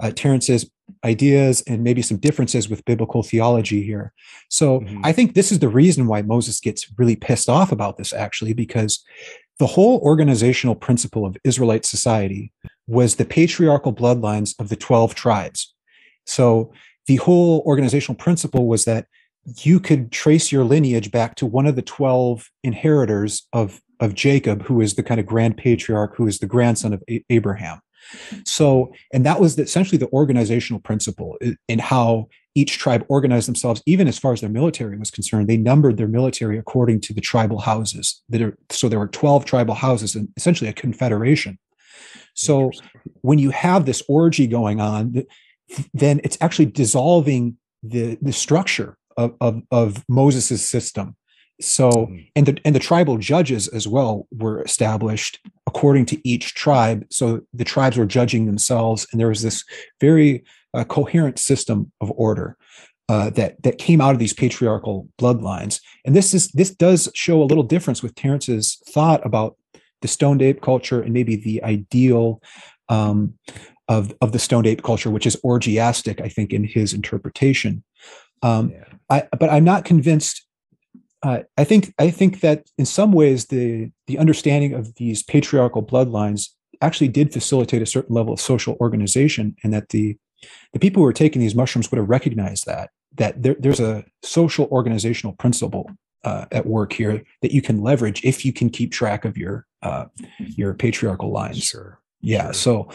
uh, 0.00 0.10
Terence's 0.10 0.68
ideas 1.04 1.62
and 1.66 1.82
maybe 1.82 2.02
some 2.02 2.16
differences 2.16 2.68
with 2.68 2.84
biblical 2.84 3.22
theology 3.22 3.82
here. 3.82 4.12
So 4.48 4.80
mm-hmm. 4.80 5.00
I 5.04 5.12
think 5.12 5.34
this 5.34 5.52
is 5.52 5.58
the 5.58 5.68
reason 5.68 6.06
why 6.06 6.22
Moses 6.22 6.60
gets 6.60 6.90
really 6.98 7.16
pissed 7.16 7.48
off 7.48 7.72
about 7.72 7.96
this, 7.96 8.12
actually, 8.12 8.52
because 8.52 9.04
the 9.58 9.66
whole 9.66 10.00
organizational 10.00 10.74
principle 10.74 11.26
of 11.26 11.36
Israelite 11.44 11.84
society 11.84 12.52
was 12.86 13.16
the 13.16 13.24
patriarchal 13.24 13.92
bloodlines 13.92 14.58
of 14.60 14.68
the 14.68 14.76
12 14.76 15.14
tribes. 15.14 15.74
So 16.26 16.72
the 17.06 17.16
whole 17.16 17.62
organizational 17.66 18.16
principle 18.16 18.66
was 18.66 18.84
that 18.84 19.06
you 19.58 19.80
could 19.80 20.12
trace 20.12 20.52
your 20.52 20.64
lineage 20.64 21.10
back 21.10 21.34
to 21.36 21.46
one 21.46 21.66
of 21.66 21.76
the 21.76 21.82
12 21.82 22.48
inheritors 22.62 23.46
of, 23.52 23.80
of 24.00 24.14
Jacob, 24.14 24.62
who 24.62 24.80
is 24.80 24.94
the 24.94 25.02
kind 25.02 25.18
of 25.18 25.26
grand 25.26 25.56
patriarch, 25.56 26.16
who 26.16 26.26
is 26.26 26.38
the 26.38 26.46
grandson 26.46 26.92
of 26.92 27.02
A- 27.10 27.24
Abraham. 27.28 27.80
So, 28.44 28.92
and 29.12 29.24
that 29.26 29.40
was 29.40 29.58
essentially 29.58 29.98
the 29.98 30.10
organizational 30.10 30.80
principle 30.80 31.38
in 31.68 31.78
how 31.78 32.28
each 32.54 32.78
tribe 32.78 33.04
organized 33.08 33.48
themselves, 33.48 33.82
even 33.86 34.06
as 34.08 34.18
far 34.18 34.32
as 34.32 34.40
their 34.40 34.50
military 34.50 34.98
was 34.98 35.10
concerned. 35.10 35.48
They 35.48 35.56
numbered 35.56 35.96
their 35.96 36.08
military 36.08 36.58
according 36.58 37.00
to 37.02 37.14
the 37.14 37.20
tribal 37.20 37.60
houses. 37.60 38.22
That 38.28 38.42
are, 38.42 38.58
so 38.70 38.88
there 38.88 38.98
were 38.98 39.08
12 39.08 39.44
tribal 39.44 39.74
houses 39.74 40.14
and 40.14 40.28
essentially 40.36 40.68
a 40.68 40.74
confederation. 40.74 41.58
So 42.34 42.70
when 43.22 43.38
you 43.38 43.50
have 43.50 43.86
this 43.86 44.02
orgy 44.08 44.46
going 44.46 44.80
on, 44.80 45.24
then 45.94 46.20
it's 46.24 46.38
actually 46.40 46.66
dissolving 46.66 47.56
the 47.82 48.18
the 48.20 48.32
structure 48.32 48.96
of 49.16 49.34
of, 49.40 49.62
of 49.70 50.04
Moses's 50.08 50.66
system. 50.66 51.16
So 51.60 51.90
mm-hmm. 51.90 52.18
and 52.34 52.46
the 52.46 52.58
and 52.64 52.74
the 52.74 52.80
tribal 52.80 53.18
judges 53.18 53.68
as 53.68 53.86
well 53.86 54.26
were 54.32 54.62
established 54.62 55.38
according 55.66 56.06
to 56.06 56.28
each 56.28 56.54
tribe. 56.54 57.06
So 57.10 57.42
the 57.52 57.64
tribes 57.64 57.96
were 57.96 58.06
judging 58.06 58.46
themselves, 58.46 59.06
and 59.12 59.20
there 59.20 59.28
was 59.28 59.42
this 59.42 59.64
very 60.00 60.44
uh, 60.74 60.84
coherent 60.84 61.38
system 61.38 61.92
of 62.00 62.12
order. 62.16 62.56
Uh, 63.08 63.28
that 63.30 63.62
that 63.62 63.78
came 63.78 64.00
out 64.00 64.14
of 64.14 64.18
these 64.18 64.32
patriarchal 64.32 65.06
bloodlines, 65.20 65.80
and 66.06 66.16
this 66.16 66.32
is 66.32 66.48
this 66.52 66.70
does 66.70 67.10
show 67.14 67.42
a 67.42 67.44
little 67.44 67.64
difference 67.64 68.02
with 68.02 68.14
Terence's 68.14 68.80
thought 68.88 69.24
about 69.26 69.56
the 70.00 70.08
stoned 70.08 70.40
ape 70.40 70.62
culture 70.62 71.02
and 71.02 71.12
maybe 71.12 71.36
the 71.36 71.62
ideal 71.64 72.40
um, 72.88 73.34
of 73.88 74.14
of 74.20 74.32
the 74.32 74.38
stoned 74.38 74.66
ape 74.66 74.82
culture, 74.82 75.10
which 75.10 75.26
is 75.26 75.36
orgiastic, 75.44 76.20
I 76.20 76.28
think, 76.28 76.52
in 76.52 76.64
his 76.64 76.94
interpretation. 76.94 77.82
Um, 78.42 78.70
yeah. 78.70 78.84
I, 79.10 79.28
but 79.38 79.50
I'm 79.50 79.64
not 79.64 79.84
convinced. 79.84 80.46
Uh, 81.22 81.40
I 81.56 81.64
think 81.64 81.94
I 81.98 82.10
think 82.10 82.40
that 82.40 82.68
in 82.78 82.86
some 82.86 83.12
ways 83.12 83.46
the 83.46 83.90
the 84.06 84.18
understanding 84.18 84.74
of 84.74 84.94
these 84.96 85.22
patriarchal 85.22 85.82
bloodlines 85.82 86.48
actually 86.80 87.08
did 87.08 87.32
facilitate 87.32 87.80
a 87.80 87.86
certain 87.86 88.14
level 88.14 88.32
of 88.32 88.40
social 88.40 88.76
organization, 88.80 89.56
and 89.62 89.72
that 89.72 89.90
the 89.90 90.16
the 90.72 90.80
people 90.80 91.00
who 91.00 91.04
were 91.04 91.12
taking 91.12 91.40
these 91.40 91.54
mushrooms 91.54 91.90
would 91.90 91.98
have 91.98 92.08
recognized 92.08 92.66
that 92.66 92.90
that 93.14 93.42
there, 93.42 93.56
there's 93.58 93.80
a 93.80 94.04
social 94.22 94.66
organizational 94.72 95.34
principle 95.34 95.88
uh, 96.24 96.46
at 96.50 96.66
work 96.66 96.92
here 96.92 97.22
that 97.42 97.52
you 97.52 97.62
can 97.62 97.82
leverage 97.82 98.24
if 98.24 98.44
you 98.44 98.52
can 98.52 98.68
keep 98.68 98.90
track 98.90 99.24
of 99.24 99.36
your 99.36 99.66
uh, 99.82 100.06
your 100.38 100.74
patriarchal 100.74 101.30
lines. 101.30 101.62
Sure 101.62 102.02
yeah 102.22 102.52
sure. 102.52 102.54
so 102.54 102.88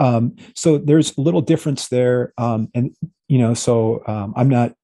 um 0.00 0.36
so 0.54 0.76
there's 0.76 1.16
a 1.16 1.20
little 1.20 1.40
difference 1.40 1.88
there 1.88 2.32
um 2.36 2.68
and 2.74 2.94
you 3.28 3.38
know 3.38 3.54
so 3.54 4.02
um 4.06 4.34
i'm 4.36 4.48
not 4.48 4.74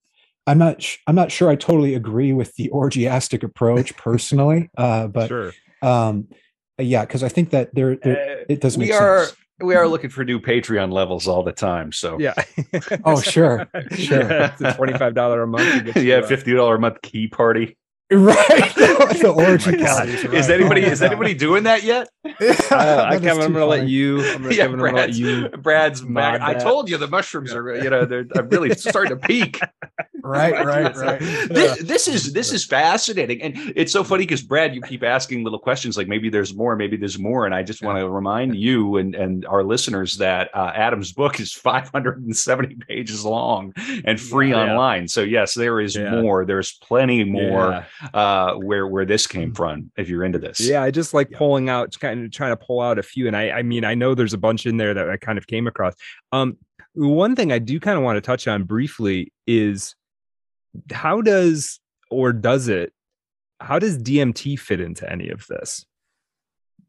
i'm 0.49 0.59
not 0.59 0.83
sh- 0.83 0.97
i'm 1.07 1.15
not 1.15 1.31
sure 1.31 1.49
i 1.51 1.57
totally 1.57 1.95
agree 1.95 2.33
with 2.33 2.55
the 2.57 2.69
orgiastic 2.71 3.43
approach 3.43 3.97
personally 3.97 4.71
uh 4.79 5.07
but 5.07 5.29
sure. 5.29 5.53
um 5.83 6.27
yeah 6.79 7.05
because 7.05 7.23
i 7.23 7.29
think 7.29 7.51
that 7.51 7.75
there, 7.75 7.97
there 7.97 8.41
uh, 8.41 8.45
it 8.49 8.61
does 8.61 8.77
make 8.77 8.89
we 8.89 8.93
are 8.93 9.27
sense. 9.27 9.37
we 9.61 9.75
are 9.75 9.87
looking 9.87 10.11
for 10.11 10.25
new 10.25 10.41
patreon 10.41 10.93
levels 10.93 11.29
all 11.29 11.43
the 11.43 11.53
time 11.53 11.93
so 11.93 12.19
yeah 12.19 12.35
oh 13.05 13.21
sure 13.21 13.69
sure 13.93 14.23
yeah, 14.23 14.53
it's 14.53 14.61
a 14.61 14.73
$25 14.73 15.43
a 15.43 15.47
month 15.47 15.97
yeah 15.97 16.21
$50 16.21 16.75
a 16.75 16.79
month 16.79 17.03
key 17.03 17.29
party 17.29 17.78
right. 18.11 18.75
The 19.19 19.31
orgy 19.31 19.85
oh 19.85 20.33
is 20.33 20.49
anybody 20.49 20.83
is 20.83 21.03
anybody 21.03 21.35
doing 21.35 21.65
that 21.65 21.83
yet? 21.83 22.09
Uh, 22.25 22.31
I, 23.11 23.19
Kevin, 23.19 23.43
I'm 23.43 23.53
gonna 23.53 23.67
let 23.67 23.89
you 23.89 24.23
I'm 24.25 24.43
gonna, 24.43 24.55
yeah, 24.55 24.67
Kevin, 24.67 24.81
I'm 24.81 24.95
let 24.95 25.15
you. 25.15 25.49
Brad's 25.49 26.03
back. 26.03 26.41
I 26.41 26.55
told 26.55 26.89
you 26.89 26.99
the 26.99 27.09
mushrooms 27.09 27.53
are 27.53 27.75
you 27.83 27.91
know 27.91 28.05
they're 28.05 28.27
I'm 28.37 28.49
really 28.49 28.75
starting 28.75 29.19
to 29.19 29.27
peak. 29.27 29.61
Right 30.23 30.53
right 30.53 30.97
right 30.97 31.21
this, 31.21 31.83
this 31.83 32.09
is 32.09 32.33
this 32.33 32.53
is 32.53 32.65
fascinating. 32.65 33.41
And 33.43 33.55
it's 33.75 33.93
so 33.93 34.05
funny 34.05 34.25
because 34.25 34.43
Brad 34.43 34.75
you 34.75 34.83
keep 34.83 35.03
asking 35.03 35.43
little 35.43 35.59
questions 35.59 35.97
like 35.97 36.07
maybe 36.07 36.29
there's 36.29 36.55
more 36.55 36.77
maybe 36.77 36.97
there's 36.97 37.19
more. 37.19 37.47
And 37.47 37.55
I 37.55 37.63
just 37.63 37.83
want 37.83 37.99
to 37.99 38.09
remind 38.09 38.57
you 38.57 38.99
and 38.99 39.15
and 39.15 39.47
our 39.47 39.65
listeners 39.65 40.19
that 40.19 40.51
uh, 40.55 40.73
Adam's 40.75 41.13
book 41.13 41.41
is 41.41 41.53
570 41.53 42.77
pages 42.87 43.25
long 43.25 43.73
and 44.05 44.21
free 44.21 44.51
yeah, 44.51 44.63
online. 44.63 45.09
So 45.09 45.23
yes 45.23 45.55
there 45.55 45.81
is 45.81 45.99
more. 45.99 46.45
There's 46.45 46.73
plenty 46.73 47.25
more 47.25 47.87
uh, 48.15 48.55
where 48.55 48.87
where 48.87 49.05
this 49.05 49.27
came 49.27 49.53
mm. 49.53 49.57
from. 49.57 49.91
If 49.97 50.09
you're 50.09 50.25
into 50.25 50.39
this, 50.39 50.61
yeah, 50.61 50.83
I 50.83 50.91
just 50.91 51.15
like 51.15 51.31
yeah. 51.31 51.39
pulling 51.39 51.69
out, 51.69 51.95
kind 51.99 52.25
of 52.25 52.33
trying 52.33 52.53
to 52.53 52.57
pull 52.57 52.81
out 52.81 52.99
a 52.99 53.03
few, 53.03 53.27
and 53.27 53.37
I 53.37 53.51
I 53.51 53.63
mean 53.63 53.85
I 53.85 53.95
know 53.95 54.15
there's 54.15 54.35
a 54.35 54.39
bunch 54.39 54.67
in 54.67 54.77
there 54.77 54.95
that 54.95 55.09
I 55.09 55.17
kind 55.17 55.39
of 55.39 55.47
came 55.47 55.67
across. 55.67 55.95
Um, 56.33 56.57
one 56.95 57.37
thing 57.37 57.53
I 57.53 57.59
do 57.59 57.79
kind 57.79 57.97
of 57.97 58.05
want 58.05 58.17
to 58.17 58.21
touch 58.21 58.49
on 58.49 58.65
briefly 58.65 59.33
is 59.47 59.95
how 60.93 61.21
does 61.21 61.81
or 62.11 62.33
does 62.33 62.69
it 62.69 62.93
how 63.61 63.79
does 63.79 63.99
DMT 63.99 64.59
fit 64.59 64.81
into 64.81 65.11
any 65.11 65.29
of 65.29 65.47
this? 65.49 65.85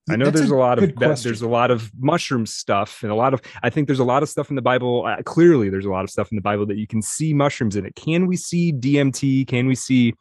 I 0.09 0.15
know 0.15 0.25
That's 0.25 0.39
there's 0.39 0.51
a, 0.51 0.55
a 0.55 0.57
lot 0.57 0.79
of 0.81 0.95
there's 0.95 1.41
a 1.41 1.47
lot 1.47 1.71
of 1.71 1.91
mushroom 1.99 2.45
stuff 2.45 3.03
and 3.03 3.11
a 3.11 3.15
lot 3.15 3.33
of 3.33 3.41
I 3.61 3.69
think 3.69 3.87
there's 3.87 3.99
a 3.99 4.03
lot 4.03 4.23
of 4.23 4.29
stuff 4.29 4.49
in 4.49 4.55
the 4.55 4.61
Bible. 4.61 5.05
Uh, 5.05 5.21
clearly, 5.23 5.69
there's 5.69 5.85
a 5.85 5.89
lot 5.89 6.03
of 6.03 6.09
stuff 6.09 6.31
in 6.31 6.35
the 6.35 6.41
Bible 6.41 6.65
that 6.67 6.77
you 6.77 6.87
can 6.87 7.01
see 7.01 7.33
mushrooms 7.33 7.75
in 7.75 7.85
it. 7.85 7.95
Can 7.95 8.25
we 8.25 8.35
see 8.35 8.73
DMT? 8.73 9.47
Can 9.47 9.67
we 9.67 9.75
see 9.75 10.15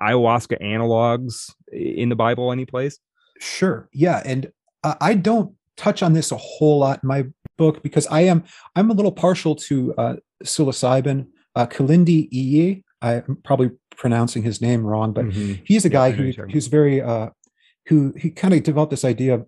ayahuasca 0.00 0.60
analogs 0.62 1.50
in 1.72 2.08
the 2.08 2.16
Bible 2.16 2.52
any 2.52 2.66
place? 2.66 2.98
Sure. 3.38 3.88
Yeah. 3.92 4.22
And 4.24 4.50
I 5.00 5.14
don't 5.14 5.54
touch 5.76 6.02
on 6.02 6.12
this 6.12 6.30
a 6.30 6.36
whole 6.36 6.78
lot 6.78 7.00
in 7.02 7.08
my 7.08 7.26
book 7.56 7.82
because 7.82 8.06
I 8.08 8.22
am 8.22 8.44
I'm 8.76 8.90
a 8.90 8.94
little 8.94 9.12
partial 9.12 9.54
to 9.56 9.94
uh, 9.94 10.16
psilocybin. 10.44 11.26
Uh, 11.56 11.66
Kilindi 11.66 12.28
Iyi, 12.32 12.82
I'm 13.00 13.38
probably 13.44 13.70
pronouncing 13.96 14.42
his 14.42 14.60
name 14.60 14.84
wrong, 14.84 15.12
but 15.12 15.26
mm-hmm. 15.26 15.62
he's 15.64 15.84
a 15.84 15.88
guy 15.88 16.08
yeah, 16.08 16.14
who 16.14 16.32
who's 16.52 16.66
very 16.66 17.00
uh, 17.00 17.30
who 17.86 18.12
he 18.18 18.30
kind 18.30 18.54
of 18.54 18.62
developed 18.62 18.90
this 18.90 19.04
idea 19.04 19.44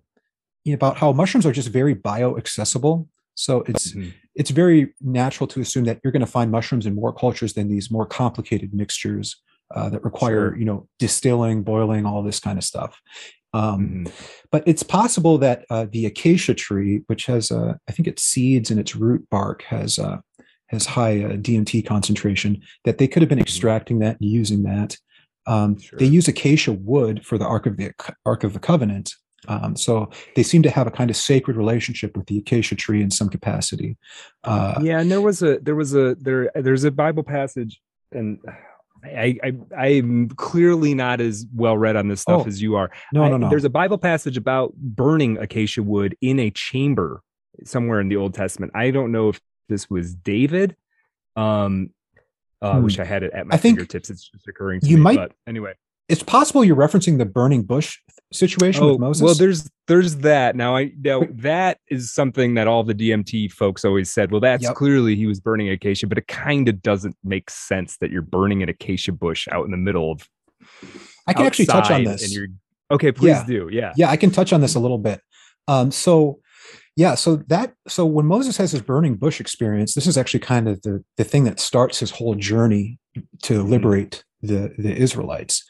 about 0.67 0.97
how 0.97 1.11
mushrooms 1.11 1.45
are 1.45 1.51
just 1.51 1.69
very 1.69 1.95
bioaccessible. 1.95 3.07
So 3.35 3.63
it's 3.67 3.91
mm-hmm. 3.91 4.09
it's 4.35 4.51
very 4.51 4.93
natural 5.01 5.47
to 5.47 5.61
assume 5.61 5.85
that 5.85 5.99
you're 6.03 6.11
going 6.11 6.21
to 6.21 6.31
find 6.31 6.51
mushrooms 6.51 6.85
in 6.85 6.95
more 6.95 7.13
cultures 7.13 7.53
than 7.53 7.67
these 7.67 7.91
more 7.91 8.05
complicated 8.05 8.73
mixtures 8.73 9.35
uh, 9.73 9.89
that 9.89 10.03
require 10.03 10.49
sure. 10.49 10.57
you 10.57 10.65
know 10.65 10.87
distilling 10.99 11.63
boiling 11.63 12.05
all 12.05 12.23
this 12.23 12.39
kind 12.39 12.57
of 12.57 12.63
stuff 12.63 13.01
um, 13.53 14.05
mm-hmm. 14.05 14.13
but 14.51 14.63
it's 14.65 14.83
possible 14.83 15.37
that 15.37 15.65
uh, 15.69 15.85
the 15.91 16.05
acacia 16.05 16.53
tree 16.53 17.01
which 17.07 17.25
has 17.25 17.51
uh, 17.51 17.73
i 17.87 17.91
think 17.91 18.07
its 18.07 18.23
seeds 18.23 18.71
and 18.71 18.79
its 18.79 18.95
root 18.95 19.27
bark 19.29 19.63
has 19.63 19.99
uh, 19.99 20.17
has 20.67 20.85
high 20.85 21.23
uh, 21.23 21.31
dmt 21.31 21.85
concentration 21.85 22.61
that 22.85 22.97
they 22.97 23.07
could 23.07 23.21
have 23.21 23.29
been 23.29 23.37
mm-hmm. 23.37 23.43
extracting 23.43 23.99
that 23.99 24.19
and 24.19 24.29
using 24.29 24.63
that 24.63 24.97
um, 25.47 25.79
sure. 25.79 25.99
they 25.99 26.05
use 26.05 26.27
acacia 26.27 26.73
wood 26.73 27.25
for 27.25 27.37
the 27.37 27.45
ark 27.45 27.65
of 27.65 27.77
the 27.77 27.91
ark 28.25 28.43
of 28.43 28.53
the 28.53 28.59
covenant 28.59 29.13
um, 29.47 29.75
so 29.75 30.09
they 30.35 30.43
seem 30.43 30.63
to 30.63 30.69
have 30.69 30.87
a 30.87 30.91
kind 30.91 31.09
of 31.09 31.15
sacred 31.15 31.57
relationship 31.57 32.17
with 32.17 32.25
the 32.25 32.39
acacia 32.39 32.75
tree 32.75 33.01
in 33.01 33.11
some 33.11 33.29
capacity. 33.29 33.97
Uh, 34.43 34.79
yeah, 34.81 34.99
and 34.99 35.11
there 35.11 35.21
was 35.21 35.41
a 35.41 35.59
there 35.59 35.75
was 35.75 35.93
a 35.93 36.15
there 36.15 36.51
there's 36.55 36.83
a 36.83 36.91
Bible 36.91 37.23
passage, 37.23 37.79
and 38.11 38.39
I, 39.03 39.53
I 39.77 39.87
am 39.87 40.29
clearly 40.29 40.93
not 40.93 41.21
as 41.21 41.45
well 41.53 41.77
read 41.77 41.95
on 41.95 42.07
this 42.07 42.21
stuff 42.21 42.43
oh, 42.45 42.47
as 42.47 42.61
you 42.61 42.75
are. 42.75 42.91
No, 43.13 43.23
I, 43.23 43.29
no, 43.29 43.37
no. 43.37 43.49
There's 43.49 43.63
a 43.63 43.69
Bible 43.69 43.97
passage 43.97 44.37
about 44.37 44.73
burning 44.75 45.37
acacia 45.37 45.83
wood 45.83 46.15
in 46.21 46.39
a 46.39 46.51
chamber 46.51 47.21
somewhere 47.63 47.99
in 47.99 48.09
the 48.09 48.17
Old 48.17 48.33
Testament. 48.33 48.71
I 48.75 48.91
don't 48.91 49.11
know 49.11 49.29
if 49.29 49.41
this 49.69 49.89
was 49.89 50.15
David. 50.15 50.75
Um, 51.35 51.91
uh, 52.61 52.71
hmm. 52.71 52.77
I 52.77 52.79
wish 52.79 52.99
I 52.99 53.05
had 53.05 53.23
it 53.23 53.33
at 53.33 53.47
my 53.47 53.55
I 53.55 53.57
fingertips. 53.57 54.09
It's 54.09 54.29
just 54.29 54.47
occurring 54.47 54.81
to 54.81 54.87
you 54.87 54.97
me. 54.97 55.03
Might, 55.03 55.17
but 55.17 55.31
anyway, 55.45 55.73
it's 56.09 56.23
possible 56.23 56.63
you're 56.63 56.75
referencing 56.75 57.17
the 57.17 57.25
burning 57.25 57.63
bush 57.63 57.99
situation 58.31 58.83
oh, 58.83 58.91
with 58.91 58.99
Moses. 58.99 59.23
Well, 59.23 59.35
there's 59.35 59.69
there's 59.87 60.17
that. 60.17 60.55
Now 60.55 60.75
I 60.75 60.91
now 60.99 61.23
that 61.31 61.79
is 61.89 62.13
something 62.13 62.53
that 62.55 62.67
all 62.67 62.83
the 62.83 62.93
DMT 62.93 63.51
folks 63.51 63.83
always 63.83 64.11
said. 64.11 64.31
Well, 64.31 64.41
that's 64.41 64.63
yep. 64.63 64.75
clearly 64.75 65.15
he 65.15 65.25
was 65.25 65.39
burning 65.39 65.69
acacia, 65.69 66.07
but 66.07 66.17
it 66.17 66.27
kind 66.27 66.69
of 66.69 66.81
doesn't 66.81 67.15
make 67.23 67.49
sense 67.49 67.97
that 67.97 68.11
you're 68.11 68.21
burning 68.21 68.63
an 68.63 68.69
acacia 68.69 69.11
bush 69.11 69.47
out 69.51 69.65
in 69.65 69.71
the 69.71 69.77
middle 69.77 70.11
of. 70.11 70.27
I 71.27 71.33
can 71.33 71.45
actually 71.45 71.65
touch 71.65 71.91
on 71.91 72.03
this. 72.03 72.23
And 72.23 72.31
you're 72.31 72.47
okay. 72.91 73.11
Please 73.11 73.29
yeah. 73.29 73.45
do. 73.45 73.69
Yeah. 73.71 73.93
Yeah, 73.95 74.09
I 74.09 74.17
can 74.17 74.31
touch 74.31 74.53
on 74.53 74.61
this 74.61 74.75
a 74.75 74.79
little 74.79 74.97
bit. 74.97 75.21
Um, 75.67 75.91
so 75.91 76.39
yeah, 76.95 77.15
so 77.15 77.37
that 77.47 77.73
so 77.87 78.05
when 78.05 78.25
Moses 78.25 78.57
has 78.57 78.71
his 78.71 78.81
burning 78.81 79.15
bush 79.15 79.41
experience, 79.41 79.93
this 79.93 80.07
is 80.07 80.17
actually 80.17 80.39
kind 80.39 80.67
of 80.69 80.81
the 80.83 81.03
the 81.17 81.23
thing 81.23 81.43
that 81.43 81.59
starts 81.59 81.99
his 81.99 82.11
whole 82.11 82.35
journey 82.35 82.97
to 83.43 83.59
mm-hmm. 83.59 83.69
liberate 83.69 84.23
the 84.47 84.73
the 84.77 84.95
Israelites 84.95 85.63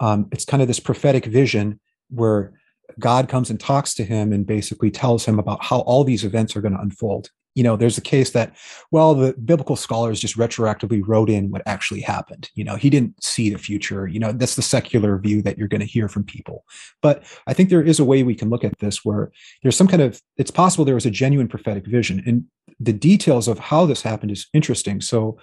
um, 0.00 0.28
it's 0.32 0.44
kind 0.44 0.62
of 0.62 0.68
this 0.68 0.80
prophetic 0.80 1.26
vision 1.26 1.78
where 2.08 2.52
God 2.98 3.28
comes 3.28 3.50
and 3.50 3.60
talks 3.60 3.94
to 3.94 4.04
him 4.04 4.32
and 4.32 4.46
basically 4.46 4.90
tells 4.90 5.24
him 5.24 5.38
about 5.38 5.62
how 5.62 5.80
all 5.80 6.02
these 6.02 6.24
events 6.24 6.56
are 6.56 6.60
going 6.60 6.74
to 6.74 6.80
unfold. 6.80 7.30
You 7.54 7.64
know, 7.64 7.76
there's 7.76 7.98
a 7.98 8.02
case 8.02 8.30
that, 8.30 8.56
well, 8.92 9.14
the 9.14 9.32
biblical 9.32 9.76
scholars 9.76 10.20
just 10.20 10.36
retroactively 10.36 11.02
wrote 11.04 11.28
in 11.28 11.50
what 11.50 11.62
actually 11.66 12.00
happened. 12.00 12.48
You 12.54 12.64
know, 12.64 12.76
he 12.76 12.90
didn't 12.90 13.22
see 13.22 13.50
the 13.50 13.58
future. 13.58 14.06
You 14.06 14.20
know, 14.20 14.32
that's 14.32 14.54
the 14.54 14.62
secular 14.62 15.18
view 15.18 15.42
that 15.42 15.58
you're 15.58 15.68
going 15.68 15.80
to 15.80 15.86
hear 15.86 16.08
from 16.08 16.24
people. 16.24 16.64
But 17.02 17.24
I 17.46 17.52
think 17.52 17.68
there 17.68 17.82
is 17.82 17.98
a 17.98 18.04
way 18.04 18.22
we 18.22 18.36
can 18.36 18.50
look 18.50 18.64
at 18.64 18.78
this 18.78 19.04
where 19.04 19.32
there's 19.62 19.76
some 19.76 19.88
kind 19.88 20.02
of, 20.02 20.22
it's 20.36 20.52
possible 20.52 20.84
there 20.84 20.94
was 20.94 21.06
a 21.06 21.10
genuine 21.10 21.48
prophetic 21.48 21.86
vision. 21.86 22.22
And 22.24 22.44
the 22.78 22.92
details 22.92 23.48
of 23.48 23.58
how 23.58 23.84
this 23.84 24.02
happened 24.02 24.30
is 24.30 24.46
interesting. 24.54 25.00
So 25.00 25.38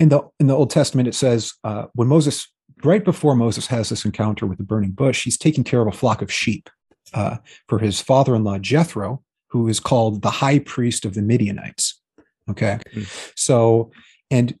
in 0.00 0.08
the 0.08 0.22
in 0.40 0.46
the 0.46 0.54
Old 0.54 0.70
Testament, 0.70 1.08
it 1.08 1.14
says 1.14 1.52
uh, 1.64 1.86
when 1.94 2.08
Moses 2.08 2.48
right 2.82 3.04
before 3.04 3.34
Moses 3.34 3.66
has 3.68 3.88
this 3.88 4.04
encounter 4.04 4.46
with 4.46 4.58
the 4.58 4.64
burning 4.64 4.90
bush, 4.90 5.24
he's 5.24 5.38
taking 5.38 5.64
care 5.64 5.80
of 5.80 5.88
a 5.88 5.96
flock 5.96 6.22
of 6.22 6.32
sheep 6.32 6.68
uh, 7.12 7.36
for 7.68 7.78
his 7.78 8.00
father 8.00 8.34
in 8.34 8.44
law, 8.44 8.58
Jethro, 8.58 9.22
who 9.48 9.68
is 9.68 9.80
called 9.80 10.22
the 10.22 10.30
high 10.30 10.58
priest 10.58 11.04
of 11.04 11.14
the 11.14 11.22
Midianites. 11.22 12.00
Okay. 12.50 12.78
Mm-hmm. 12.90 13.02
So, 13.36 13.90
and 14.30 14.58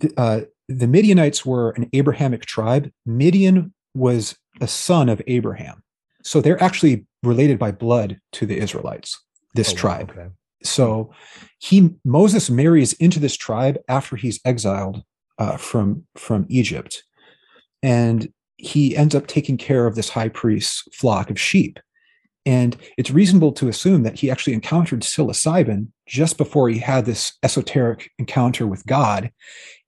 th- 0.00 0.14
uh, 0.16 0.40
the 0.68 0.86
Midianites 0.86 1.44
were 1.44 1.70
an 1.70 1.88
Abrahamic 1.92 2.46
tribe. 2.46 2.90
Midian 3.04 3.74
was 3.94 4.36
a 4.60 4.68
son 4.68 5.08
of 5.08 5.20
Abraham. 5.26 5.82
So 6.22 6.40
they're 6.40 6.62
actually 6.62 7.06
related 7.22 7.58
by 7.58 7.72
blood 7.72 8.20
to 8.32 8.46
the 8.46 8.58
Israelites. 8.58 9.20
this 9.54 9.72
oh, 9.72 9.76
tribe. 9.76 10.12
Wow, 10.16 10.22
okay. 10.22 10.34
So 10.62 11.12
he 11.58 11.90
Moses 12.04 12.50
marries 12.50 12.92
into 12.94 13.18
this 13.18 13.36
tribe 13.36 13.78
after 13.88 14.16
he's 14.16 14.40
exiled 14.44 15.02
uh, 15.38 15.56
from 15.56 16.04
from 16.16 16.46
Egypt, 16.48 17.02
and 17.82 18.32
he 18.56 18.96
ends 18.96 19.14
up 19.14 19.26
taking 19.26 19.56
care 19.56 19.86
of 19.86 19.94
this 19.94 20.10
high 20.10 20.28
priest's 20.28 20.82
flock 20.94 21.30
of 21.30 21.40
sheep. 21.40 21.78
And 22.46 22.76
it's 22.96 23.10
reasonable 23.10 23.52
to 23.52 23.68
assume 23.68 24.02
that 24.02 24.18
he 24.18 24.30
actually 24.30 24.54
encountered 24.54 25.00
psilocybin 25.00 25.88
just 26.06 26.38
before 26.38 26.68
he 26.68 26.78
had 26.78 27.04
this 27.04 27.34
esoteric 27.42 28.10
encounter 28.18 28.66
with 28.66 28.84
God. 28.86 29.30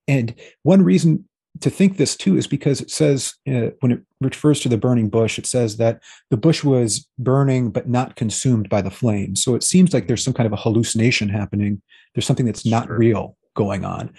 And 0.07 0.35
one 0.63 0.83
reason 0.83 1.29
to 1.61 1.71
think 1.71 1.97
this 1.97 2.17
too 2.17 2.37
is 2.37 2.47
because 2.47 2.81
it 2.81 2.91
says 2.91 3.35
uh, 3.49 3.71
when 3.81 3.93
it 3.93 4.01
refers 4.21 4.61
to 4.61 4.69
the 4.69 4.79
burning 4.79 5.09
bush, 5.09 5.39
it 5.39 5.47
says 5.47 5.77
that 5.77 6.03
the 6.31 6.37
bush 6.37 6.65
was 6.65 7.07
burning 7.19 7.71
but 7.71 7.89
not 7.89 8.17
consumed 8.17 8.69
by 8.69 8.83
the 8.83 8.91
flame. 8.91 9.37
So 9.37 9.55
it 9.55 9.63
seems 9.63 9.93
like 9.93 10.07
there's 10.07 10.25
some 10.25 10.35
kind 10.35 10.47
of 10.47 10.53
a 10.53 10.63
hallucination 10.63 11.29
happening. 11.29 11.83
There's 12.15 12.27
something 12.27 12.47
that's 12.47 12.67
not 12.67 12.87
sure. 12.87 12.99
real 12.99 13.37
going 13.55 13.85
on 13.85 14.15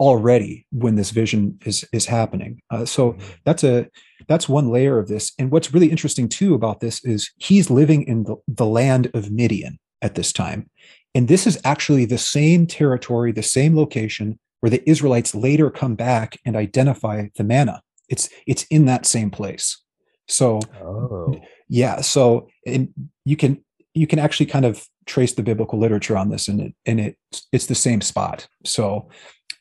already 0.00 0.66
when 0.72 0.96
this 0.96 1.10
vision 1.10 1.58
is 1.64 1.84
is 1.92 2.06
happening. 2.06 2.60
Uh, 2.70 2.84
so 2.84 3.12
mm-hmm. 3.12 3.32
that's 3.44 3.62
a 3.64 3.88
that's 4.28 4.48
one 4.48 4.70
layer 4.70 4.98
of 4.98 5.08
this. 5.08 5.32
And 5.38 5.50
what's 5.50 5.72
really 5.72 5.90
interesting 5.90 6.28
too 6.28 6.54
about 6.54 6.80
this 6.80 7.04
is 7.04 7.30
he's 7.36 7.70
living 7.70 8.02
in 8.02 8.24
the, 8.24 8.36
the 8.48 8.66
land 8.66 9.10
of 9.14 9.30
Midian 9.30 9.78
at 10.02 10.14
this 10.14 10.32
time. 10.32 10.68
And 11.14 11.28
this 11.28 11.46
is 11.46 11.60
actually 11.64 12.04
the 12.04 12.18
same 12.18 12.66
territory, 12.66 13.32
the 13.32 13.42
same 13.42 13.76
location 13.76 14.38
where 14.66 14.70
the 14.72 14.90
Israelites 14.90 15.32
later 15.32 15.70
come 15.70 15.94
back 15.94 16.40
and 16.44 16.56
identify 16.56 17.28
the 17.36 17.44
manna. 17.44 17.80
It's 18.08 18.28
it's 18.48 18.64
in 18.64 18.86
that 18.86 19.06
same 19.06 19.30
place. 19.30 19.80
So 20.26 20.58
oh. 20.82 21.36
yeah, 21.68 22.00
so 22.00 22.48
and 22.66 22.88
you 23.24 23.36
can 23.36 23.64
you 23.94 24.08
can 24.08 24.18
actually 24.18 24.46
kind 24.46 24.64
of 24.64 24.84
trace 25.06 25.34
the 25.34 25.44
biblical 25.44 25.78
literature 25.78 26.16
on 26.16 26.30
this 26.30 26.48
and 26.48 26.60
it 26.60 26.74
and 26.84 26.98
it 26.98 27.16
it's 27.52 27.66
the 27.66 27.76
same 27.76 28.00
spot. 28.00 28.48
So 28.64 29.08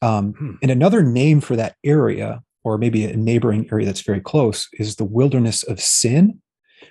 um, 0.02 0.34
hmm. 0.34 0.54
and 0.64 0.72
another 0.72 1.04
name 1.04 1.40
for 1.40 1.56
that 1.56 1.76
area 1.84 2.42
or 2.64 2.80
maybe 2.80 3.06
a 3.06 3.16
neighboring 3.16 3.70
area 3.72 3.86
that's 3.86 4.02
very 4.02 4.22
close 4.22 4.68
is 4.74 4.96
the 4.96 5.06
wilderness 5.06 5.62
of 5.62 5.80
sin, 5.80 6.42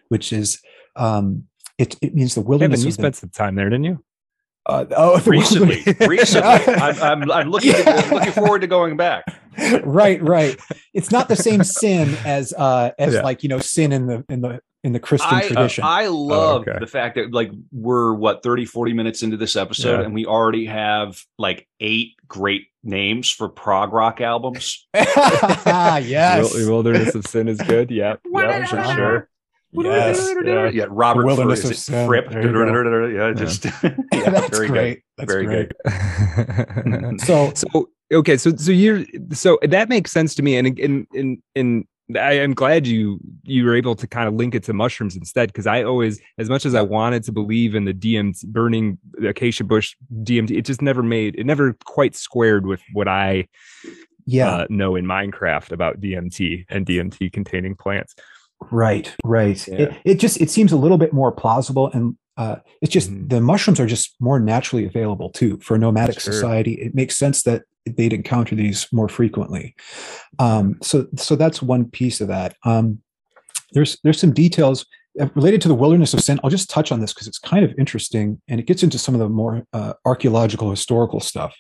which 0.07 0.33
is 0.33 0.63
um, 0.95 1.49
it, 1.79 1.97
it 2.01 2.15
means 2.15 2.37
the 2.37 2.43
wilderness. 2.43 2.79
Kevin, 2.79 2.87
you 2.87 2.93
spent 2.93 3.15
the, 3.17 3.21
some 3.23 3.31
time 3.31 3.57
there, 3.57 3.69
didn't 3.71 3.87
you? 3.87 4.05
Uh, 4.67 4.87
oh, 4.97 5.21
recently, 5.27 5.83
recently, 6.07 6.49
I'm, 6.49 7.03
I'm, 7.03 7.31
I'm 7.31 7.51
looking 7.51 7.73
yeah. 7.73 8.09
looking 8.13 8.33
forward 8.33 8.61
to 8.61 8.67
going 8.67 8.97
back. 8.97 9.25
Right, 9.85 10.21
right. 10.21 10.59
It's 10.95 11.13
not 11.13 11.29
the 11.29 11.37
same 11.37 11.63
sin 11.63 12.17
as 12.25 12.53
uh 12.55 12.91
as 12.99 13.15
yeah. 13.15 13.23
like 13.23 13.45
you 13.45 13.49
know 13.49 13.61
sin 13.61 13.93
in 13.93 14.09
the 14.09 14.25
in 14.29 14.41
the 14.41 14.61
in 14.83 14.93
the 14.93 14.99
Christian 14.99 15.33
I, 15.33 15.47
tradition. 15.47 15.85
Uh, 15.85 15.89
I 15.89 16.07
love 16.09 16.65
oh, 16.67 16.71
okay. 16.73 16.81
the 16.81 16.89
fact 16.89 17.15
that 17.15 17.33
like 17.33 17.53
we're 17.71 18.15
what 18.15 18.43
30 18.43 18.65
40 18.65 18.95
minutes 18.95 19.23
into 19.23 19.37
this 19.37 19.55
episode 19.55 20.01
yeah. 20.01 20.07
and 20.07 20.13
we 20.13 20.27
already 20.27 20.67
have 20.67 21.23
like 21.39 21.69
eight 21.79 22.15
great 22.27 22.67
names 22.83 23.31
for 23.31 23.49
prog 23.49 23.93
rock 23.93 24.21
albums. 24.21 24.89
yes. 24.93 26.53
Wilderness 26.53 27.15
of 27.15 27.25
Sin 27.25 27.47
is 27.47 27.61
good. 27.61 27.93
Yeah. 27.93 28.17
Yeah, 28.29 28.67
for 28.67 28.95
sure. 28.97 29.29
Yes. 29.75 30.35
Yeah. 30.45 30.69
yeah. 30.69 30.87
Robert 30.89 31.27
Wilderness 31.27 31.63
Fr- 31.63 31.69
of 31.69 31.77
Sin. 31.77 32.07
Fripp. 32.07 32.31
Yeah, 32.31 33.33
just 33.33 33.65
yeah. 33.65 33.71
That's 34.31 34.57
very 34.57 34.69
great. 34.69 34.95
Good. 34.95 35.03
That's 35.19 35.33
very 35.33 35.47
great. 35.47 35.73
good. 35.85 37.21
so 37.21 37.53
so 37.55 37.89
okay, 38.13 38.37
so 38.37 38.55
so 38.57 38.71
you're 38.71 39.05
so 39.33 39.59
that 39.63 39.89
makes 39.89 40.13
sense 40.13 40.35
to 40.37 40.43
me. 40.43 40.57
And 40.57 40.79
in 40.79 41.07
in 41.13 41.43
in 41.55 41.87
I 42.17 42.35
am 42.35 42.53
glad 42.53 42.87
you 42.87 43.19
you 43.45 43.65
were 43.65 43.75
able 43.75 43.95
to 43.97 44.07
kind 44.07 44.29
of 44.29 44.35
link 44.35 44.55
it 44.55 44.63
to 44.65 44.75
mushrooms 44.75 45.17
instead 45.17 45.49
because 45.49 45.67
I 45.67 45.83
always, 45.85 46.21
as 46.37 46.51
much 46.51 46.67
as 46.67 46.75
I 46.75 46.83
wanted 46.83 47.25
to 47.25 47.33
believe 47.33 47.75
in 47.75 47.87
the 47.87 47.95
DMT 47.95 48.47
burning 48.47 48.99
the 49.13 49.29
acacia 49.29 49.65
bush 49.65 49.97
DMT, 50.13 50.51
it 50.51 50.67
just 50.67 50.83
never 50.83 51.03
made 51.03 51.35
it 51.37 51.47
never 51.47 51.77
quite 51.85 52.15
squared 52.15 52.67
with 52.67 52.83
what 52.93 53.09
I 53.09 53.49
yeah 54.27 54.55
uh, 54.55 54.67
know 54.69 54.97
in 54.97 55.07
Minecraft 55.07 55.73
about 55.73 56.01
DMT 56.01 56.67
and 56.69 56.85
DMT 56.85 57.33
containing 57.33 57.75
plants. 57.75 58.15
Right, 58.73 59.15
right. 59.25 59.67
Yeah. 59.69 59.75
It, 59.75 59.97
it 60.05 60.15
just 60.17 60.41
it 60.41 60.51
seems 60.51 60.73
a 60.73 60.77
little 60.77 60.99
bit 60.99 61.13
more 61.13 61.33
plausible, 61.33 61.91
and 61.93 62.17
uh, 62.37 62.57
it's 62.83 62.93
just 62.93 63.11
mm-hmm. 63.11 63.29
the 63.29 63.41
mushrooms 63.41 63.81
are 63.81 63.87
just 63.87 64.15
more 64.21 64.41
naturally 64.41 64.85
available 64.85 65.31
too 65.31 65.59
for 65.61 65.75
a 65.75 65.79
nomadic 65.79 66.21
sure. 66.21 66.33
society. 66.33 66.75
It 66.75 66.95
makes 66.95 67.17
sense 67.17 67.43
that 67.45 67.63
they'd 67.87 68.13
encounter 68.13 68.55
these 68.55 68.89
more 68.93 69.09
frequently. 69.09 69.75
Um, 70.39 70.79
so, 70.83 71.07
so 71.17 71.37
that's 71.37 71.63
one 71.63 71.91
piece 71.91 72.21
of 72.21 72.29
that. 72.29 72.57
Um, 72.65 73.01
there's 73.73 73.99
there's 74.03 74.21
some 74.21 74.33
details 74.33 74.87
uh, 75.21 75.29
related 75.35 75.61
to 75.63 75.69
the 75.69 75.75
wilderness 75.75 76.15
of 76.15 76.21
sin. 76.21 76.41
I'll 76.43 76.51
just 76.51 76.71
touch 76.71 76.91
on 76.91 77.01
this 77.01 77.13
because 77.13 77.29
it's 77.29 77.39
kind 77.39 77.65
of 77.65 77.75
interesting 77.79 78.41
and 78.49 78.59
it 78.59 78.67
gets 78.67 78.83
into 78.83 78.99
some 78.99 79.15
of 79.15 79.21
the 79.21 79.29
more 79.29 79.65
uh, 79.73 79.95
archaeological 80.05 80.71
historical 80.71 81.21
stuff. 81.21 81.55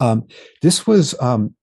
Um, 0.00 0.26
this 0.62 0.86
was 0.86 1.14
um, 1.20 1.54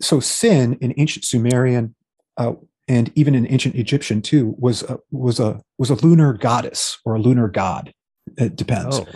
so 0.00 0.20
sin 0.20 0.78
in 0.80 0.94
ancient 0.96 1.24
Sumerian 1.24 1.94
uh, 2.36 2.52
and 2.88 3.10
even 3.14 3.34
in 3.34 3.50
ancient 3.50 3.74
Egyptian 3.74 4.22
too 4.22 4.54
was 4.58 4.82
a, 4.84 4.98
was 5.10 5.40
a 5.40 5.60
was 5.78 5.90
a 5.90 6.06
lunar 6.06 6.32
goddess 6.32 6.98
or 7.04 7.14
a 7.14 7.20
lunar 7.20 7.48
god. 7.48 7.92
It 8.38 8.56
depends. 8.56 9.00
Oh. 9.00 9.06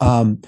Um, 0.00 0.42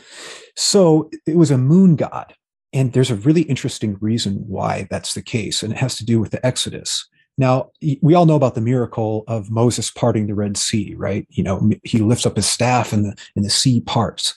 so 0.56 1.10
it 1.26 1.36
was 1.36 1.50
a 1.50 1.58
moon 1.58 1.96
god, 1.96 2.34
and 2.72 2.92
there's 2.92 3.10
a 3.10 3.16
really 3.16 3.42
interesting 3.42 3.96
reason 4.00 4.36
why 4.46 4.86
that's 4.90 5.14
the 5.14 5.22
case, 5.22 5.62
and 5.62 5.72
it 5.72 5.78
has 5.78 5.96
to 5.96 6.04
do 6.04 6.20
with 6.20 6.30
the 6.30 6.44
Exodus. 6.44 7.06
Now, 7.38 7.70
we 8.02 8.14
all 8.14 8.26
know 8.26 8.36
about 8.36 8.54
the 8.54 8.60
miracle 8.60 9.24
of 9.26 9.50
Moses 9.50 9.90
parting 9.90 10.26
the 10.26 10.34
Red 10.34 10.56
Sea, 10.56 10.94
right? 10.96 11.26
You 11.30 11.42
know, 11.42 11.70
he 11.82 11.98
lifts 11.98 12.26
up 12.26 12.36
his 12.36 12.46
staff 12.46 12.92
and 12.92 13.04
the 13.04 13.16
and 13.36 13.44
the 13.44 13.50
sea 13.50 13.80
parts. 13.80 14.36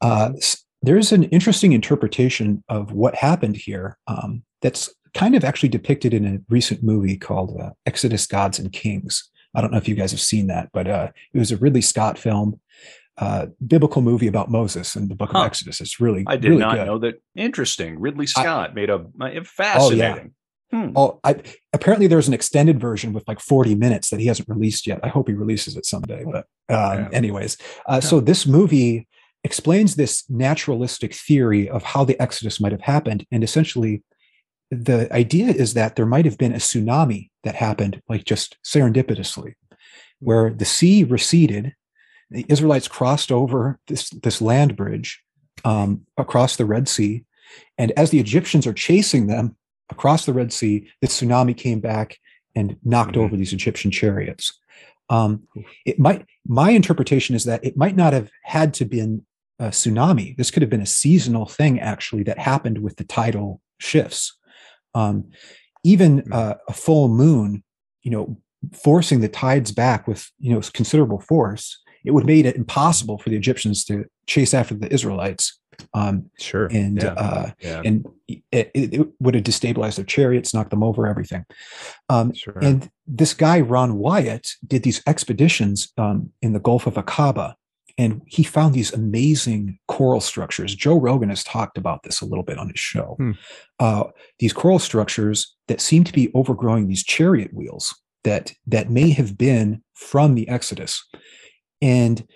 Uh, 0.00 0.30
there's 0.82 1.10
an 1.10 1.24
interesting 1.24 1.72
interpretation 1.72 2.62
of 2.68 2.92
what 2.92 3.16
happened 3.16 3.56
here 3.56 3.98
um, 4.06 4.44
that's 4.62 4.88
kind 5.14 5.34
of 5.34 5.44
actually 5.44 5.68
depicted 5.68 6.14
in 6.14 6.26
a 6.26 6.38
recent 6.48 6.82
movie 6.82 7.16
called 7.16 7.58
uh, 7.60 7.70
Exodus 7.86 8.26
Gods 8.26 8.58
and 8.58 8.72
Kings. 8.72 9.30
I 9.54 9.60
don't 9.60 9.72
know 9.72 9.78
if 9.78 9.88
you 9.88 9.94
guys 9.94 10.10
have 10.10 10.20
seen 10.20 10.48
that, 10.48 10.70
but 10.72 10.88
uh, 10.88 11.08
it 11.32 11.38
was 11.38 11.52
a 11.52 11.56
Ridley 11.56 11.80
Scott 11.80 12.18
film, 12.18 12.60
uh, 13.16 13.46
biblical 13.66 14.02
movie 14.02 14.26
about 14.26 14.50
Moses 14.50 14.94
and 14.94 15.10
the 15.10 15.14
Book 15.14 15.30
huh. 15.32 15.40
of 15.40 15.46
Exodus. 15.46 15.80
It's 15.80 16.00
really 16.00 16.24
I 16.26 16.36
did 16.36 16.50
really 16.50 16.60
not 16.60 16.76
good. 16.76 16.86
know 16.86 16.98
that. 16.98 17.22
Interesting. 17.34 17.98
Ridley 17.98 18.26
Scott 18.26 18.70
I, 18.70 18.74
made 18.74 18.90
a 18.90 19.06
fascinating. 19.44 20.02
Oh, 20.02 20.16
yeah. 20.16 20.24
Hmm. 20.70 20.92
oh 20.96 21.18
I, 21.24 21.36
apparently 21.72 22.08
there's 22.08 22.28
an 22.28 22.34
extended 22.34 22.78
version 22.78 23.14
with 23.14 23.26
like 23.26 23.40
40 23.40 23.74
minutes 23.74 24.10
that 24.10 24.20
he 24.20 24.26
hasn't 24.26 24.50
released 24.50 24.86
yet. 24.86 25.00
I 25.02 25.08
hope 25.08 25.26
he 25.28 25.34
releases 25.34 25.76
it 25.78 25.86
someday. 25.86 26.24
But 26.24 26.44
um, 26.68 26.98
yeah. 26.98 27.08
anyways, 27.12 27.56
uh, 27.88 27.94
yeah. 27.94 28.00
so 28.00 28.20
this 28.20 28.46
movie 28.46 29.08
explains 29.44 29.96
this 29.96 30.28
naturalistic 30.28 31.14
theory 31.14 31.70
of 31.70 31.82
how 31.82 32.04
the 32.04 32.20
Exodus 32.20 32.60
might 32.60 32.72
have 32.72 32.82
happened, 32.82 33.26
and 33.30 33.42
essentially 33.42 34.02
the 34.70 35.12
idea 35.12 35.48
is 35.48 35.74
that 35.74 35.96
there 35.96 36.06
might 36.06 36.24
have 36.24 36.38
been 36.38 36.52
a 36.52 36.58
tsunami 36.58 37.30
that 37.44 37.54
happened 37.54 38.02
like 38.08 38.24
just 38.24 38.56
serendipitously 38.64 39.54
where 40.20 40.50
the 40.50 40.64
sea 40.64 41.04
receded 41.04 41.74
the 42.30 42.44
israelites 42.48 42.88
crossed 42.88 43.32
over 43.32 43.78
this, 43.86 44.10
this 44.10 44.42
land 44.42 44.76
bridge 44.76 45.22
um, 45.64 46.02
across 46.16 46.56
the 46.56 46.66
red 46.66 46.88
sea 46.88 47.24
and 47.78 47.92
as 47.92 48.10
the 48.10 48.20
egyptians 48.20 48.66
are 48.66 48.74
chasing 48.74 49.26
them 49.26 49.56
across 49.90 50.26
the 50.26 50.32
red 50.32 50.52
sea 50.52 50.88
the 51.00 51.06
tsunami 51.06 51.56
came 51.56 51.80
back 51.80 52.18
and 52.58 52.76
knocked 52.84 53.12
mm-hmm. 53.12 53.20
over 53.20 53.36
these 53.36 53.52
egyptian 53.52 53.90
chariots. 53.90 54.58
Um, 55.10 55.44
it 55.86 55.98
might 55.98 56.26
my 56.46 56.70
interpretation 56.70 57.34
is 57.34 57.44
that 57.44 57.64
it 57.64 57.76
might 57.76 57.96
not 57.96 58.12
have 58.12 58.30
had 58.42 58.74
to 58.74 58.84
been 58.84 59.24
a 59.58 59.68
tsunami. 59.68 60.36
This 60.36 60.50
could 60.50 60.62
have 60.62 60.70
been 60.70 60.82
a 60.82 60.86
seasonal 60.86 61.46
thing 61.46 61.80
actually 61.80 62.22
that 62.24 62.38
happened 62.38 62.78
with 62.78 62.96
the 62.96 63.04
tidal 63.04 63.60
shifts 63.78 64.36
um, 64.94 65.30
even 65.84 66.20
hmm. 66.20 66.32
uh, 66.32 66.54
a 66.68 66.72
full 66.72 67.08
moon, 67.08 67.62
you 68.02 68.10
know, 68.10 68.40
forcing 68.72 69.20
the 69.20 69.28
tides 69.28 69.72
back 69.72 70.08
with 70.08 70.30
you 70.38 70.52
know 70.52 70.60
considerable 70.72 71.20
force, 71.20 71.80
it 72.04 72.12
would 72.12 72.22
have 72.22 72.26
made 72.28 72.46
it 72.46 72.56
impossible 72.56 73.18
for 73.18 73.30
the 73.30 73.36
Egyptians 73.36 73.84
to 73.84 74.04
chase 74.26 74.54
after 74.54 74.74
the 74.74 74.92
Israelites. 74.92 75.58
Um, 75.94 76.30
sure, 76.40 76.66
and 76.66 77.00
yeah. 77.00 77.12
Uh, 77.12 77.50
yeah. 77.60 77.82
and 77.84 78.04
it, 78.26 78.70
it, 78.74 79.08
would 79.20 79.36
have 79.36 79.44
destabilized 79.44 79.94
their 79.94 80.04
chariots, 80.04 80.52
knocked 80.52 80.70
them 80.70 80.82
over, 80.82 81.06
everything. 81.06 81.44
Um, 82.08 82.34
sure. 82.34 82.58
And 82.60 82.90
this 83.06 83.32
guy 83.32 83.60
Ron 83.60 83.96
Wyatt 83.96 84.54
did 84.66 84.82
these 84.82 85.00
expeditions 85.06 85.92
um, 85.96 86.30
in 86.42 86.52
the 86.52 86.58
Gulf 86.58 86.88
of 86.88 86.94
Aqaba, 86.94 87.54
and 87.98 88.22
he 88.26 88.44
found 88.44 88.72
these 88.72 88.92
amazing 88.92 89.78
coral 89.88 90.20
structures. 90.20 90.74
Joe 90.74 90.98
Rogan 90.98 91.28
has 91.28 91.44
talked 91.44 91.76
about 91.76 92.04
this 92.04 92.20
a 92.20 92.24
little 92.24 92.44
bit 92.44 92.56
on 92.56 92.68
his 92.68 92.78
show. 92.78 93.16
Hmm. 93.18 93.32
Uh, 93.80 94.04
these 94.38 94.52
coral 94.52 94.78
structures 94.78 95.56
that 95.66 95.80
seem 95.80 96.04
to 96.04 96.12
be 96.12 96.30
overgrowing 96.32 96.86
these 96.86 97.02
chariot 97.02 97.52
wheels 97.52 97.94
that 98.24 98.52
that 98.66 98.90
may 98.90 99.10
have 99.10 99.36
been 99.36 99.82
from 99.94 100.34
the 100.34 100.48
Exodus, 100.48 101.04
and 101.82 102.26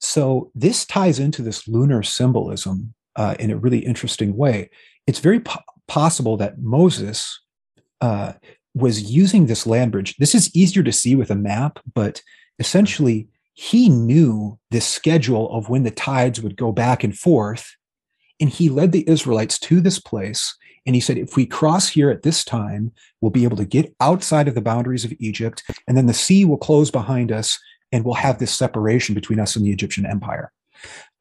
so 0.00 0.50
this 0.54 0.84
ties 0.84 1.18
into 1.18 1.42
this 1.42 1.66
lunar 1.66 2.02
symbolism 2.02 2.94
uh, 3.16 3.34
in 3.38 3.50
a 3.50 3.56
really 3.56 3.78
interesting 3.78 4.36
way. 4.36 4.70
It's 5.06 5.18
very 5.18 5.40
po- 5.40 5.60
possible 5.88 6.36
that 6.36 6.58
Moses 6.58 7.40
uh, 8.00 8.34
was 8.74 9.10
using 9.10 9.46
this 9.46 9.66
land 9.66 9.92
bridge. 9.92 10.16
This 10.16 10.34
is 10.34 10.54
easier 10.54 10.82
to 10.82 10.92
see 10.92 11.14
with 11.14 11.30
a 11.30 11.36
map, 11.36 11.78
but 11.94 12.20
essentially 12.58 13.28
he 13.54 13.88
knew 13.88 14.58
the 14.70 14.80
schedule 14.80 15.50
of 15.56 15.68
when 15.68 15.84
the 15.84 15.90
tides 15.90 16.42
would 16.42 16.56
go 16.56 16.72
back 16.72 17.04
and 17.04 17.16
forth. 17.16 17.76
And 18.40 18.50
he 18.50 18.68
led 18.68 18.92
the 18.92 19.08
Israelites 19.08 19.58
to 19.60 19.80
this 19.80 20.00
place. 20.00 20.56
And 20.86 20.94
he 20.94 21.00
said, 21.00 21.16
if 21.16 21.36
we 21.36 21.46
cross 21.46 21.88
here 21.88 22.10
at 22.10 22.22
this 22.22 22.44
time, 22.44 22.92
we'll 23.20 23.30
be 23.30 23.44
able 23.44 23.56
to 23.56 23.64
get 23.64 23.94
outside 24.00 24.48
of 24.48 24.54
the 24.54 24.60
boundaries 24.60 25.04
of 25.04 25.14
Egypt. 25.18 25.62
And 25.88 25.96
then 25.96 26.06
the 26.06 26.12
sea 26.12 26.44
will 26.44 26.58
close 26.58 26.90
behind 26.90 27.32
us 27.32 27.58
and 27.92 28.04
we'll 28.04 28.14
have 28.14 28.38
this 28.38 28.52
separation 28.52 29.14
between 29.14 29.38
us 29.38 29.56
and 29.56 29.64
the 29.64 29.70
Egyptian 29.70 30.04
empire. 30.04 30.52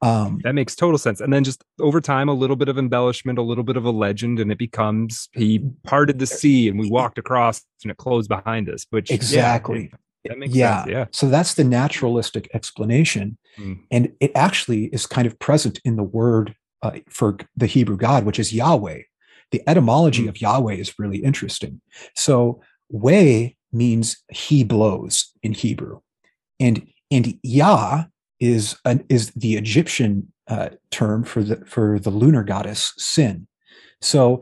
Um, 0.01 0.41
that 0.43 0.53
makes 0.53 0.75
total 0.75 0.97
sense. 0.97 1.21
And 1.21 1.31
then 1.31 1.45
just 1.45 1.63
over 1.79 2.01
time, 2.01 2.27
a 2.27 2.33
little 2.33 2.57
bit 2.57 2.67
of 2.67 2.77
embellishment, 2.77 3.39
a 3.39 3.43
little 3.43 3.63
bit 3.63 3.77
of 3.77 3.85
a 3.85 3.91
legend, 3.91 4.39
and 4.39 4.51
it 4.51 4.57
becomes 4.57 5.29
he 5.31 5.59
parted 5.83 6.19
the 6.19 6.25
sea 6.25 6.67
and 6.67 6.77
we 6.77 6.89
walked 6.89 7.17
across 7.17 7.61
and 7.83 7.91
it 7.91 7.97
closed 7.97 8.27
behind 8.27 8.69
us. 8.69 8.85
Which 8.89 9.11
exactly. 9.11 9.91
Yeah, 9.91 9.97
that 10.25 10.37
makes 10.37 10.55
yeah. 10.55 10.83
sense. 10.83 10.91
Yeah. 10.91 11.05
So 11.11 11.27
that's 11.29 11.53
the 11.55 11.63
naturalistic 11.63 12.49
explanation. 12.53 13.37
Mm. 13.57 13.79
And 13.91 14.13
it 14.19 14.31
actually 14.35 14.85
is 14.85 15.05
kind 15.05 15.27
of 15.27 15.37
present 15.39 15.79
in 15.83 15.95
the 15.95 16.03
word 16.03 16.55
uh, 16.81 16.99
for 17.09 17.37
the 17.55 17.67
Hebrew 17.67 17.97
God, 17.97 18.25
which 18.25 18.39
is 18.39 18.53
Yahweh. 18.53 19.01
The 19.51 19.61
etymology 19.67 20.25
mm. 20.25 20.29
of 20.29 20.41
Yahweh 20.41 20.75
is 20.75 20.97
really 20.97 21.17
interesting. 21.17 21.81
So, 22.15 22.61
way 22.89 23.57
means 23.71 24.23
he 24.29 24.63
blows 24.63 25.31
in 25.41 25.53
Hebrew. 25.53 25.99
And 26.59 26.87
and 27.11 27.37
Yah 27.43 28.05
is 28.39 28.75
an, 28.85 29.05
is 29.09 29.31
the 29.31 29.55
Egyptian 29.55 30.31
uh, 30.47 30.69
term 30.91 31.23
for 31.23 31.43
the 31.43 31.63
for 31.65 31.99
the 31.99 32.09
lunar 32.09 32.43
goddess 32.43 32.93
Sin. 32.97 33.47
So 34.01 34.41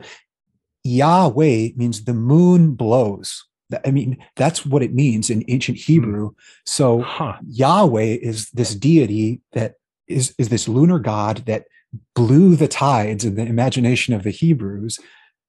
Yahweh 0.84 1.70
means 1.76 2.04
the 2.04 2.14
moon 2.14 2.74
blows. 2.74 3.44
I 3.84 3.90
mean, 3.90 4.18
that's 4.36 4.64
what 4.64 4.82
it 4.82 4.94
means 4.94 5.30
in 5.30 5.44
ancient 5.48 5.78
hmm. 5.78 5.92
Hebrew. 5.92 6.30
So 6.66 7.02
huh. 7.02 7.36
Yahweh 7.46 8.18
is 8.22 8.50
this 8.50 8.74
deity 8.74 9.40
that 9.52 9.74
is, 10.08 10.34
is 10.38 10.48
this 10.48 10.68
lunar 10.68 10.98
god 10.98 11.38
that 11.46 11.66
blew 12.14 12.56
the 12.56 12.68
tides 12.68 13.24
in 13.24 13.34
the 13.34 13.42
imagination 13.42 14.14
of 14.14 14.22
the 14.22 14.30
Hebrews 14.30 14.98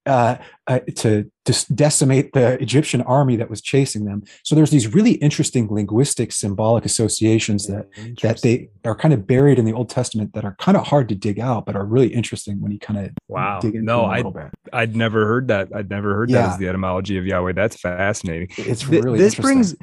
uh, 0.06 0.36
uh, 0.66 0.80
to 0.96 1.30
just 1.46 1.74
decimate 1.74 2.32
the 2.32 2.60
Egyptian 2.62 3.02
army 3.02 3.36
that 3.36 3.50
was 3.50 3.60
chasing 3.60 4.04
them. 4.04 4.22
So 4.42 4.54
there's 4.54 4.70
these 4.70 4.92
really 4.94 5.12
interesting 5.12 5.68
linguistic 5.70 6.32
symbolic 6.32 6.84
associations 6.84 7.66
that 7.66 7.86
that 8.22 8.42
they 8.42 8.70
are 8.84 8.94
kind 8.94 9.14
of 9.14 9.26
buried 9.26 9.58
in 9.58 9.64
the 9.64 9.72
Old 9.72 9.90
Testament 9.90 10.32
that 10.34 10.44
are 10.44 10.56
kind 10.58 10.76
of 10.76 10.86
hard 10.86 11.08
to 11.10 11.14
dig 11.14 11.40
out, 11.40 11.66
but 11.66 11.76
are 11.76 11.84
really 11.84 12.08
interesting 12.08 12.60
when 12.60 12.72
you 12.72 12.78
kind 12.78 12.98
of 12.98 13.10
wow. 13.28 13.60
dig 13.60 13.74
into 13.74 13.86
no, 13.86 14.06
little 14.06 14.34
I'd, 14.72 14.96
never 14.96 15.26
heard 15.26 15.48
that. 15.48 15.68
I'd 15.74 15.90
never 15.90 16.14
heard 16.14 16.30
yeah. 16.30 16.42
that 16.42 16.52
as 16.52 16.58
the 16.58 16.68
etymology 16.68 17.18
of 17.18 17.26
Yahweh. 17.26 17.52
That's 17.52 17.76
fascinating. 17.76 18.48
It's 18.56 18.86
really 18.86 19.18
this 19.18 19.34
brings 19.34 19.74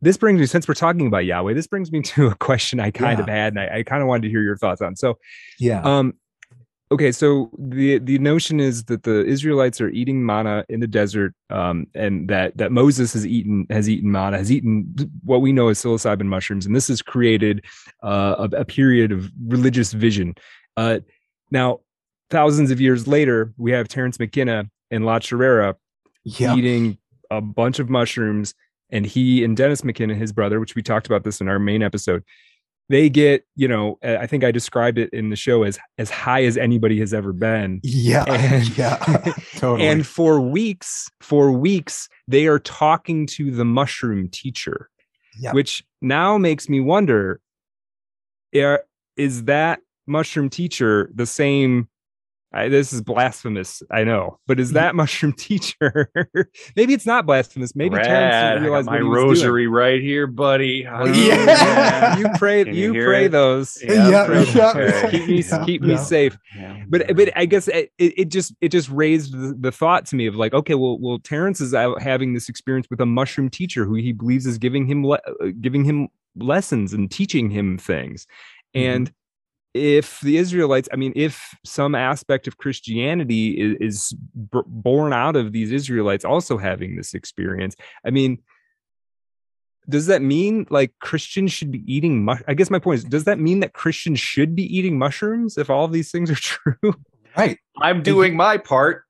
this 0.00 0.16
brings 0.16 0.38
me 0.38 0.46
since 0.46 0.68
we're 0.68 0.74
talking 0.74 1.06
about 1.06 1.24
Yahweh, 1.24 1.54
this 1.54 1.66
brings 1.66 1.90
me 1.90 2.02
to 2.02 2.26
a 2.26 2.34
question 2.34 2.80
I 2.80 2.90
kind 2.90 3.18
yeah. 3.18 3.22
of 3.22 3.28
had, 3.28 3.52
and 3.56 3.60
I, 3.60 3.78
I 3.78 3.82
kind 3.82 4.02
of 4.02 4.08
wanted 4.08 4.22
to 4.22 4.30
hear 4.30 4.42
your 4.42 4.56
thoughts 4.56 4.80
on. 4.80 4.96
So, 4.96 5.18
yeah, 5.58 5.82
um, 5.82 6.14
okay 6.90 7.12
so 7.12 7.50
the 7.58 7.98
the 7.98 8.18
notion 8.18 8.60
is 8.60 8.84
that 8.84 9.02
the 9.02 9.24
israelites 9.26 9.80
are 9.80 9.90
eating 9.90 10.24
manna 10.24 10.64
in 10.68 10.80
the 10.80 10.86
desert 10.86 11.34
um, 11.50 11.86
and 11.94 12.28
that 12.28 12.56
that 12.56 12.72
moses 12.72 13.12
has 13.12 13.26
eaten 13.26 13.66
has 13.70 13.88
eaten 13.88 14.10
manna 14.10 14.38
has 14.38 14.50
eaten 14.50 14.86
what 15.24 15.40
we 15.40 15.52
know 15.52 15.68
as 15.68 15.78
psilocybin 15.78 16.26
mushrooms 16.26 16.66
and 16.66 16.74
this 16.74 16.88
has 16.88 17.02
created 17.02 17.64
uh, 18.02 18.46
a, 18.52 18.56
a, 18.58 18.64
period 18.64 19.12
of 19.12 19.30
religious 19.46 19.92
vision 19.92 20.34
uh, 20.76 20.98
now 21.50 21.80
thousands 22.30 22.70
of 22.70 22.80
years 22.80 23.06
later 23.06 23.52
we 23.56 23.70
have 23.70 23.88
terence 23.88 24.18
mckenna 24.18 24.64
and 24.90 25.04
la 25.04 25.18
Chorrera 25.18 25.76
yeah. 26.24 26.54
eating 26.54 26.98
a 27.30 27.40
bunch 27.40 27.78
of 27.78 27.90
mushrooms 27.90 28.54
and 28.90 29.04
he 29.04 29.44
and 29.44 29.56
dennis 29.56 29.84
mckenna 29.84 30.14
his 30.14 30.32
brother 30.32 30.60
which 30.60 30.74
we 30.74 30.82
talked 30.82 31.06
about 31.06 31.24
this 31.24 31.40
in 31.40 31.48
our 31.48 31.58
main 31.58 31.82
episode 31.82 32.22
they 32.88 33.08
get 33.08 33.44
you 33.56 33.68
know 33.68 33.98
i 34.02 34.26
think 34.26 34.44
i 34.44 34.50
described 34.50 34.98
it 34.98 35.10
in 35.12 35.30
the 35.30 35.36
show 35.36 35.62
as 35.62 35.78
as 35.98 36.10
high 36.10 36.44
as 36.44 36.56
anybody 36.56 36.98
has 36.98 37.12
ever 37.12 37.32
been 37.32 37.80
yeah 37.82 38.24
and, 38.28 38.76
yeah 38.78 38.96
totally 39.56 39.86
and 39.86 40.06
for 40.06 40.40
weeks 40.40 41.10
for 41.20 41.52
weeks 41.52 42.08
they 42.26 42.46
are 42.46 42.58
talking 42.58 43.26
to 43.26 43.50
the 43.50 43.64
mushroom 43.64 44.28
teacher 44.28 44.88
yep. 45.40 45.54
which 45.54 45.84
now 46.00 46.38
makes 46.38 46.68
me 46.68 46.80
wonder 46.80 47.40
eh, 48.54 48.78
is 49.16 49.44
that 49.44 49.80
mushroom 50.06 50.48
teacher 50.48 51.10
the 51.14 51.26
same 51.26 51.88
I, 52.50 52.68
this 52.70 52.94
is 52.94 53.02
blasphemous, 53.02 53.82
I 53.90 54.04
know, 54.04 54.38
but 54.46 54.58
is 54.58 54.72
that 54.72 54.94
mushroom 54.94 55.34
teacher? 55.34 56.10
maybe 56.76 56.94
it's 56.94 57.04
not 57.04 57.26
blasphemous. 57.26 57.76
Maybe 57.76 57.96
Rad, 57.96 58.06
Terence 58.06 58.62
realize 58.62 58.86
my 58.86 59.00
rosary 59.00 59.64
doing. 59.64 59.74
right 59.74 60.00
here, 60.00 60.26
buddy. 60.26 60.86
Oh, 60.86 61.04
yeah. 61.04 62.16
you 62.16 62.26
pray, 62.36 62.64
Can 62.64 62.74
you, 62.74 62.94
you 62.94 63.04
pray 63.04 63.26
it? 63.26 63.32
those. 63.32 63.76
Yeah, 63.82 64.08
yeah, 64.08 64.26
pray 64.26 64.44
yeah. 64.44 65.10
keep 65.10 65.26
me, 65.26 65.42
yeah, 65.42 65.64
keep 65.66 65.82
me 65.82 65.96
safe. 65.98 66.38
But 66.88 67.14
but 67.14 67.36
I 67.36 67.44
guess 67.44 67.68
it, 67.68 67.92
it 67.98 68.30
just 68.30 68.54
it 68.62 68.70
just 68.70 68.88
raised 68.88 69.32
the, 69.32 69.54
the, 69.58 69.72
thought 69.72 70.06
to 70.06 70.16
me 70.16 70.26
of 70.26 70.34
like, 70.34 70.54
okay, 70.54 70.74
well, 70.74 70.98
well, 70.98 71.18
Terence 71.18 71.60
is 71.60 71.74
out 71.74 72.00
having 72.00 72.32
this 72.32 72.48
experience 72.48 72.86
with 72.90 73.00
a 73.00 73.06
mushroom 73.06 73.50
teacher 73.50 73.84
who 73.84 73.94
he 73.94 74.12
believes 74.12 74.46
is 74.46 74.56
giving 74.56 74.86
him 74.86 75.04
le- 75.04 75.20
uh, 75.40 75.48
giving 75.60 75.84
him 75.84 76.08
lessons 76.34 76.94
and 76.94 77.10
teaching 77.10 77.50
him 77.50 77.76
things, 77.76 78.26
mm-hmm. 78.74 78.90
and 78.90 79.12
if 79.78 80.20
the 80.20 80.36
Israelites, 80.36 80.88
I 80.92 80.96
mean, 80.96 81.12
if 81.16 81.54
some 81.64 81.94
aspect 81.94 82.46
of 82.46 82.58
Christianity 82.58 83.50
is, 83.50 83.76
is 83.80 84.12
b- 84.52 84.60
born 84.66 85.12
out 85.12 85.36
of 85.36 85.52
these 85.52 85.72
Israelites 85.72 86.24
also 86.24 86.58
having 86.58 86.96
this 86.96 87.14
experience, 87.14 87.76
I 88.04 88.10
mean, 88.10 88.38
does 89.88 90.06
that 90.06 90.20
mean 90.20 90.66
like 90.70 90.92
Christians 91.00 91.52
should 91.52 91.70
be 91.70 91.82
eating? 91.92 92.24
Mu- 92.24 92.34
I 92.46 92.54
guess 92.54 92.70
my 92.70 92.78
point 92.78 92.98
is, 92.98 93.04
does 93.04 93.24
that 93.24 93.38
mean 93.38 93.60
that 93.60 93.72
Christians 93.72 94.20
should 94.20 94.54
be 94.54 94.64
eating 94.76 94.98
mushrooms 94.98 95.56
if 95.56 95.70
all 95.70 95.84
of 95.84 95.92
these 95.92 96.10
things 96.10 96.30
are 96.30 96.34
true? 96.36 96.94
Right. 97.36 97.58
I'm 97.80 98.02
doing 98.02 98.36
my 98.36 98.58
part. 98.58 99.04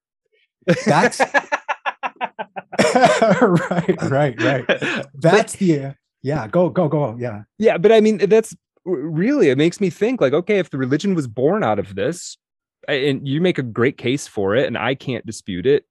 That's 0.87 1.21
right, 2.95 4.03
right, 4.03 4.43
right. 4.43 4.67
That's 4.67 5.11
but, 5.15 5.51
the 5.53 5.95
yeah. 6.23 6.49
Go, 6.49 6.69
go, 6.69 6.89
go. 6.89 7.17
Yeah, 7.19 7.43
yeah. 7.59 7.79
But 7.79 7.93
I 7.93 8.01
mean, 8.01 8.19
that's 8.19 8.55
really 8.89 9.51
it 9.51 9.59
makes 9.59 9.81
me 9.81 9.91
think 9.91 10.21
like 10.21 10.33
okay 10.33 10.59
if 10.59 10.71
the 10.71 10.79
religion 10.79 11.15
was 11.15 11.27
born 11.27 11.63
out 11.63 11.79
of 11.79 11.95
this 11.95 12.37
and 12.87 13.27
you 13.27 13.41
make 13.41 13.59
a 13.59 13.63
great 13.63 13.99
case 13.99 14.27
for 14.27 14.57
it 14.57 14.67
and 14.67 14.79
i 14.79 14.95
can't 14.95 15.27
dispute 15.27 15.67
it 15.67 15.85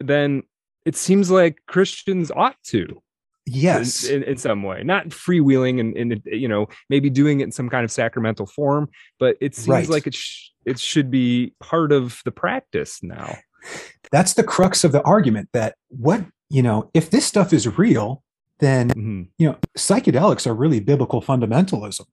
then 0.00 0.42
it 0.84 0.96
seems 0.96 1.30
like 1.30 1.58
christians 1.66 2.30
ought 2.34 2.56
to 2.62 3.02
yes 3.46 4.04
in, 4.04 4.22
in, 4.22 4.30
in 4.30 4.36
some 4.36 4.62
way 4.62 4.82
not 4.82 5.08
freewheeling 5.08 5.80
and, 5.80 5.96
and 5.96 6.22
you 6.26 6.48
know 6.48 6.66
maybe 6.88 7.10
doing 7.10 7.40
it 7.40 7.44
in 7.44 7.52
some 7.52 7.68
kind 7.68 7.84
of 7.84 7.90
sacramental 7.90 8.46
form 8.46 8.88
but 9.18 9.36
it 9.40 9.54
seems 9.54 9.68
right. 9.68 9.88
like 9.88 10.06
it, 10.06 10.14
sh- 10.14 10.50
it 10.64 10.78
should 10.78 11.10
be 11.10 11.52
part 11.60 11.92
of 11.92 12.22
the 12.24 12.30
practice 12.30 13.00
now 13.02 13.36
that's 14.10 14.34
the 14.34 14.44
crux 14.44 14.84
of 14.84 14.92
the 14.92 15.02
argument 15.02 15.48
that 15.52 15.74
what 15.88 16.24
you 16.48 16.62
know 16.62 16.90
if 16.94 17.10
this 17.10 17.26
stuff 17.26 17.52
is 17.52 17.76
real 17.76 18.22
then 18.60 18.88
mm-hmm. 18.90 19.22
you 19.36 19.48
know 19.48 19.56
psychedelics 19.76 20.46
are 20.46 20.54
really 20.54 20.80
biblical 20.80 21.20
fundamentalism 21.20 22.06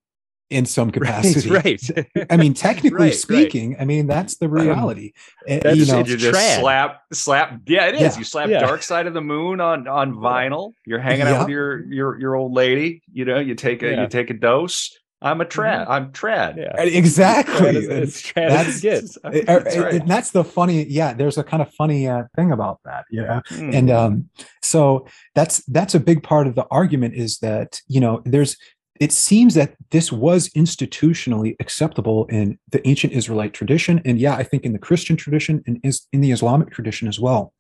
in 0.52 0.66
some 0.66 0.92
capacity. 0.98 1.50
Right. 1.50 1.82
right. 1.96 2.28
I 2.30 2.38
mean, 2.38 2.54
technically 2.54 3.08
right, 3.08 3.16
speaking, 3.16 3.72
right. 3.72 3.82
I 3.82 3.86
mean 3.86 4.08
that's 4.08 4.38
the 4.38 4.50
reality. 4.50 5.14
Um, 5.50 5.60
that's 5.64 5.78
you 5.78 5.86
know, 5.86 6.00
you 6.00 6.18
just 6.18 6.38
trad. 6.38 6.60
slap, 6.60 7.02
slap. 7.14 7.62
Yeah, 7.66 7.88
it 7.88 7.96
is. 7.96 8.02
Yeah. 8.02 8.18
You 8.18 8.24
slap 8.24 8.50
yeah. 8.50 8.60
Dark 8.60 8.84
Side 8.84 9.08
of 9.08 9.14
the 9.14 9.22
Moon 9.22 9.62
on 9.62 9.88
on 9.88 10.14
vinyl. 10.14 10.74
You're 10.86 11.00
hanging 11.00 11.28
out 11.28 11.42
with 11.42 11.50
your 11.50 11.86
your 11.86 12.20
your 12.20 12.36
old 12.36 12.54
lady. 12.54 13.02
You 13.12 13.26
know, 13.26 13.40
you 13.40 13.56
take 13.56 13.82
a 13.82 13.92
yeah. 13.92 14.02
you 14.02 14.08
take 14.08 14.30
a 14.30 14.36
dose. 14.36 14.96
I'm 15.24 15.40
a 15.40 15.46
trad. 15.46 15.82
Mm-hmm. 15.82 15.92
I'm 15.92 16.12
trad. 16.12 16.58
Yeah. 16.58 16.82
Exactly. 16.82 17.78
it's 17.78 18.22
trad 18.34 18.50
that's, 18.50 18.82
that's, 19.22 19.46
that's, 19.46 19.78
right. 19.78 20.06
that's 20.08 20.32
the 20.32 20.44
funny. 20.44 20.84
Yeah, 20.86 21.14
there's 21.14 21.38
a 21.38 21.44
kind 21.44 21.62
of 21.62 21.72
funny 21.74 22.08
uh, 22.08 22.24
thing 22.36 22.52
about 22.52 22.80
that. 22.86 23.06
Yeah, 23.12 23.22
know, 23.22 23.42
mm. 23.52 23.76
and 23.76 23.92
um, 23.92 24.30
so 24.64 25.08
that's 25.36 25.64
that's 25.66 25.94
a 25.94 26.00
big 26.00 26.24
part 26.24 26.48
of 26.48 26.56
the 26.56 26.66
argument 26.72 27.14
is 27.14 27.38
that 27.40 27.82
you 27.88 28.00
know 28.00 28.22
there's 28.26 28.58
it 29.02 29.12
seems 29.12 29.56
that 29.56 29.74
this 29.90 30.12
was 30.12 30.48
institutionally 30.50 31.56
acceptable 31.60 32.28
in 32.28 32.60
the 32.70 32.88
ancient 32.88 33.14
Israelite 33.14 33.52
tradition. 33.52 34.00
And 34.06 34.20
yeah, 34.20 34.36
I 34.36 34.44
think 34.44 34.64
in 34.64 34.74
the 34.74 34.80
Christian 34.80 35.18
tradition 35.18 35.64
and 35.66 35.80
is 35.84 36.08
in 36.14 36.22
the 36.22 36.32
Islamic 36.32 36.70
tradition 36.70 37.08
as 37.08 37.20
well. 37.20 37.52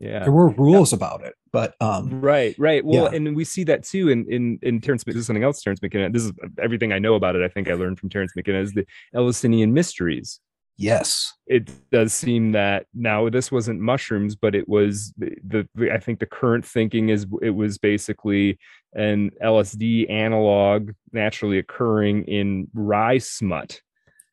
Yeah. 0.00 0.20
There 0.20 0.32
were 0.32 0.48
rules 0.48 0.92
yeah. 0.92 0.96
about 0.96 1.22
it, 1.22 1.34
but 1.52 1.74
um 1.82 2.22
right, 2.22 2.54
right. 2.58 2.82
Well, 2.82 3.04
yeah. 3.04 3.16
and 3.16 3.36
we 3.36 3.44
see 3.44 3.62
that 3.64 3.82
too 3.82 4.08
in 4.08 4.26
in 4.30 4.58
in 4.62 4.80
Terence 4.80 5.04
this 5.04 5.16
is 5.16 5.26
something 5.26 5.44
else 5.44 5.62
Terence 5.62 5.82
McKenna. 5.82 6.08
This 6.10 6.24
is 6.24 6.32
everything 6.62 6.94
I 6.94 6.98
know 6.98 7.14
about 7.14 7.36
it. 7.36 7.42
I 7.42 7.48
think 7.48 7.68
I 7.68 7.74
learned 7.74 7.98
from 7.98 8.08
Terence 8.08 8.32
McKenna 8.34 8.60
is 8.60 8.72
the 8.72 8.86
Eleusinian 9.14 9.74
mysteries. 9.74 10.40
Yes. 10.78 11.32
It 11.46 11.70
does 11.90 12.12
seem 12.12 12.52
that 12.52 12.86
now 12.94 13.30
this 13.30 13.50
wasn't 13.50 13.80
mushrooms, 13.80 14.36
but 14.36 14.54
it 14.54 14.68
was 14.68 15.14
the, 15.16 15.66
the, 15.74 15.90
I 15.90 15.98
think 15.98 16.20
the 16.20 16.26
current 16.26 16.66
thinking 16.66 17.08
is 17.08 17.26
it 17.40 17.50
was 17.50 17.78
basically 17.78 18.58
an 18.96 19.30
LSD 19.44 20.10
analog 20.10 20.90
naturally 21.12 21.58
occurring 21.58 22.24
in 22.24 22.68
rye 22.74 23.18
smut. 23.18 23.80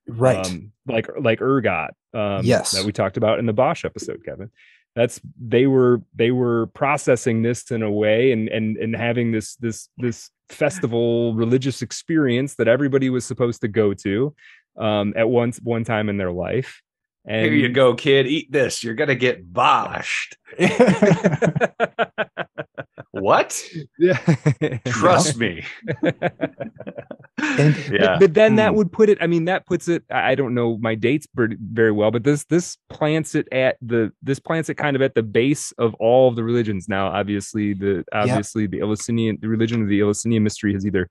Right. 0.07 0.45
Um, 0.45 0.71
like 0.87 1.07
like 1.19 1.41
ergot. 1.41 1.91
Um, 2.13 2.41
yes. 2.43 2.71
that 2.71 2.85
we 2.85 2.91
talked 2.91 3.17
about 3.17 3.39
in 3.39 3.45
the 3.45 3.53
Bosch 3.53 3.85
episode, 3.85 4.23
Kevin. 4.23 4.51
that's 4.95 5.19
they 5.39 5.67
were 5.67 6.01
they 6.15 6.31
were 6.31 6.67
processing 6.67 7.41
this 7.41 7.71
in 7.71 7.83
a 7.83 7.91
way 7.91 8.31
and 8.31 8.49
and 8.49 8.77
and 8.77 8.95
having 8.95 9.31
this 9.31 9.55
this 9.55 9.89
this 9.97 10.29
festival 10.49 11.33
religious 11.33 11.81
experience 11.81 12.55
that 12.55 12.67
everybody 12.67 13.09
was 13.09 13.25
supposed 13.25 13.61
to 13.61 13.67
go 13.67 13.93
to 13.93 14.35
um, 14.77 15.13
at 15.15 15.27
once 15.29 15.59
one 15.61 15.83
time 15.83 16.09
in 16.09 16.17
their 16.17 16.31
life. 16.31 16.81
And 17.25 17.45
here 17.45 17.53
you 17.53 17.69
go, 17.69 17.95
kid. 17.95 18.27
Eat 18.27 18.51
this. 18.51 18.83
You're 18.83 18.95
gonna 18.95 19.15
get 19.15 19.51
boshed. 19.51 20.35
what? 23.13 23.63
Yeah. 23.99 24.17
Trust 24.87 25.37
me. 25.43 25.63
and, 26.01 26.15
yeah. 27.91 27.99
But, 27.99 28.19
but, 28.19 28.33
then 28.33 28.55
that 28.55 28.71
hmm. 28.71 28.77
would 28.77 28.91
put 28.91 29.07
it. 29.07 29.17
I 29.21 29.27
mean, 29.27 29.45
that 29.45 29.65
puts 29.65 29.87
it. 29.87 30.03
I 30.09 30.35
don't 30.35 30.53
know 30.53 30.77
my 30.79 30.95
dates 30.95 31.27
very 31.35 31.91
well, 31.91 32.11
but 32.11 32.23
this 32.23 32.43
this 32.45 32.77
plants 32.89 33.35
it 33.35 33.47
at 33.51 33.77
the 33.81 34.11
this 34.21 34.39
plants 34.39 34.69
it 34.69 34.75
kind 34.75 34.95
of 34.95 35.01
at 35.01 35.13
the 35.13 35.23
base 35.23 35.71
of 35.73 35.93
all 35.95 36.27
of 36.27 36.35
the 36.35 36.43
religions. 36.43 36.89
Now, 36.89 37.07
obviously, 37.07 37.73
the 37.73 38.03
obviously 38.11 38.67
the 38.67 38.81
Eleusinian 38.81 39.37
the 39.41 39.47
religion 39.47 39.81
of 39.81 39.87
the 39.87 40.01
Eleusinian 40.01 40.43
mystery 40.43 40.73
has 40.73 40.85
either, 40.85 41.07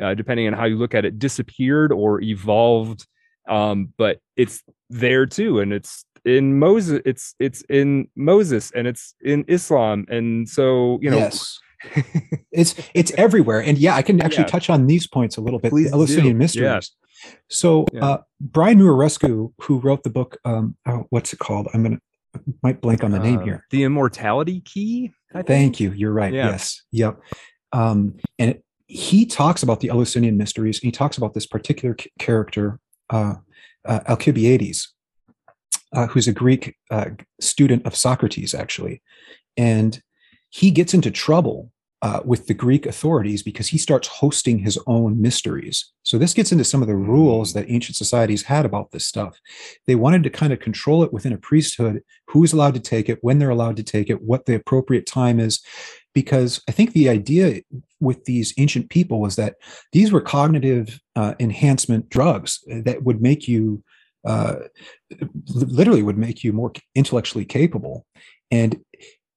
uh, 0.00 0.14
depending 0.14 0.46
on 0.46 0.52
how 0.52 0.64
you 0.64 0.76
look 0.76 0.94
at 0.94 1.04
it, 1.04 1.18
disappeared 1.18 1.92
or 1.92 2.20
evolved. 2.20 3.06
Um, 3.48 3.92
but 3.96 4.18
it's 4.36 4.62
there 4.90 5.26
too, 5.26 5.60
and 5.60 5.72
it's 5.72 6.04
in 6.24 6.58
Moses. 6.58 7.00
It's 7.04 7.34
it's 7.38 7.62
in 7.68 8.08
Moses, 8.16 8.70
and 8.72 8.86
it's 8.86 9.14
in 9.22 9.44
Islam, 9.48 10.06
and 10.08 10.48
so 10.48 10.98
you 11.02 11.10
know. 11.10 11.18
Yes 11.18 11.58
it's 12.52 12.74
it's 12.94 13.12
everywhere. 13.12 13.60
And 13.60 13.78
yeah, 13.78 13.94
I 13.94 14.02
can 14.02 14.20
actually 14.24 14.44
yeah. 14.44 14.50
touch 14.50 14.70
on 14.70 14.86
these 14.86 15.06
points 15.06 15.36
a 15.36 15.40
little 15.40 15.58
bit. 15.58 15.70
Please 15.70 15.90
the 15.90 15.96
Eleusinian 15.96 16.38
mysteries. 16.38 16.62
Yeah. 17.24 17.30
So 17.48 17.86
yeah. 17.92 18.04
uh, 18.04 18.18
Brian 18.40 18.78
Muraresku, 18.78 19.52
who 19.60 19.78
wrote 19.78 20.02
the 20.02 20.10
book, 20.10 20.38
um, 20.44 20.76
oh, 20.86 21.06
what's 21.10 21.32
it 21.32 21.38
called? 21.38 21.68
I'm 21.72 21.82
gonna 21.82 21.98
might 22.62 22.80
blank 22.80 23.04
on 23.04 23.10
the 23.10 23.20
uh, 23.20 23.22
name 23.22 23.42
here. 23.42 23.66
The 23.70 23.84
Immortality 23.84 24.60
Key. 24.60 25.12
Thank 25.46 25.80
you. 25.80 25.92
You're 25.92 26.12
right. 26.12 26.32
Yeah. 26.32 26.50
Yes. 26.50 26.82
Yep. 26.92 27.20
Um, 27.72 28.16
and 28.38 28.50
it, 28.52 28.64
he 28.86 29.24
talks 29.24 29.62
about 29.62 29.80
the 29.80 29.88
Eleusinian 29.88 30.36
mysteries. 30.36 30.78
he 30.78 30.90
talks 30.90 31.16
about 31.16 31.32
this 31.32 31.46
particular 31.46 31.96
c- 31.98 32.10
character, 32.18 32.78
uh, 33.12 33.34
uh, 33.84 34.00
Alcibiades, 34.08 34.92
uh, 35.92 36.06
who's 36.06 36.28
a 36.28 36.32
Greek 36.32 36.76
uh, 36.90 37.10
student 37.40 37.86
of 37.86 37.94
Socrates, 37.94 38.54
actually, 38.54 39.02
and 39.56 40.02
he 40.50 40.70
gets 40.70 40.94
into 40.94 41.10
trouble 41.10 41.72
uh, 42.02 42.20
with 42.24 42.48
the 42.48 42.54
Greek 42.54 42.84
authorities 42.84 43.44
because 43.44 43.68
he 43.68 43.78
starts 43.78 44.08
hosting 44.08 44.58
his 44.58 44.76
own 44.88 45.22
mysteries. 45.22 45.92
So 46.02 46.18
this 46.18 46.34
gets 46.34 46.50
into 46.50 46.64
some 46.64 46.82
of 46.82 46.88
the 46.88 46.96
rules 46.96 47.52
that 47.52 47.70
ancient 47.70 47.96
societies 47.96 48.42
had 48.42 48.66
about 48.66 48.90
this 48.90 49.06
stuff. 49.06 49.38
They 49.86 49.94
wanted 49.94 50.24
to 50.24 50.30
kind 50.30 50.52
of 50.52 50.58
control 50.58 51.04
it 51.04 51.12
within 51.12 51.32
a 51.32 51.38
priesthood, 51.38 52.02
who's 52.26 52.52
allowed 52.52 52.74
to 52.74 52.80
take 52.80 53.08
it, 53.08 53.18
when 53.22 53.38
they're 53.38 53.50
allowed 53.50 53.76
to 53.76 53.84
take 53.84 54.10
it, 54.10 54.20
what 54.20 54.46
the 54.46 54.54
appropriate 54.54 55.06
time 55.06 55.38
is. 55.38 55.60
Because 56.14 56.60
I 56.68 56.72
think 56.72 56.92
the 56.92 57.08
idea 57.08 57.62
with 58.00 58.24
these 58.24 58.52
ancient 58.58 58.90
people 58.90 59.20
was 59.20 59.36
that 59.36 59.56
these 59.92 60.12
were 60.12 60.20
cognitive 60.20 61.00
uh, 61.16 61.34
enhancement 61.40 62.10
drugs 62.10 62.60
that 62.66 63.02
would 63.02 63.22
make 63.22 63.48
you 63.48 63.82
uh, 64.24 64.56
literally 65.48 66.02
would 66.02 66.18
make 66.18 66.44
you 66.44 66.52
more 66.52 66.72
intellectually 66.94 67.44
capable. 67.44 68.06
And 68.50 68.80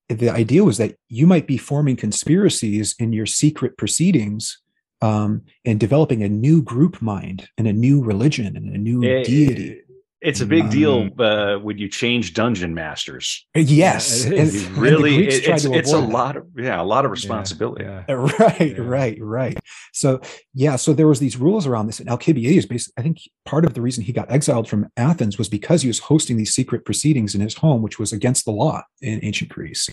the 0.10 0.30
idea 0.30 0.64
was 0.64 0.78
that 0.78 0.96
you 1.10 1.26
might 1.26 1.48
be 1.48 1.58
forming 1.58 1.96
conspiracies 1.96 2.96
in 3.00 3.12
your 3.12 3.26
secret 3.26 3.78
proceedings 3.78 4.62
um, 5.02 5.44
and 5.66 5.80
developing 5.80 6.24
a 6.24 6.30
new 6.30 6.62
group 6.62 7.02
mind 7.02 7.48
and 7.58 7.68
a 7.68 7.74
new 7.74 8.04
religion 8.04 8.56
and 8.56 8.76
a 8.76 8.78
new 8.78 9.04
it, 9.04 9.26
deity. 9.26 9.82
It's 10.26 10.42
a 10.42 10.46
big 10.46 10.64
um, 10.64 10.70
deal 10.70 11.10
uh, 11.20 11.58
when 11.58 11.78
you 11.78 11.88
change 11.88 12.34
dungeon 12.34 12.74
masters. 12.74 13.46
Yes, 13.56 14.26
and, 14.26 14.52
really, 14.76 15.28
it, 15.28 15.48
it's, 15.48 15.66
it's 15.66 15.94
a 15.94 16.00
lot 16.00 16.36
of 16.36 16.48
yeah, 16.58 16.82
a 16.82 16.84
lot 16.84 17.06
of 17.06 17.12
responsibility. 17.12 17.86
Yeah, 17.86 18.04
yeah. 18.10 18.16
Right, 18.40 18.76
yeah. 18.76 18.84
right, 18.84 19.18
right. 19.22 19.60
So 19.94 20.20
yeah, 20.54 20.78
so 20.78 20.94
there 20.94 21.08
was 21.08 21.20
these 21.20 21.38
rules 21.38 21.68
around 21.68 21.86
this, 21.86 22.00
and 22.00 22.10
Alcibiades, 22.10 22.66
basically, 22.66 22.94
I 22.98 23.04
think 23.04 23.20
part 23.46 23.66
of 23.66 23.76
the 23.76 23.82
reason 23.82 24.04
he 24.04 24.12
got 24.12 24.32
exiled 24.32 24.68
from 24.68 24.88
Athens 24.98 25.38
was 25.38 25.48
because 25.48 25.84
he 25.84 25.88
was 25.88 26.00
hosting 26.00 26.38
these 26.38 26.54
secret 26.54 26.86
proceedings 26.86 27.36
in 27.36 27.42
his 27.42 27.54
home, 27.54 27.84
which 27.84 28.00
was 28.00 28.12
against 28.12 28.46
the 28.46 28.52
law 28.52 28.82
in 29.02 29.24
ancient 29.24 29.52
Greece. 29.52 29.90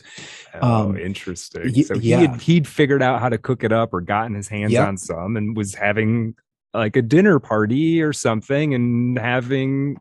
Oh, 0.62 0.90
um, 0.90 0.96
interesting. 0.96 1.72
Y- 1.76 1.82
so 1.82 1.98
he 1.98 2.10
yeah. 2.10 2.38
he'd 2.38 2.66
figured 2.66 3.02
out 3.02 3.20
how 3.20 3.28
to 3.28 3.36
cook 3.36 3.64
it 3.64 3.72
up 3.72 3.92
or 3.92 4.00
gotten 4.00 4.34
his 4.34 4.48
hands 4.48 4.72
yep. 4.72 4.88
on 4.88 4.96
some, 4.96 5.36
and 5.36 5.54
was 5.54 5.74
having 5.74 6.34
like 6.74 6.96
a 6.96 7.02
dinner 7.02 7.38
party 7.38 8.00
or 8.02 8.12
something 8.12 8.74
and 8.74 9.18
having 9.18 9.96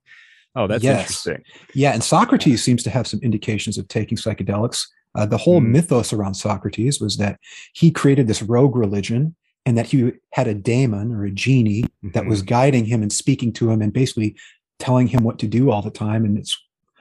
oh 0.55 0.67
that's 0.67 0.83
yes. 0.83 1.01
interesting 1.01 1.43
yeah 1.73 1.93
and 1.93 2.03
socrates 2.03 2.63
seems 2.63 2.83
to 2.83 2.89
have 2.89 3.07
some 3.07 3.19
indications 3.21 3.77
of 3.77 3.87
taking 3.87 4.17
psychedelics 4.17 4.87
uh, 5.15 5.25
the 5.25 5.37
whole 5.37 5.61
mm. 5.61 5.67
mythos 5.67 6.13
around 6.13 6.33
socrates 6.33 6.99
was 6.99 7.17
that 7.17 7.39
he 7.73 7.91
created 7.91 8.27
this 8.27 8.41
rogue 8.41 8.75
religion 8.75 9.35
and 9.65 9.77
that 9.77 9.87
he 9.87 10.11
had 10.33 10.47
a 10.47 10.53
daemon 10.53 11.11
or 11.11 11.25
a 11.25 11.31
genie 11.31 11.83
mm-hmm. 11.83 12.11
that 12.11 12.25
was 12.25 12.39
mm-hmm. 12.39 12.47
guiding 12.47 12.85
him 12.85 13.01
and 13.01 13.13
speaking 13.13 13.53
to 13.53 13.69
him 13.69 13.81
and 13.81 13.93
basically 13.93 14.35
telling 14.79 15.07
him 15.07 15.23
what 15.23 15.39
to 15.39 15.47
do 15.47 15.69
all 15.69 15.81
the 15.81 15.91
time 15.91 16.25
and 16.25 16.37
it's 16.37 16.57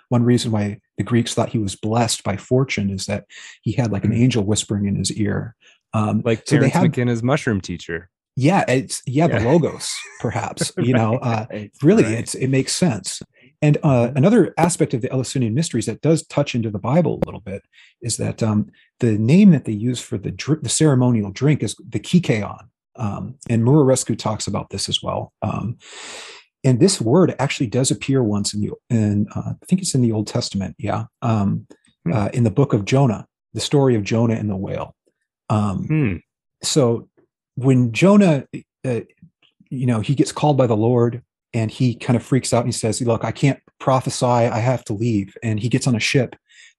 one 0.08 0.24
reason 0.24 0.50
why 0.50 0.80
the 0.98 1.04
greeks 1.04 1.34
thought 1.34 1.50
he 1.50 1.58
was 1.58 1.76
blessed 1.76 2.24
by 2.24 2.36
fortune 2.36 2.90
is 2.90 3.06
that 3.06 3.26
he 3.62 3.72
had 3.72 3.92
like 3.92 4.04
an 4.04 4.10
mm. 4.10 4.18
angel 4.18 4.44
whispering 4.44 4.86
in 4.86 4.96
his 4.96 5.12
ear 5.12 5.54
um, 5.92 6.22
like 6.24 6.44
Terence 6.44 6.72
so 6.72 6.80
had, 6.80 6.90
McKenna's 6.90 7.22
mushroom 7.22 7.60
teacher 7.60 8.10
yeah 8.41 8.64
it's 8.68 9.03
yeah, 9.07 9.26
yeah. 9.26 9.38
the 9.38 9.45
logos 9.45 9.93
perhaps 10.20 10.72
you 10.78 10.95
know 10.95 11.16
uh, 11.16 11.47
really 11.82 12.05
right. 12.05 12.12
it's 12.12 12.34
it 12.34 12.49
makes 12.49 12.74
sense 12.74 13.22
and 13.62 13.76
uh, 13.82 14.07
mm-hmm. 14.07 14.16
another 14.16 14.55
aspect 14.57 14.95
of 14.95 15.03
the 15.03 15.12
Eleusinian 15.12 15.55
mysteries 15.55 15.86
that 15.86 16.01
does 16.01 16.26
touch 16.26 16.55
into 16.55 16.70
the 16.70 16.78
Bible 16.78 17.20
a 17.22 17.26
little 17.26 17.41
bit 17.41 17.62
is 18.01 18.16
that 18.16 18.43
um, 18.43 18.70
the 19.01 19.18
name 19.18 19.51
that 19.51 19.66
they 19.66 19.72
use 19.72 20.01
for 20.01 20.16
the 20.16 20.30
dr- 20.30 20.62
the 20.62 20.68
ceremonial 20.68 21.30
drink 21.30 21.62
is 21.62 21.76
the 21.86 22.01
kykeon, 22.01 22.68
um, 22.97 23.34
and 23.49 23.62
Muraresku 23.62 24.18
talks 24.18 24.47
about 24.47 24.70
this 24.70 24.88
as 24.88 25.03
well. 25.03 25.32
Um, 25.43 25.76
and 26.64 26.80
this 26.80 27.01
word 27.01 27.34
actually 27.38 27.66
does 27.66 27.91
appear 27.91 28.22
once 28.22 28.55
in 28.55 28.62
the 28.62 28.72
in 28.88 29.26
uh, 29.34 29.53
I 29.62 29.66
think 29.66 29.82
it's 29.82 29.95
in 29.95 30.03
the 30.03 30.12
Old 30.12 30.26
Testament, 30.26 30.74
yeah, 30.78 31.05
um, 31.20 31.66
hmm. 32.07 32.12
uh, 32.12 32.28
in 32.32 32.45
the 32.45 32.51
book 32.51 32.72
of 32.72 32.86
Jonah, 32.86 33.26
the 33.53 33.61
story 33.61 33.95
of 33.95 34.05
Jonah 34.05 34.34
and 34.34 34.49
the 34.49 34.57
whale. 34.57 34.95
Um, 35.51 35.84
hmm. 35.86 36.16
So 36.62 37.09
when 37.64 37.92
Jonah, 37.92 38.46
uh, 38.84 39.00
you 39.68 39.86
know, 39.86 40.00
he 40.00 40.14
gets 40.14 40.32
called 40.32 40.56
by 40.56 40.66
the 40.66 40.76
Lord 40.76 41.22
and 41.52 41.70
he 41.70 41.94
kind 41.94 42.16
of 42.16 42.22
freaks 42.22 42.52
out 42.52 42.64
and 42.64 42.68
he 42.68 42.72
says, 42.78 43.00
Look, 43.00 43.24
I 43.24 43.32
can't 43.32 43.61
prophesy. 43.78 44.26
I 44.26 44.58
have 44.58 44.84
to 44.86 44.94
leave. 44.94 45.36
And 45.42 45.61
he 45.61 45.68
gets 45.68 45.86
on 45.86 45.94
a 45.94 46.00
ship 46.00 46.36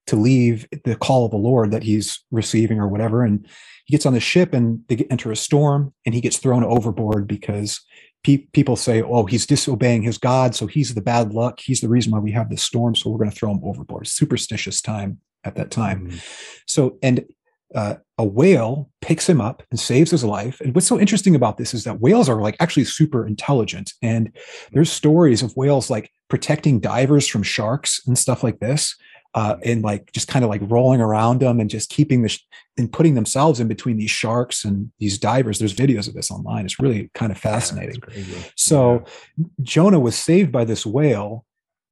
to 0.07 0.15
leave 0.15 0.67
the 0.83 0.95
call 0.95 1.25
of 1.25 1.31
the 1.31 1.37
Lord 1.37 1.71
that 1.71 1.83
he's 1.83 2.23
receiving 2.31 2.79
or 2.79 2.87
whatever. 2.87 3.23
And 3.23 3.47
he 3.85 3.91
gets 3.91 4.05
on 4.05 4.13
the 4.13 4.19
ship 4.19 4.53
and 4.53 4.81
they 4.87 5.05
enter 5.11 5.31
a 5.31 5.35
storm 5.35 5.93
and 6.05 6.15
he 6.15 6.21
gets 6.21 6.37
thrown 6.37 6.63
overboard 6.63 7.27
because 7.27 7.81
pe- 8.23 8.47
people 8.53 8.75
say, 8.75 9.01
Oh, 9.01 9.25
he's 9.25 9.45
disobeying 9.45 10.01
his 10.01 10.17
God. 10.17 10.55
So 10.55 10.65
he's 10.65 10.95
the 10.95 11.01
bad 11.01 11.33
luck. 11.33 11.59
He's 11.59 11.81
the 11.81 11.89
reason 11.89 12.11
why 12.11 12.19
we 12.19 12.31
have 12.31 12.49
this 12.49 12.63
storm. 12.63 12.95
So 12.95 13.09
we're 13.11 13.19
going 13.19 13.29
to 13.29 13.35
throw 13.35 13.51
him 13.51 13.61
overboard. 13.63 14.07
Superstitious 14.07 14.81
time 14.81 15.19
at 15.43 15.55
that 15.55 15.69
time. 15.69 16.07
Mm-hmm. 16.07 16.17
So, 16.65 16.97
and 17.03 17.25
uh, 17.75 17.95
a 18.17 18.25
whale 18.25 18.89
picks 19.01 19.27
him 19.27 19.41
up 19.41 19.63
and 19.71 19.79
saves 19.79 20.11
his 20.11 20.23
life. 20.23 20.59
And 20.61 20.75
what's 20.75 20.87
so 20.87 20.99
interesting 20.99 21.35
about 21.35 21.57
this 21.57 21.73
is 21.73 21.83
that 21.85 22.01
whales 22.01 22.29
are 22.29 22.41
like 22.41 22.55
actually 22.59 22.85
super 22.85 23.25
intelligent. 23.25 23.93
And 24.01 24.35
there's 24.71 24.91
stories 24.91 25.41
of 25.41 25.55
whales 25.55 25.89
like 25.89 26.11
protecting 26.29 26.79
divers 26.79 27.27
from 27.27 27.43
sharks 27.43 28.01
and 28.05 28.17
stuff 28.17 28.43
like 28.43 28.59
this. 28.59 28.95
Uh, 29.33 29.55
and 29.63 29.81
like 29.81 30.11
just 30.11 30.27
kind 30.27 30.43
of 30.43 30.49
like 30.49 30.61
rolling 30.65 30.99
around 30.99 31.39
them 31.39 31.61
and 31.61 31.69
just 31.69 31.89
keeping 31.89 32.21
the 32.21 32.27
sh- 32.27 32.43
and 32.77 32.91
putting 32.91 33.15
themselves 33.15 33.61
in 33.61 33.67
between 33.69 33.95
these 33.95 34.11
sharks 34.11 34.65
and 34.65 34.91
these 34.99 35.17
divers. 35.17 35.57
There's 35.57 35.73
videos 35.73 36.09
of 36.09 36.13
this 36.13 36.29
online. 36.29 36.65
It's 36.65 36.81
really 36.81 37.09
kind 37.13 37.31
of 37.31 37.37
fascinating. 37.37 38.01
Yeah, 38.13 38.23
so 38.57 39.05
yeah. 39.37 39.45
Jonah 39.61 40.01
was 40.01 40.17
saved 40.17 40.51
by 40.51 40.65
this 40.65 40.85
whale, 40.85 41.45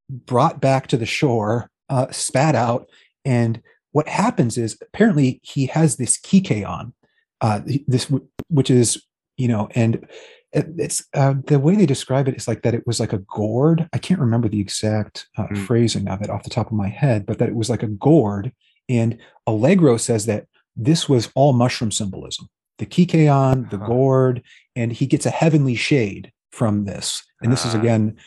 brought 0.10 0.60
back 0.60 0.88
to 0.88 0.98
the 0.98 1.06
shore, 1.06 1.72
uh, 1.88 2.12
spat 2.12 2.56
out, 2.56 2.90
and 3.24 3.62
what 3.92 4.08
happens 4.08 4.58
is 4.58 4.78
apparently 4.82 5.40
he 5.44 5.66
has 5.68 5.96
this 5.96 6.18
kykeon, 6.20 6.94
uh, 7.42 7.62
this 7.88 8.12
which 8.50 8.70
is 8.70 9.04
you 9.38 9.48
know, 9.48 9.70
and 9.74 10.06
it's 10.52 11.06
uh, 11.14 11.36
the 11.46 11.60
way 11.60 11.76
they 11.76 11.86
describe 11.86 12.28
it 12.28 12.36
is 12.36 12.48
like 12.48 12.64
that 12.64 12.74
it 12.74 12.86
was 12.86 13.00
like 13.00 13.14
a 13.14 13.20
gourd. 13.20 13.88
I 13.94 13.98
can't 14.00 14.20
remember 14.20 14.50
the 14.50 14.60
exact 14.60 15.28
uh, 15.38 15.48
mm. 15.48 15.66
phrasing 15.66 16.08
of 16.08 16.22
it 16.22 16.30
off 16.30 16.44
the 16.44 16.50
top 16.50 16.68
of 16.68 16.74
my 16.74 16.90
head, 16.90 17.26
but 17.26 17.38
that 17.40 17.50
it 17.50 17.56
was 17.56 17.70
like 17.70 17.84
a 17.84 17.88
gourd. 17.88 18.52
And 18.90 19.18
Allegro 19.48 19.98
says 19.98 20.26
that 20.26 20.48
this 20.76 21.08
was 21.08 21.32
all 21.36 21.54
mushroom 21.54 21.92
symbolism. 21.92 22.50
The 22.80 22.86
kykeon, 22.86 23.70
the 23.70 23.78
huh. 23.78 23.86
gourd, 23.86 24.44
and 24.76 24.92
he 24.92 25.06
gets 25.06 25.26
a 25.26 25.32
heavenly 25.32 25.76
shade 25.76 26.32
from 26.52 26.86
this. 26.86 27.24
And 27.42 27.52
this 27.52 27.66
is 27.66 27.76
ah. 27.76 27.80
again 27.80 28.18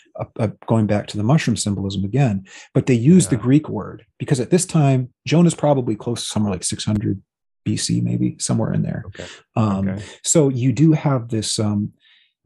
going 0.66 0.86
back 0.86 1.06
to 1.08 1.16
the 1.16 1.22
mushroom 1.22 1.56
symbolism 1.56 2.04
again. 2.04 2.46
But 2.72 2.86
they 2.86 2.94
use 2.94 3.24
yeah. 3.24 3.30
the 3.30 3.36
Greek 3.36 3.68
word 3.68 4.06
because 4.18 4.40
at 4.40 4.50
this 4.50 4.64
time 4.64 5.12
Jonah 5.26 5.48
is 5.48 5.54
probably 5.54 5.96
close 5.96 6.22
to 6.22 6.26
somewhere 6.26 6.52
like 6.52 6.64
600 6.64 7.20
BC, 7.66 8.02
maybe 8.02 8.36
somewhere 8.38 8.72
in 8.72 8.82
there. 8.82 9.04
Okay. 9.06 9.26
Um, 9.56 9.88
okay. 9.88 10.04
So 10.22 10.48
you 10.48 10.72
do 10.72 10.92
have 10.92 11.28
this 11.28 11.58
um, 11.58 11.92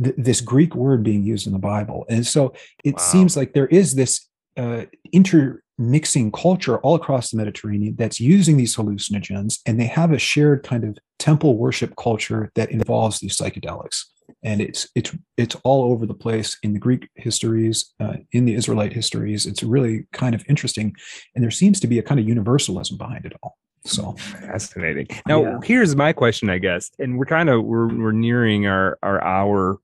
th- 0.02 0.16
this 0.18 0.40
Greek 0.40 0.74
word 0.74 1.02
being 1.02 1.24
used 1.24 1.46
in 1.46 1.52
the 1.52 1.58
Bible, 1.58 2.04
and 2.08 2.26
so 2.26 2.54
it 2.84 2.96
wow. 2.96 3.02
seems 3.02 3.36
like 3.36 3.52
there 3.52 3.66
is 3.66 3.94
this 3.94 4.28
uh, 4.56 4.84
inter 5.12 5.62
mixing 5.78 6.32
culture 6.32 6.78
all 6.78 6.94
across 6.94 7.30
the 7.30 7.36
Mediterranean 7.36 7.96
that's 7.96 8.20
using 8.20 8.56
these 8.56 8.76
hallucinogens, 8.76 9.60
and 9.66 9.80
they 9.80 9.86
have 9.86 10.12
a 10.12 10.18
shared 10.18 10.62
kind 10.62 10.84
of 10.84 10.98
temple 11.18 11.56
worship 11.56 11.94
culture 11.96 12.50
that 12.54 12.70
involves 12.70 13.20
these 13.20 13.36
psychedelics. 13.36 14.04
And 14.42 14.60
it's 14.60 14.88
it's 14.94 15.14
it's 15.36 15.56
all 15.64 15.90
over 15.92 16.06
the 16.06 16.14
place 16.14 16.56
in 16.62 16.72
the 16.72 16.78
Greek 16.78 17.08
histories, 17.14 17.92
uh, 18.00 18.14
in 18.32 18.44
the 18.44 18.54
Israelite 18.54 18.92
histories. 18.92 19.46
It's 19.46 19.62
really 19.62 20.06
kind 20.12 20.34
of 20.34 20.44
interesting, 20.48 20.94
and 21.34 21.42
there 21.42 21.50
seems 21.50 21.80
to 21.80 21.86
be 21.86 21.98
a 21.98 22.02
kind 22.02 22.20
of 22.20 22.28
universalism 22.28 22.96
behind 22.96 23.24
it 23.26 23.32
all. 23.42 23.56
So 23.84 24.12
fascinating. 24.12 25.08
Now, 25.26 25.42
yeah. 25.42 25.58
here's 25.62 25.94
my 25.94 26.12
question, 26.12 26.50
I 26.50 26.58
guess, 26.58 26.90
and 26.98 27.18
we're 27.18 27.26
kind 27.26 27.48
of 27.48 27.64
we're 27.64 27.88
we're 27.88 28.12
nearing 28.12 28.66
our 28.66 28.98
our 29.02 29.22
hour 29.22 29.78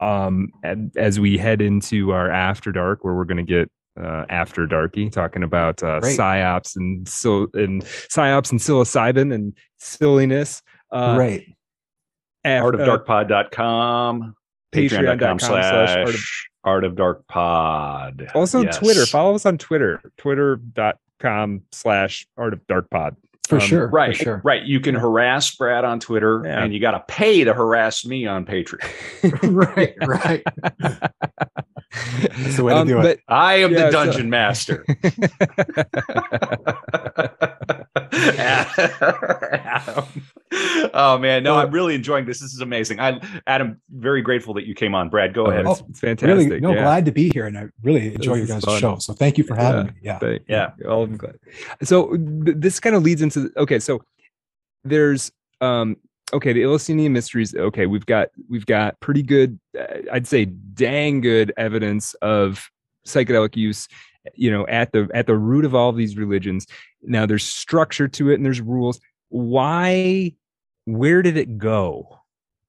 um 0.00 0.50
as 0.96 1.20
we 1.20 1.38
head 1.38 1.62
into 1.62 2.10
our 2.10 2.28
after 2.28 2.72
dark 2.72 3.04
where 3.04 3.14
we're 3.14 3.24
going 3.24 3.36
to 3.36 3.42
get 3.44 3.70
uh, 4.00 4.24
after 4.28 4.66
darky 4.66 5.10
talking 5.10 5.42
about 5.42 5.82
uh, 5.82 6.00
psyops 6.00 6.76
and 6.76 7.06
so 7.06 7.48
and 7.54 7.82
psyops 7.82 8.50
and 8.50 8.60
psilocybin 8.60 9.34
and 9.34 9.56
silliness. 9.78 10.62
Uh, 10.90 11.16
right. 11.18 11.46
Af- 12.44 12.62
artofdarkpod.com, 12.62 14.34
patreon.com 14.72 15.38
slash 15.38 16.48
art 16.64 16.84
of 16.84 16.96
dark 16.96 17.26
pod. 17.28 18.30
Also 18.34 18.62
yes. 18.62 18.78
Twitter. 18.78 19.06
Follow 19.06 19.34
us 19.34 19.46
on 19.46 19.58
Twitter, 19.58 20.00
twitter.com 20.16 21.62
slash 21.72 22.26
art 22.36 22.52
of 22.52 22.66
dark 22.66 22.90
pod. 22.90 23.16
For 23.48 23.56
um, 23.56 23.60
sure. 23.60 23.88
Right. 23.88 24.16
For 24.16 24.22
sure. 24.22 24.40
Right. 24.44 24.62
You 24.62 24.80
can 24.80 24.94
harass 24.94 25.54
Brad 25.54 25.84
on 25.84 26.00
Twitter 26.00 26.42
yeah. 26.44 26.62
and 26.62 26.72
you 26.72 26.80
got 26.80 26.92
to 26.92 27.00
pay 27.08 27.44
to 27.44 27.52
harass 27.52 28.04
me 28.04 28.26
on 28.26 28.46
Patreon. 28.46 28.80
right. 29.76 29.94
Right. 30.06 30.42
That's 31.92 32.56
the 32.56 32.64
way 32.64 32.72
to 32.72 32.80
um, 32.80 32.88
do 32.88 33.00
it. 33.00 33.20
I 33.28 33.56
am 33.56 33.72
yeah, 33.72 33.86
the 33.86 33.90
dungeon 33.90 34.22
so. 34.22 34.28
master. 34.28 34.86
Adam. 38.12 40.04
Oh 40.94 41.16
man, 41.16 41.42
no, 41.42 41.56
I'm 41.56 41.70
really 41.70 41.94
enjoying 41.94 42.26
this. 42.26 42.40
This 42.40 42.52
is 42.52 42.60
amazing. 42.60 43.00
I, 43.00 43.20
Adam, 43.46 43.80
very 43.90 44.20
grateful 44.20 44.52
that 44.54 44.66
you 44.66 44.74
came 44.74 44.94
on. 44.94 45.08
Brad, 45.08 45.32
go 45.32 45.46
oh, 45.46 45.50
ahead. 45.50 45.64
Oh, 45.64 45.78
it's 45.88 46.00
fantastic. 46.00 46.48
Really, 46.48 46.60
no, 46.60 46.74
yeah. 46.74 46.82
glad 46.82 47.06
to 47.06 47.12
be 47.12 47.30
here, 47.30 47.46
and 47.46 47.56
I 47.56 47.68
really 47.82 48.14
enjoy 48.14 48.34
your 48.34 48.46
guys' 48.46 48.64
show. 48.78 48.98
So 48.98 49.14
thank 49.14 49.38
you 49.38 49.44
for 49.44 49.54
having 49.54 49.94
yeah. 50.02 50.18
me. 50.20 50.40
Yeah, 50.46 50.72
yeah, 50.78 50.88
all 50.88 51.04
I'm 51.04 51.16
glad. 51.16 51.38
So 51.82 52.16
th- 52.16 52.58
this 52.58 52.80
kind 52.80 52.94
of 52.94 53.02
leads 53.02 53.22
into 53.22 53.50
okay. 53.56 53.78
So 53.78 54.02
there's 54.84 55.32
um 55.62 55.96
okay 56.34 56.52
the 56.52 56.64
Eleusinian 56.64 57.14
mysteries. 57.14 57.54
Okay, 57.54 57.86
we've 57.86 58.06
got 58.06 58.28
we've 58.50 58.66
got 58.66 59.00
pretty 59.00 59.22
good, 59.22 59.58
uh, 59.78 60.00
I'd 60.12 60.26
say, 60.26 60.44
dang 60.44 61.22
good 61.22 61.52
evidence 61.56 62.12
of 62.14 62.70
psychedelic 63.06 63.56
use 63.56 63.88
you 64.34 64.50
know 64.50 64.66
at 64.66 64.92
the 64.92 65.08
at 65.14 65.26
the 65.26 65.36
root 65.36 65.64
of 65.64 65.74
all 65.74 65.90
of 65.90 65.96
these 65.96 66.16
religions. 66.16 66.66
Now 67.02 67.26
there's 67.26 67.44
structure 67.44 68.08
to 68.08 68.30
it 68.30 68.34
and 68.34 68.44
there's 68.44 68.60
rules. 68.60 69.00
Why 69.28 70.34
where 70.84 71.22
did 71.22 71.36
it 71.36 71.58
go? 71.58 72.18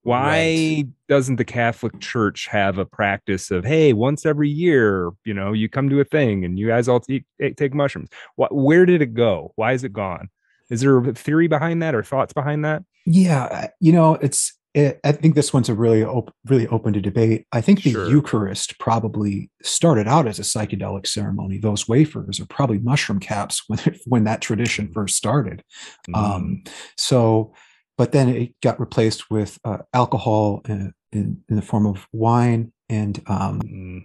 Why 0.04 0.28
right. 0.28 0.86
doesn't 1.08 1.38
the 1.38 1.46
catholic 1.46 1.98
church 2.02 2.48
have 2.48 2.78
a 2.78 2.86
practice 2.86 3.52
of 3.52 3.64
hey 3.64 3.94
once 3.94 4.26
every 4.26 4.50
year 4.50 5.12
you 5.24 5.34
know 5.34 5.54
you 5.54 5.70
come 5.70 5.90
to 5.90 6.02
a 6.02 6.04
thing 6.04 6.44
and 6.44 6.60
you 6.60 6.68
guys 6.68 6.90
all 6.90 7.00
take, 7.00 7.24
eh, 7.42 7.52
take 7.56 7.74
mushrooms? 7.74 8.10
What, 8.36 8.54
where 8.54 8.86
did 8.86 9.02
it 9.02 9.14
go? 9.14 9.54
Why 9.56 9.74
is 9.74 9.84
it 9.84 9.94
gone? 9.94 10.30
Is 10.70 10.82
there 10.82 10.98
a 10.98 11.14
theory 11.14 11.48
behind 11.48 11.82
that 11.84 11.96
or 11.96 12.04
thoughts 12.04 12.34
behind 12.34 12.66
that? 12.66 12.84
Yeah 13.06 13.70
you 13.80 13.94
know 13.94 14.16
it's 14.16 14.54
it, 14.74 15.00
I 15.04 15.12
think 15.12 15.36
this 15.36 15.54
one's 15.54 15.70
a 15.70 15.76
really 15.76 16.04
op- 16.04 16.34
really 16.46 16.68
open 16.68 16.94
to 16.94 17.02
debate. 17.02 17.46
I 17.52 17.62
think 17.62 17.84
the 17.84 17.92
sure. 17.92 18.10
Eucharist 18.10 18.80
probably 18.80 19.52
started 19.62 20.08
out 20.08 20.28
as 20.28 20.40
a 20.40 20.44
psychedelic 20.44 21.06
ceremony. 21.06 21.60
Those 21.60 21.88
wafers 21.88 22.40
are 22.40 22.48
probably 22.48 22.80
mushroom 22.80 23.20
caps 23.20 23.64
when 23.68 23.80
when 24.06 24.24
that 24.24 24.42
tradition 24.42 24.92
first 24.92 25.16
started. 25.16 25.64
Mm. 26.10 26.18
Um, 26.18 26.64
so, 26.98 27.54
but 27.98 28.14
then 28.14 28.30
it 28.30 28.56
got 28.62 28.80
replaced 28.80 29.30
with 29.30 29.60
uh, 29.64 29.80
alcohol 29.94 30.62
in, 30.68 30.94
in, 31.12 31.44
in, 31.50 31.56
the 31.56 31.62
form 31.62 31.86
of 31.86 32.08
wine 32.12 32.74
and 32.90 33.22
um, 33.28 33.62
mm. 33.62 34.02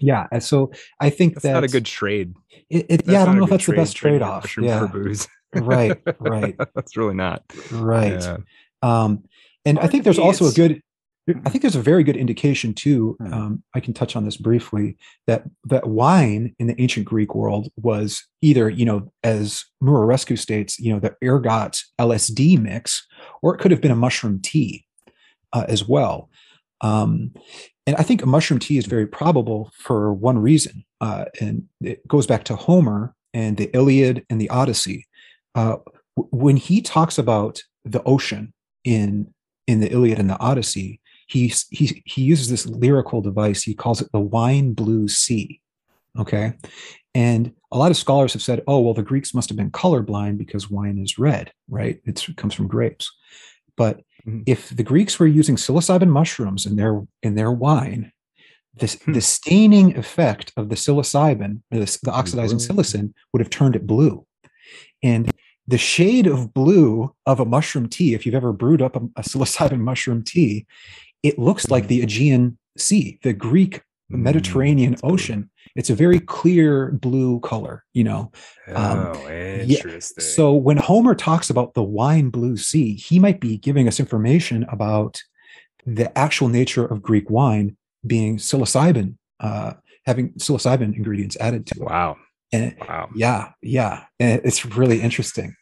yeah. 0.00 0.26
So 0.40 0.70
I 1.00 1.08
think 1.08 1.34
that's, 1.34 1.44
that's 1.44 1.54
not 1.54 1.64
a 1.64 1.68
good 1.68 1.86
trade. 1.86 2.34
It, 2.68 2.86
it, 2.90 3.02
yeah, 3.06 3.22
I 3.22 3.24
don't 3.24 3.38
know 3.38 3.44
if 3.44 3.50
that's 3.50 3.66
the 3.66 3.72
best 3.72 3.96
trade 3.96 4.20
off. 4.20 4.54
Yeah. 4.58 4.86
right, 5.54 5.98
right. 6.20 6.56
that's 6.74 6.96
really 6.96 7.14
not 7.14 7.42
right. 7.72 8.20
Yeah. 8.20 8.36
Um, 8.82 9.24
and 9.64 9.78
I 9.78 9.86
think 9.86 10.04
there's 10.04 10.18
also 10.18 10.46
a 10.46 10.52
good, 10.52 10.80
I 11.44 11.50
think 11.50 11.62
there's 11.62 11.76
a 11.76 11.82
very 11.82 12.02
good 12.02 12.16
indication 12.16 12.72
too. 12.74 13.16
Hmm. 13.20 13.34
Um, 13.34 13.62
I 13.74 13.80
can 13.80 13.94
touch 13.94 14.16
on 14.16 14.24
this 14.24 14.36
briefly 14.36 14.96
that 15.26 15.44
that 15.64 15.88
wine 15.88 16.54
in 16.58 16.66
the 16.66 16.80
ancient 16.80 17.06
Greek 17.06 17.34
world 17.34 17.68
was 17.76 18.26
either, 18.40 18.68
you 18.68 18.84
know, 18.84 19.12
as 19.22 19.64
Muraresku 19.82 20.38
states, 20.38 20.78
you 20.78 20.92
know, 20.92 20.98
the 20.98 21.14
ergot 21.22 21.82
LSD 22.00 22.58
mix, 22.58 23.06
or 23.42 23.54
it 23.54 23.58
could 23.58 23.70
have 23.70 23.80
been 23.80 23.90
a 23.90 23.96
mushroom 23.96 24.40
tea 24.42 24.86
uh, 25.52 25.64
as 25.68 25.86
well. 25.86 26.30
Um, 26.80 27.34
and 27.86 27.96
I 27.96 28.02
think 28.02 28.22
a 28.22 28.26
mushroom 28.26 28.60
tea 28.60 28.78
is 28.78 28.86
very 28.86 29.06
probable 29.06 29.72
for 29.74 30.12
one 30.14 30.38
reason, 30.38 30.84
uh, 31.00 31.26
and 31.40 31.64
it 31.80 32.06
goes 32.06 32.26
back 32.26 32.44
to 32.44 32.56
Homer 32.56 33.14
and 33.34 33.56
the 33.56 33.70
Iliad 33.74 34.24
and 34.30 34.40
the 34.40 34.48
Odyssey. 34.48 35.06
Uh, 35.54 35.76
when 36.14 36.56
he 36.56 36.80
talks 36.80 37.18
about 37.18 37.62
the 37.84 38.02
ocean 38.04 38.52
in 38.84 39.32
in 39.70 39.80
the 39.80 39.92
Iliad 39.92 40.18
and 40.18 40.28
the 40.28 40.38
Odyssey, 40.38 41.00
he, 41.26 41.52
he, 41.70 42.02
he 42.04 42.22
uses 42.22 42.48
this 42.48 42.66
lyrical 42.66 43.20
device. 43.20 43.62
He 43.62 43.74
calls 43.74 44.00
it 44.00 44.10
the 44.12 44.20
wine 44.20 44.72
blue 44.72 45.06
sea. 45.08 45.60
Okay. 46.18 46.54
And 47.14 47.52
a 47.72 47.78
lot 47.78 47.90
of 47.90 47.96
scholars 47.96 48.32
have 48.32 48.42
said, 48.42 48.62
oh, 48.66 48.80
well, 48.80 48.94
the 48.94 49.02
Greeks 49.02 49.32
must 49.32 49.48
have 49.48 49.56
been 49.56 49.70
colorblind 49.70 50.38
because 50.38 50.70
wine 50.70 50.98
is 50.98 51.18
red, 51.18 51.52
right? 51.68 52.00
It's, 52.04 52.28
it 52.28 52.36
comes 52.36 52.54
from 52.54 52.66
grapes. 52.66 53.10
But 53.76 53.98
mm-hmm. 54.26 54.42
if 54.46 54.70
the 54.70 54.82
Greeks 54.82 55.18
were 55.18 55.26
using 55.26 55.56
psilocybin 55.56 56.08
mushrooms 56.08 56.66
in 56.66 56.76
their 56.76 57.06
in 57.22 57.36
their 57.36 57.52
wine, 57.52 58.12
this, 58.74 59.00
hmm. 59.02 59.12
the 59.12 59.20
staining 59.20 59.96
effect 59.96 60.52
of 60.56 60.68
the 60.68 60.74
psilocybin, 60.74 61.62
the, 61.70 61.98
the 62.02 62.12
oxidizing 62.12 62.58
mm-hmm. 62.58 62.78
psilocin, 62.78 63.12
would 63.32 63.40
have 63.40 63.50
turned 63.50 63.76
it 63.76 63.86
blue. 63.86 64.26
And 65.02 65.30
the 65.66 65.78
shade 65.78 66.26
of 66.26 66.52
blue 66.52 67.14
of 67.26 67.40
a 67.40 67.44
mushroom 67.44 67.88
tea, 67.88 68.14
if 68.14 68.26
you've 68.26 68.34
ever 68.34 68.52
brewed 68.52 68.82
up 68.82 68.96
a, 68.96 69.00
a 69.16 69.22
psilocybin 69.22 69.80
mushroom 69.80 70.22
tea, 70.22 70.66
it 71.22 71.38
looks 71.38 71.70
like 71.70 71.86
the 71.86 72.02
Aegean 72.02 72.58
Sea, 72.76 73.18
the 73.22 73.32
Greek 73.32 73.82
mm, 74.10 74.18
Mediterranean 74.18 74.94
mm, 74.94 75.00
Ocean. 75.12 75.50
It's 75.76 75.90
a 75.90 75.94
very 75.94 76.18
clear 76.18 76.90
blue 76.90 77.40
color, 77.40 77.84
you 77.92 78.04
know. 78.04 78.32
Um, 78.74 79.12
oh, 79.14 79.30
interesting. 79.30 80.24
Yeah. 80.24 80.30
So 80.34 80.52
when 80.52 80.76
Homer 80.76 81.14
talks 81.14 81.50
about 81.50 81.74
the 81.74 81.82
wine 81.82 82.30
blue 82.30 82.56
sea, 82.56 82.94
he 82.94 83.18
might 83.18 83.40
be 83.40 83.56
giving 83.56 83.86
us 83.86 84.00
information 84.00 84.64
about 84.64 85.22
the 85.86 86.16
actual 86.18 86.48
nature 86.48 86.84
of 86.84 87.02
Greek 87.02 87.30
wine 87.30 87.76
being 88.06 88.38
psilocybin, 88.38 89.16
uh, 89.40 89.74
having 90.06 90.30
psilocybin 90.32 90.96
ingredients 90.96 91.36
added 91.38 91.66
to 91.66 91.80
it. 91.80 91.88
Wow. 91.88 92.16
And 92.52 92.74
wow. 92.88 93.08
yeah, 93.14 93.52
yeah, 93.62 94.04
and 94.18 94.40
it's 94.44 94.66
really 94.66 95.00
interesting. 95.00 95.54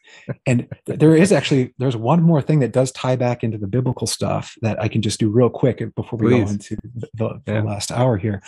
and 0.47 0.67
there 0.85 1.15
is 1.15 1.31
actually 1.31 1.73
there's 1.77 1.95
one 1.95 2.23
more 2.23 2.41
thing 2.41 2.59
that 2.59 2.71
does 2.71 2.91
tie 2.91 3.15
back 3.15 3.43
into 3.43 3.59
the 3.59 3.67
biblical 3.67 4.07
stuff 4.07 4.55
that 4.61 4.81
I 4.81 4.87
can 4.87 5.01
just 5.01 5.19
do 5.19 5.29
real 5.29 5.49
quick 5.49 5.83
before 5.95 6.17
we 6.17 6.29
Please. 6.29 6.43
go 6.45 6.49
into 6.49 6.77
the, 7.13 7.41
the 7.45 7.53
yeah. 7.53 7.61
last 7.61 7.91
hour 7.91 8.17
here. 8.17 8.41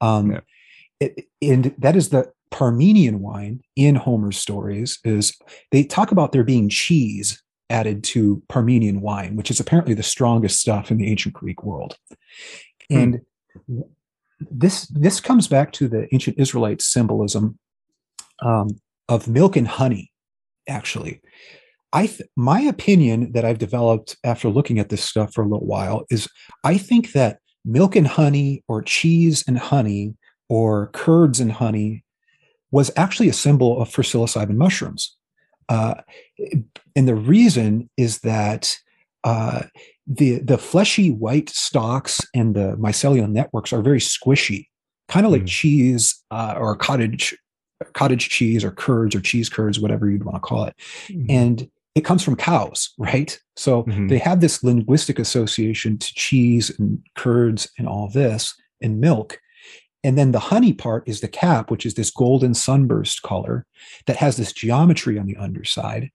Um, 0.00 0.32
yeah. 0.32 0.40
it, 1.00 1.26
and 1.42 1.74
that 1.78 1.96
is 1.96 2.10
the 2.10 2.30
Parmenian 2.50 3.20
wine 3.20 3.62
in 3.74 3.96
Homer's 3.96 4.38
stories. 4.38 5.00
Is 5.04 5.36
they 5.72 5.82
talk 5.82 6.12
about 6.12 6.30
there 6.30 6.44
being 6.44 6.68
cheese 6.68 7.42
added 7.68 8.04
to 8.04 8.42
Parmenian 8.48 9.00
wine, 9.00 9.34
which 9.34 9.50
is 9.50 9.58
apparently 9.58 9.94
the 9.94 10.04
strongest 10.04 10.60
stuff 10.60 10.92
in 10.92 10.98
the 10.98 11.10
ancient 11.10 11.34
Greek 11.34 11.64
world, 11.64 11.96
hmm. 12.88 12.96
and 12.96 13.20
this 14.38 14.86
this 14.86 15.20
comes 15.20 15.48
back 15.48 15.72
to 15.72 15.88
the 15.88 16.06
ancient 16.14 16.38
Israelite 16.38 16.80
symbolism 16.80 17.58
um, 18.40 18.68
of 19.08 19.28
milk 19.28 19.56
and 19.56 19.68
honey, 19.68 20.12
actually. 20.68 21.20
I 21.92 22.06
th- 22.06 22.28
my 22.36 22.60
opinion 22.60 23.32
that 23.32 23.44
I've 23.44 23.58
developed 23.58 24.16
after 24.24 24.48
looking 24.48 24.78
at 24.78 24.90
this 24.90 25.02
stuff 25.02 25.32
for 25.32 25.42
a 25.42 25.48
little 25.48 25.66
while 25.66 26.04
is 26.10 26.28
I 26.64 26.76
think 26.76 27.12
that 27.12 27.38
milk 27.64 27.96
and 27.96 28.06
honey 28.06 28.62
or 28.68 28.82
cheese 28.82 29.44
and 29.46 29.58
honey 29.58 30.14
or 30.48 30.88
curds 30.88 31.40
and 31.40 31.52
honey 31.52 32.04
was 32.70 32.90
actually 32.96 33.28
a 33.28 33.34
symbol 33.34 33.80
of 33.80 33.90
for 33.90 34.02
psilocybin 34.02 34.56
mushrooms. 34.56 35.16
Uh, 35.68 35.94
and 36.96 37.08
the 37.08 37.14
reason 37.14 37.88
is 37.96 38.20
that 38.20 38.76
uh, 39.24 39.62
the 40.06 40.38
the 40.38 40.58
fleshy 40.58 41.10
white 41.10 41.50
stalks 41.50 42.20
and 42.34 42.54
the 42.54 42.76
mycelial 42.76 43.30
networks 43.30 43.72
are 43.72 43.82
very 43.82 44.00
squishy, 44.00 44.66
kind 45.08 45.26
of 45.26 45.32
mm. 45.32 45.38
like 45.38 45.46
cheese 45.46 46.22
uh, 46.30 46.54
or 46.56 46.76
cottage 46.76 47.36
cottage 47.92 48.28
cheese 48.28 48.64
or 48.64 48.70
curds 48.70 49.14
or 49.14 49.20
cheese 49.20 49.48
curds, 49.48 49.80
whatever 49.80 50.10
you'd 50.10 50.24
want 50.24 50.36
to 50.36 50.40
call 50.40 50.64
it. 50.64 50.74
Mm-hmm. 51.08 51.26
And 51.30 51.70
it 51.94 52.04
comes 52.04 52.22
from 52.22 52.36
cows, 52.36 52.90
right? 52.98 53.38
So 53.56 53.84
mm-hmm. 53.84 54.08
they 54.08 54.18
have 54.18 54.40
this 54.40 54.62
linguistic 54.62 55.18
association 55.18 55.98
to 55.98 56.14
cheese 56.14 56.70
and 56.78 57.02
curds 57.16 57.70
and 57.78 57.88
all 57.88 58.08
this 58.08 58.54
and 58.80 59.00
milk. 59.00 59.40
and 60.04 60.16
then 60.16 60.30
the 60.30 60.38
honey 60.38 60.72
part 60.72 61.08
is 61.08 61.20
the 61.20 61.28
cap, 61.28 61.70
which 61.70 61.84
is 61.84 61.94
this 61.94 62.10
golden 62.10 62.54
sunburst 62.54 63.22
color 63.22 63.66
that 64.06 64.16
has 64.16 64.36
this 64.36 64.52
geometry 64.52 65.18
on 65.18 65.26
the 65.26 65.36
underside 65.36 66.10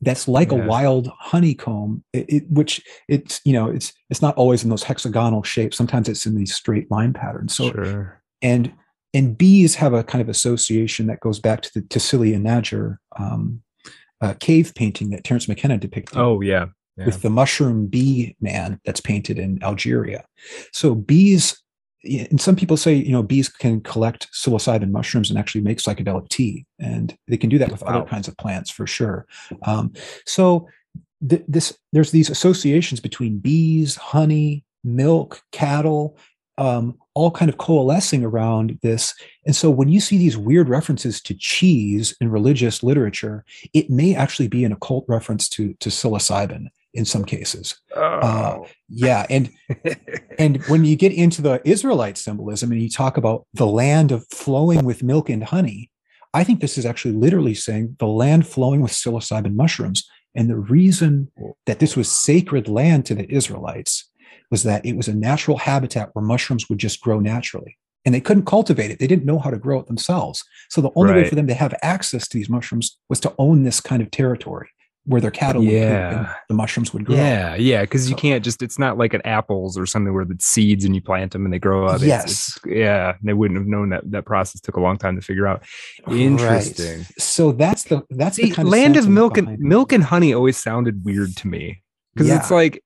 that's 0.00 0.28
like 0.28 0.52
yeah. 0.52 0.58
a 0.58 0.66
wild 0.66 1.08
honeycomb 1.18 2.04
it, 2.12 2.26
it, 2.28 2.50
which 2.50 2.82
it's 3.08 3.40
you 3.44 3.52
know 3.52 3.68
it's 3.68 3.92
it's 4.10 4.22
not 4.22 4.34
always 4.36 4.62
in 4.62 4.70
those 4.70 4.82
hexagonal 4.82 5.42
shapes 5.42 5.76
sometimes 5.76 6.08
it's 6.08 6.26
in 6.26 6.34
these 6.34 6.54
straight 6.54 6.90
line 6.90 7.12
patterns 7.12 7.54
so 7.54 7.70
sure. 7.70 8.22
and 8.42 8.72
and 9.14 9.38
bees 9.38 9.76
have 9.76 9.94
a 9.94 10.04
kind 10.04 10.20
of 10.20 10.28
association 10.28 11.06
that 11.06 11.20
goes 11.20 11.38
back 11.38 11.62
to 11.62 11.70
the 11.72 11.82
Tassili 11.82 12.32
N'Ajjer 12.32 12.98
um, 13.16 13.62
uh, 14.20 14.34
cave 14.40 14.72
painting 14.74 15.10
that 15.10 15.24
Terence 15.24 15.48
McKenna 15.48 15.78
depicted. 15.78 16.18
Oh 16.18 16.40
yeah. 16.40 16.66
yeah. 16.96 17.06
With 17.06 17.22
the 17.22 17.30
mushroom 17.30 17.86
bee 17.86 18.36
man 18.40 18.80
that's 18.84 19.00
painted 19.00 19.38
in 19.38 19.62
Algeria. 19.62 20.24
So 20.72 20.94
bees 20.94 21.62
and 22.04 22.40
some 22.40 22.56
people 22.56 22.76
say 22.76 22.94
you 22.94 23.12
know 23.12 23.22
bees 23.22 23.48
can 23.48 23.80
collect 23.80 24.28
psilocybin 24.32 24.90
mushrooms 24.90 25.30
and 25.30 25.38
actually 25.38 25.62
make 25.62 25.78
psychedelic 25.78 26.28
tea 26.28 26.66
and 26.78 27.16
they 27.28 27.36
can 27.36 27.48
do 27.48 27.58
that 27.58 27.70
with 27.70 27.82
wow. 27.82 27.88
other 27.88 28.04
kinds 28.04 28.28
of 28.28 28.36
plants 28.36 28.70
for 28.70 28.86
sure 28.86 29.26
um, 29.62 29.90
so 30.26 30.68
th- 31.26 31.44
this 31.48 31.76
there's 31.92 32.10
these 32.10 32.28
associations 32.28 33.00
between 33.00 33.38
bees 33.38 33.96
honey 33.96 34.64
milk 34.82 35.40
cattle 35.50 36.18
um, 36.56 36.96
all 37.14 37.30
kind 37.30 37.48
of 37.48 37.58
coalescing 37.58 38.24
around 38.24 38.78
this 38.82 39.14
and 39.46 39.56
so 39.56 39.70
when 39.70 39.88
you 39.88 40.00
see 40.00 40.18
these 40.18 40.36
weird 40.36 40.68
references 40.68 41.20
to 41.20 41.34
cheese 41.34 42.14
in 42.20 42.30
religious 42.30 42.82
literature 42.82 43.44
it 43.72 43.90
may 43.90 44.14
actually 44.14 44.48
be 44.48 44.64
an 44.64 44.72
occult 44.72 45.04
reference 45.08 45.48
to 45.48 45.74
to 45.74 45.88
psilocybin 45.88 46.68
in 46.94 47.04
some 47.04 47.24
cases. 47.24 47.78
Uh, 47.94 48.00
oh. 48.00 48.02
Uh, 48.02 48.64
yeah, 48.88 49.26
and 49.28 49.50
and 50.38 50.62
when 50.66 50.84
you 50.84 50.96
get 50.96 51.12
into 51.12 51.42
the 51.42 51.60
Israelite 51.64 52.16
symbolism 52.16 52.72
and 52.72 52.80
you 52.80 52.88
talk 52.88 53.16
about 53.16 53.46
the 53.52 53.66
land 53.66 54.12
of 54.12 54.26
flowing 54.28 54.84
with 54.84 55.02
milk 55.02 55.28
and 55.28 55.42
honey, 55.44 55.90
I 56.32 56.44
think 56.44 56.60
this 56.60 56.78
is 56.78 56.86
actually 56.86 57.14
literally 57.14 57.54
saying 57.54 57.96
the 57.98 58.06
land 58.06 58.46
flowing 58.46 58.80
with 58.80 58.92
psilocybin 58.92 59.54
mushrooms. 59.54 60.08
And 60.36 60.50
the 60.50 60.56
reason 60.56 61.30
that 61.66 61.78
this 61.78 61.96
was 61.96 62.10
sacred 62.10 62.66
land 62.66 63.06
to 63.06 63.14
the 63.14 63.30
Israelites 63.32 64.10
was 64.54 64.62
that 64.62 64.86
it 64.86 64.96
was 64.96 65.08
a 65.08 65.12
natural 65.12 65.56
habitat 65.56 66.10
where 66.12 66.24
mushrooms 66.24 66.68
would 66.68 66.78
just 66.78 67.00
grow 67.00 67.18
naturally. 67.18 67.76
And 68.04 68.14
they 68.14 68.20
couldn't 68.20 68.44
cultivate 68.44 68.92
it. 68.92 69.00
They 69.00 69.08
didn't 69.08 69.24
know 69.24 69.40
how 69.40 69.50
to 69.50 69.58
grow 69.58 69.80
it 69.80 69.88
themselves. 69.88 70.44
So 70.70 70.80
the 70.80 70.92
only 70.94 71.10
right. 71.10 71.22
way 71.24 71.28
for 71.28 71.34
them 71.34 71.48
to 71.48 71.54
have 71.54 71.74
access 71.82 72.28
to 72.28 72.38
these 72.38 72.48
mushrooms 72.48 72.96
was 73.08 73.18
to 73.20 73.34
own 73.36 73.64
this 73.64 73.80
kind 73.80 74.00
of 74.00 74.12
territory 74.12 74.68
where 75.06 75.20
their 75.20 75.32
cattle 75.32 75.60
would, 75.60 75.72
yeah. 75.72 76.34
the 76.48 76.54
mushrooms 76.54 76.92
would 76.92 77.04
grow. 77.04 77.16
Yeah, 77.16 77.56
yeah, 77.56 77.80
because 77.80 78.04
so, 78.04 78.10
you 78.10 78.14
can't 78.14 78.44
just 78.44 78.62
it's 78.62 78.78
not 78.78 78.96
like 78.96 79.12
an 79.12 79.22
apples 79.24 79.76
or 79.76 79.86
something 79.86 80.14
where 80.14 80.24
the 80.24 80.36
seeds 80.38 80.84
and 80.84 80.94
you 80.94 81.02
plant 81.02 81.32
them 81.32 81.44
and 81.44 81.52
they 81.52 81.58
grow 81.58 81.88
up. 81.88 81.96
It's, 81.96 82.04
yes. 82.04 82.24
It's, 82.24 82.58
yeah, 82.64 83.16
they 83.24 83.32
wouldn't 83.32 83.58
have 83.58 83.66
known 83.66 83.88
that 83.88 84.08
that 84.12 84.24
process 84.24 84.60
took 84.60 84.76
a 84.76 84.80
long 84.80 84.98
time 84.98 85.16
to 85.16 85.20
figure 85.20 85.48
out. 85.48 85.64
Interesting. 86.08 86.98
Right. 86.98 87.06
So 87.18 87.50
that's 87.50 87.82
the 87.82 88.04
that's 88.10 88.36
See, 88.36 88.50
the 88.50 88.54
kind 88.54 88.68
of 88.68 88.72
land 88.72 88.96
of 88.96 89.08
milk 89.08 89.36
and 89.36 89.58
milk 89.58 89.90
and 89.90 90.04
honey 90.04 90.32
always 90.32 90.56
sounded 90.56 91.04
weird 91.04 91.36
to 91.38 91.48
me 91.48 91.82
because 92.14 92.28
yeah. 92.28 92.36
it's 92.36 92.52
like 92.52 92.83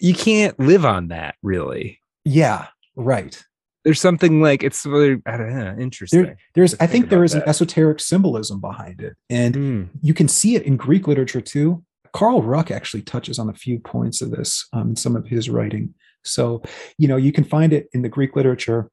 you 0.00 0.14
can't 0.14 0.58
live 0.58 0.84
on 0.84 1.08
that 1.08 1.36
really. 1.42 2.00
Yeah, 2.24 2.66
right 2.96 3.42
there's 3.84 4.00
something 4.00 4.42
like 4.42 4.62
it's 4.62 4.84
really 4.84 5.20
I 5.26 5.36
don't 5.36 5.54
know, 5.54 5.76
interesting. 5.78 6.22
There, 6.22 6.36
there's 6.54 6.74
I 6.80 6.86
think 6.86 7.08
there 7.08 7.24
is 7.24 7.32
that. 7.32 7.44
an 7.44 7.48
esoteric 7.48 8.00
symbolism 8.00 8.60
behind 8.60 9.00
it, 9.00 9.16
and 9.28 9.54
mm. 9.54 9.88
you 10.02 10.14
can 10.14 10.28
see 10.28 10.54
it 10.54 10.62
in 10.62 10.76
Greek 10.76 11.06
literature 11.06 11.40
too. 11.40 11.82
Carl 12.12 12.42
Ruck 12.42 12.70
actually 12.70 13.02
touches 13.02 13.38
on 13.38 13.48
a 13.48 13.54
few 13.54 13.78
points 13.78 14.20
of 14.20 14.32
this 14.32 14.66
um, 14.72 14.90
in 14.90 14.96
some 14.96 15.16
of 15.16 15.26
his 15.26 15.48
writing. 15.48 15.94
So 16.24 16.62
you 16.98 17.08
know 17.08 17.16
you 17.16 17.32
can 17.32 17.44
find 17.44 17.72
it 17.72 17.88
in 17.92 18.02
the 18.02 18.08
Greek 18.08 18.36
literature 18.36 18.90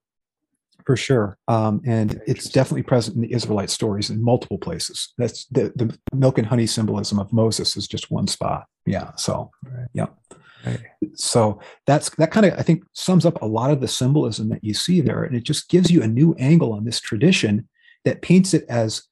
for 0.85 0.95
sure, 0.95 1.37
um, 1.49 1.81
and 1.85 2.21
it's 2.25 2.47
definitely 2.47 2.83
present 2.83 3.15
in 3.17 3.23
the 3.23 3.33
Israelite 3.33 3.69
stories 3.69 4.09
in 4.09 4.23
multiple 4.23 4.57
places. 4.57 5.13
That's 5.17 5.45
the 5.47 5.73
the 5.75 5.97
milk 6.13 6.37
and 6.37 6.47
honey 6.47 6.67
symbolism 6.67 7.19
of 7.19 7.33
Moses 7.33 7.75
is 7.75 7.87
just 7.87 8.09
one 8.09 8.27
spot. 8.27 8.65
Yeah. 8.85 9.11
So 9.17 9.51
right. 9.65 9.87
yeah. 9.93 10.07
So 11.15 11.59
that's 11.85 12.09
that 12.17 12.31
kind 12.31 12.45
of 12.45 12.53
I 12.57 12.61
think 12.61 12.83
sums 12.93 13.25
up 13.25 13.41
a 13.41 13.45
lot 13.45 13.71
of 13.71 13.81
the 13.81 13.87
symbolism 13.87 14.49
that 14.49 14.63
you 14.63 14.73
see 14.73 15.01
there, 15.01 15.23
and 15.23 15.35
it 15.35 15.43
just 15.43 15.69
gives 15.69 15.91
you 15.91 16.01
a 16.01 16.07
new 16.07 16.35
angle 16.39 16.73
on 16.73 16.85
this 16.85 16.99
tradition 16.99 17.67
that 18.05 18.21
paints 18.21 18.53
it 18.53 18.65
as 18.69 19.03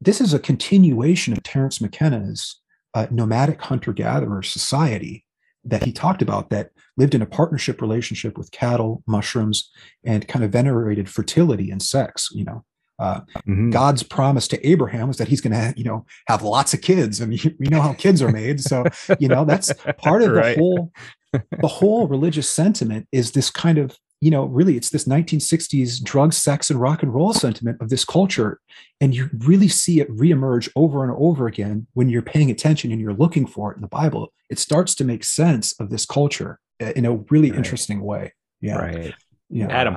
this 0.00 0.20
is 0.20 0.34
a 0.34 0.38
continuation 0.38 1.32
of 1.32 1.42
Terence 1.42 1.80
McKenna's 1.80 2.60
uh, 2.94 3.06
nomadic 3.10 3.62
hunter-gatherer 3.62 4.42
society 4.42 5.24
that 5.64 5.84
he 5.84 5.92
talked 5.92 6.22
about 6.22 6.50
that 6.50 6.70
lived 6.96 7.14
in 7.14 7.22
a 7.22 7.26
partnership 7.26 7.80
relationship 7.80 8.36
with 8.36 8.50
cattle, 8.50 9.02
mushrooms, 9.06 9.70
and 10.04 10.26
kind 10.26 10.44
of 10.44 10.50
venerated 10.50 11.08
fertility 11.08 11.70
and 11.70 11.80
sex. 11.80 12.28
You 12.32 12.44
know, 12.44 12.64
uh, 12.98 13.20
mm-hmm. 13.48 13.70
God's 13.70 14.02
promise 14.02 14.46
to 14.48 14.66
Abraham 14.66 15.08
was 15.08 15.18
that 15.18 15.28
he's 15.28 15.40
going 15.40 15.52
to, 15.52 15.74
you 15.76 15.84
know, 15.84 16.04
have 16.28 16.42
lots 16.42 16.74
of 16.74 16.82
kids, 16.82 17.20
and 17.20 17.30
we 17.58 17.66
know 17.66 17.80
how 17.80 17.92
kids 17.94 18.22
are 18.22 18.30
made. 18.30 18.60
So, 18.60 18.84
you 19.18 19.28
know, 19.28 19.44
that's 19.44 19.72
part 19.98 20.22
of 20.22 20.32
right. 20.32 20.56
the 20.56 20.60
whole, 20.60 20.92
the 21.32 21.66
whole 21.68 22.06
religious 22.06 22.48
sentiment 22.48 23.08
is 23.12 23.32
this 23.32 23.50
kind 23.50 23.78
of, 23.78 23.96
you 24.20 24.30
know, 24.30 24.44
really, 24.44 24.76
it's 24.76 24.90
this 24.90 25.04
1960s 25.04 26.02
drug, 26.02 26.32
sex, 26.32 26.70
and 26.70 26.80
rock 26.80 27.02
and 27.02 27.12
roll 27.12 27.32
sentiment 27.32 27.78
of 27.80 27.88
this 27.88 28.04
culture, 28.04 28.60
and 29.00 29.14
you 29.14 29.28
really 29.38 29.68
see 29.68 30.00
it 30.00 30.08
reemerge 30.10 30.70
over 30.76 31.02
and 31.02 31.12
over 31.18 31.46
again 31.48 31.86
when 31.94 32.08
you're 32.08 32.22
paying 32.22 32.50
attention 32.50 32.92
and 32.92 33.00
you're 33.00 33.14
looking 33.14 33.46
for 33.46 33.72
it 33.72 33.76
in 33.76 33.82
the 33.82 33.88
Bible. 33.88 34.32
It 34.48 34.60
starts 34.60 34.94
to 34.96 35.04
make 35.04 35.24
sense 35.24 35.78
of 35.80 35.90
this 35.90 36.06
culture 36.06 36.60
uh, 36.80 36.92
in 36.94 37.04
a 37.04 37.16
really 37.30 37.50
right. 37.50 37.58
interesting 37.58 38.00
way. 38.00 38.32
Yeah. 38.60 38.76
Right. 38.76 39.14
Yeah. 39.50 39.66
Adam, 39.70 39.94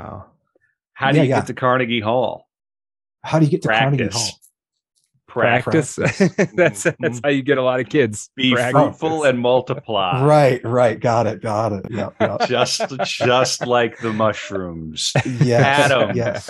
how 0.93 1.11
do 1.11 1.17
yeah, 1.17 1.23
you 1.23 1.29
yeah. 1.29 1.35
get 1.39 1.47
to 1.47 1.53
Carnegie 1.53 2.01
Hall? 2.01 2.44
How 3.25 3.39
do 3.39 3.45
you 3.45 3.51
get 3.51 3.63
to 3.63 3.69
Practice. 3.69 3.97
Carnegie 3.97 4.13
Hall? 4.13 4.39
Practice. 5.27 5.95
Practice. 5.95 6.35
that's 6.55 6.83
that's 6.99 7.19
how 7.23 7.29
you 7.29 7.41
get 7.41 7.57
a 7.57 7.61
lot 7.61 7.79
of 7.79 7.89
kids. 7.89 8.29
Be 8.35 8.53
Practice. 8.53 8.71
fruitful 8.71 9.23
and 9.23 9.39
multiply. 9.39 10.23
Right, 10.23 10.63
right. 10.63 10.99
Got 10.99 11.27
it. 11.27 11.41
Got 11.41 11.73
it. 11.73 11.85
Yeah. 11.89 12.09
Yep. 12.21 12.41
just 12.47 12.81
just 13.03 13.65
like 13.65 13.97
the 13.99 14.13
mushrooms. 14.13 15.11
Yeah. 15.41 15.57
Adam. 15.57 16.15
Yes. 16.15 16.49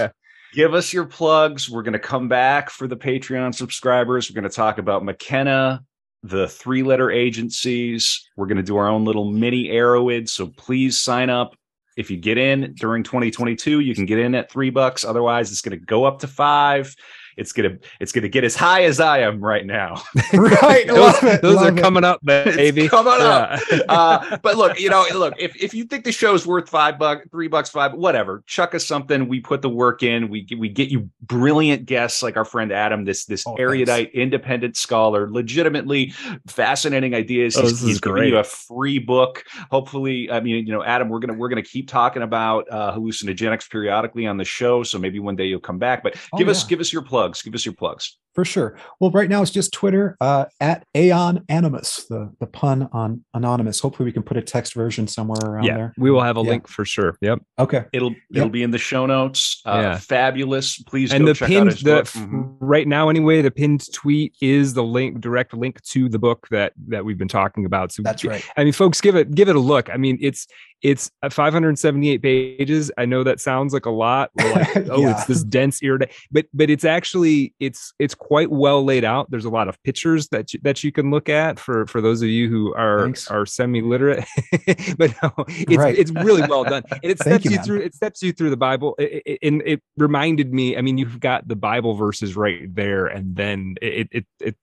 Give 0.53 0.73
us 0.73 0.93
your 0.93 1.05
plugs. 1.05 1.69
We're 1.69 1.81
going 1.81 1.93
to 1.93 1.99
come 1.99 2.27
back 2.27 2.69
for 2.69 2.87
the 2.87 2.95
Patreon 2.95 3.55
subscribers. 3.55 4.29
We're 4.29 4.39
going 4.39 4.49
to 4.49 4.55
talk 4.55 4.77
about 4.77 5.03
McKenna, 5.03 5.83
the 6.23 6.47
three 6.47 6.83
letter 6.83 7.09
agencies. 7.09 8.29
We're 8.37 8.47
going 8.47 8.57
to 8.57 8.63
do 8.63 8.77
our 8.77 8.87
own 8.87 9.03
little 9.03 9.31
mini 9.31 9.69
Erowid. 9.69 10.29
So 10.29 10.47
please 10.47 10.99
sign 10.99 11.29
up 11.29 11.55
if 11.95 12.11
you 12.11 12.17
get 12.17 12.37
in 12.37 12.73
during 12.73 13.03
2022, 13.03 13.79
you 13.79 13.95
can 13.95 14.05
get 14.05 14.19
in 14.19 14.35
at 14.35 14.51
three 14.51 14.69
bucks. 14.69 15.05
Otherwise, 15.05 15.51
it's 15.51 15.61
going 15.61 15.77
to 15.77 15.85
go 15.85 16.03
up 16.05 16.19
to 16.19 16.27
five 16.27 16.95
it's 17.37 17.51
gonna 17.51 17.77
it's 17.99 18.11
gonna 18.11 18.29
get 18.29 18.43
as 18.43 18.55
high 18.55 18.83
as 18.83 18.99
I 18.99 19.19
am 19.19 19.43
right 19.43 19.65
now. 19.65 20.01
right, 20.33 20.87
those, 20.87 21.41
those 21.41 21.57
are 21.57 21.69
it. 21.69 21.81
coming 21.81 22.03
up, 22.03 22.23
baby. 22.23 22.83
It's 22.83 22.89
coming 22.89 23.13
yeah. 23.19 23.25
up. 23.25 23.61
Uh, 23.87 24.37
but 24.37 24.57
look, 24.57 24.79
you 24.79 24.89
know, 24.89 25.05
look 25.13 25.33
if 25.37 25.55
if 25.61 25.73
you 25.73 25.85
think 25.85 26.05
the 26.05 26.11
show's 26.11 26.45
worth 26.45 26.67
five 26.67 26.97
bucks, 26.97 27.27
three 27.29 27.47
bucks, 27.47 27.69
five, 27.69 27.93
whatever, 27.93 28.43
chuck 28.47 28.73
us 28.73 28.85
something. 28.85 29.27
We 29.27 29.39
put 29.39 29.61
the 29.61 29.69
work 29.69 30.01
in. 30.01 30.29
We 30.29 30.47
we 30.57 30.69
get 30.69 30.89
you 30.89 31.09
brilliant 31.21 31.85
guests 31.85 32.23
like 32.23 32.35
our 32.35 32.45
friend 32.45 32.71
Adam, 32.71 33.05
this 33.05 33.25
this 33.25 33.45
oh, 33.45 33.55
erudite, 33.55 33.87
thanks. 34.07 34.15
independent 34.15 34.75
scholar, 34.75 35.29
legitimately 35.29 36.13
fascinating 36.47 37.13
ideas. 37.13 37.55
Oh, 37.57 37.61
he's, 37.61 37.81
he's 37.81 37.99
giving 37.99 38.23
you 38.23 38.37
a 38.37 38.43
free 38.43 38.99
book. 38.99 39.43
Hopefully, 39.69 40.29
I 40.31 40.39
mean, 40.39 40.65
you 40.65 40.73
know, 40.73 40.83
Adam, 40.83 41.09
we're 41.09 41.19
gonna 41.19 41.35
we're 41.35 41.49
gonna 41.49 41.61
keep 41.61 41.87
talking 41.87 42.23
about 42.23 42.65
uh, 42.71 42.93
hallucinogenics 42.95 43.69
periodically 43.69 44.25
on 44.25 44.37
the 44.37 44.45
show. 44.45 44.83
So 44.83 44.97
maybe 44.97 45.19
one 45.19 45.35
day 45.35 45.45
you'll 45.45 45.59
come 45.59 45.79
back. 45.79 46.01
But 46.01 46.15
oh, 46.33 46.37
give 46.37 46.47
yeah. 46.47 46.51
us 46.51 46.63
give 46.63 46.79
us 46.79 46.91
your 46.91 47.03
plug 47.03 47.24
plugs. 47.25 47.41
Give 47.41 47.55
us 47.55 47.65
your 47.65 47.73
plugs. 47.73 48.17
For 48.35 48.43
sure. 48.43 48.77
Well, 48.99 49.11
right 49.11 49.29
now 49.29 49.41
it's 49.41 49.49
just 49.49 49.71
Twitter 49.71 50.17
uh, 50.19 50.45
at 50.59 50.85
Aeon 50.93 51.45
Animus, 51.47 52.05
the, 52.09 52.33
the 52.41 52.45
pun 52.45 52.89
on 52.91 53.23
anonymous. 53.33 53.79
Hopefully 53.79 54.05
we 54.05 54.11
can 54.11 54.23
put 54.23 54.35
a 54.35 54.41
text 54.41 54.73
version 54.73 55.07
somewhere 55.07 55.39
around 55.41 55.63
yeah, 55.63 55.77
there. 55.77 55.93
We 55.97 56.11
will 56.11 56.21
have 56.21 56.35
a 56.35 56.41
yeah. 56.41 56.49
link 56.49 56.67
for 56.67 56.83
sure. 56.83 57.17
Yep. 57.21 57.39
Okay. 57.59 57.85
It'll 57.93 58.13
it'll 58.33 58.49
be 58.49 58.61
in 58.61 58.71
the 58.71 58.77
show 58.77 59.05
notes. 59.05 59.61
Uh, 59.65 59.79
yeah. 59.81 59.97
Fabulous. 59.99 60.83
Please 60.83 61.13
and 61.13 61.25
the 61.25 61.33
pinned 61.33 61.71
the 61.71 62.01
mm-hmm. 62.01 62.43
right 62.59 62.87
now 62.87 63.07
anyway. 63.07 63.41
The 63.41 63.51
pinned 63.51 63.89
tweet 63.93 64.35
is 64.41 64.73
the 64.73 64.83
link, 64.83 65.21
direct 65.21 65.53
link 65.53 65.81
to 65.83 66.09
the 66.09 66.19
book 66.19 66.47
that 66.51 66.73
that 66.89 67.05
we've 67.05 67.17
been 67.17 67.29
talking 67.29 67.65
about. 67.65 67.93
So 67.93 68.01
that's 68.03 68.25
right. 68.25 68.45
I 68.57 68.65
mean, 68.65 68.73
folks, 68.73 68.99
give 68.99 69.15
it 69.15 69.33
give 69.33 69.47
it 69.47 69.55
a 69.55 69.59
look. 69.59 69.89
I 69.89 69.95
mean, 69.95 70.17
it's 70.19 70.45
it's 70.81 71.09
578 71.27 72.21
pages. 72.21 72.91
I 72.97 73.05
know 73.05 73.23
that 73.23 73.39
sounds 73.39 73.73
like 73.73 73.85
a 73.85 73.91
lot. 73.91 74.29
Like, 74.35 74.77
oh, 74.89 75.01
yeah. 75.01 75.11
it's 75.11 75.25
this 75.25 75.43
dense 75.43 75.81
irritating, 75.81 76.13
but 76.31 76.45
but 76.53 76.69
it's 76.69 76.85
actually 76.85 77.53
it's 77.59 77.93
it's 77.97 78.13
quite 78.25 78.49
well 78.49 78.83
laid 78.83 79.03
out. 79.03 79.29
There's 79.29 79.45
a 79.45 79.51
lot 79.51 79.67
of 79.67 79.81
pictures 79.83 80.29
that 80.29 80.51
you, 80.51 80.59
that 80.63 80.83
you 80.83 80.91
can 80.91 81.11
look 81.11 81.29
at 81.29 81.59
for 81.59 81.85
for 81.85 82.01
those 82.01 82.23
of 82.23 82.27
you 82.27 82.49
who 82.49 82.73
are 82.73 83.03
Thanks. 83.03 83.27
are 83.29 83.45
semi 83.45 83.81
literate. 83.81 84.25
but 84.97 85.13
no, 85.21 85.31
it's 85.47 85.77
right. 85.77 85.95
it's 85.95 86.11
really 86.11 86.41
well 86.41 86.63
done, 86.63 86.81
and 86.91 87.03
it 87.03 87.19
steps 87.19 87.45
you, 87.45 87.51
you 87.51 87.57
through 87.59 87.81
it 87.81 87.93
steps 87.93 88.23
you 88.23 88.33
through 88.33 88.49
the 88.49 88.57
Bible. 88.57 88.95
It, 88.97 89.21
it, 89.25 89.39
and 89.43 89.61
it 89.63 89.83
reminded 89.95 90.51
me. 90.51 90.75
I 90.75 90.81
mean, 90.81 90.97
you've 90.97 91.19
got 91.19 91.47
the 91.47 91.55
Bible 91.55 91.93
verses 91.93 92.35
right 92.35 92.73
there, 92.73 93.05
and 93.05 93.35
then 93.35 93.75
it 93.79 94.09
it 94.11 94.25
it 94.39 94.55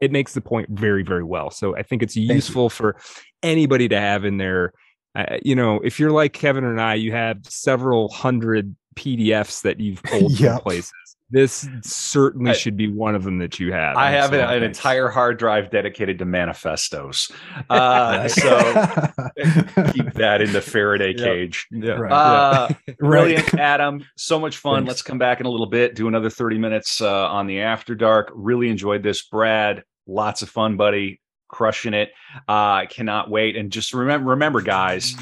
it 0.00 0.10
makes 0.10 0.34
the 0.34 0.40
point 0.40 0.70
very 0.70 1.04
very 1.04 1.24
well. 1.24 1.50
So 1.50 1.76
I 1.76 1.84
think 1.84 2.02
it's 2.02 2.16
useful 2.16 2.68
for 2.68 2.96
anybody 3.44 3.88
to 3.88 4.00
have 4.00 4.24
in 4.24 4.38
their 4.38 4.72
uh, 5.14 5.38
you 5.44 5.54
know, 5.54 5.80
if 5.84 6.00
you're 6.00 6.10
like 6.10 6.32
Kevin 6.32 6.64
and 6.64 6.80
I, 6.80 6.94
you 6.94 7.12
have 7.12 7.38
several 7.44 8.08
hundred 8.08 8.74
PDFs 8.96 9.62
that 9.62 9.78
you've 9.78 10.02
pulled 10.02 10.32
yep. 10.32 10.54
from 10.54 10.60
places. 10.62 10.92
This 11.34 11.68
certainly 11.82 12.52
I, 12.52 12.54
should 12.54 12.76
be 12.76 12.86
one 12.86 13.16
of 13.16 13.24
them 13.24 13.38
that 13.38 13.58
you 13.58 13.72
have. 13.72 13.96
I 13.96 14.12
have 14.12 14.32
an, 14.32 14.38
an, 14.38 14.62
entire 14.62 15.08
hard 15.08 15.36
drive 15.36 15.68
dedicated 15.68 16.20
to 16.20 16.24
manifestos. 16.24 17.30
Uh, 17.70 18.28
so 18.28 18.58
keep 19.92 20.12
that 20.14 20.40
in 20.40 20.52
the 20.52 20.60
Faraday 20.60 21.08
yep. 21.08 21.16
cage. 21.16 21.66
Yeah. 21.70 21.92
Right. 21.92 22.12
Uh, 22.12 22.68
yeah. 22.86 22.94
Brilliant, 22.98 23.54
Adam. 23.54 24.04
So 24.16 24.38
much 24.38 24.58
fun. 24.58 24.80
Thanks. 24.82 24.88
Let's 24.88 25.02
come 25.02 25.18
back 25.18 25.40
in 25.40 25.46
a 25.46 25.48
little 25.48 25.66
bit, 25.66 25.94
do 25.94 26.06
another 26.06 26.30
30 26.30 26.58
minutes 26.58 27.00
uh, 27.00 27.28
on 27.28 27.46
the 27.46 27.60
After 27.60 27.94
Dark. 27.94 28.30
Really 28.34 28.68
enjoyed 28.68 29.02
this. 29.02 29.22
Brad, 29.22 29.82
lots 30.06 30.42
of 30.42 30.50
fun, 30.50 30.76
buddy. 30.76 31.20
Crushing 31.48 31.94
it. 31.94 32.10
I 32.46 32.84
uh, 32.84 32.86
cannot 32.86 33.30
wait. 33.30 33.56
And 33.56 33.72
just 33.72 33.94
remember, 33.94 34.30
remember, 34.30 34.60
guys, 34.60 35.14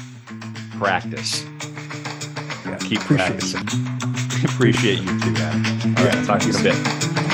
practice. 0.77 1.43
Yeah, 2.65 2.77
keep 2.79 3.01
Appreciate 3.01 3.39
practicing. 3.39 3.92
Appreciate 4.43 4.99
you 4.99 5.19
too, 5.19 5.33
Adam. 5.37 5.97
All 5.97 6.05
right, 6.05 6.25
talk 6.25 6.39
to 6.41 6.47
you 6.47 6.53
in 6.53 6.59
a 6.59 6.63
bit. 6.63 7.32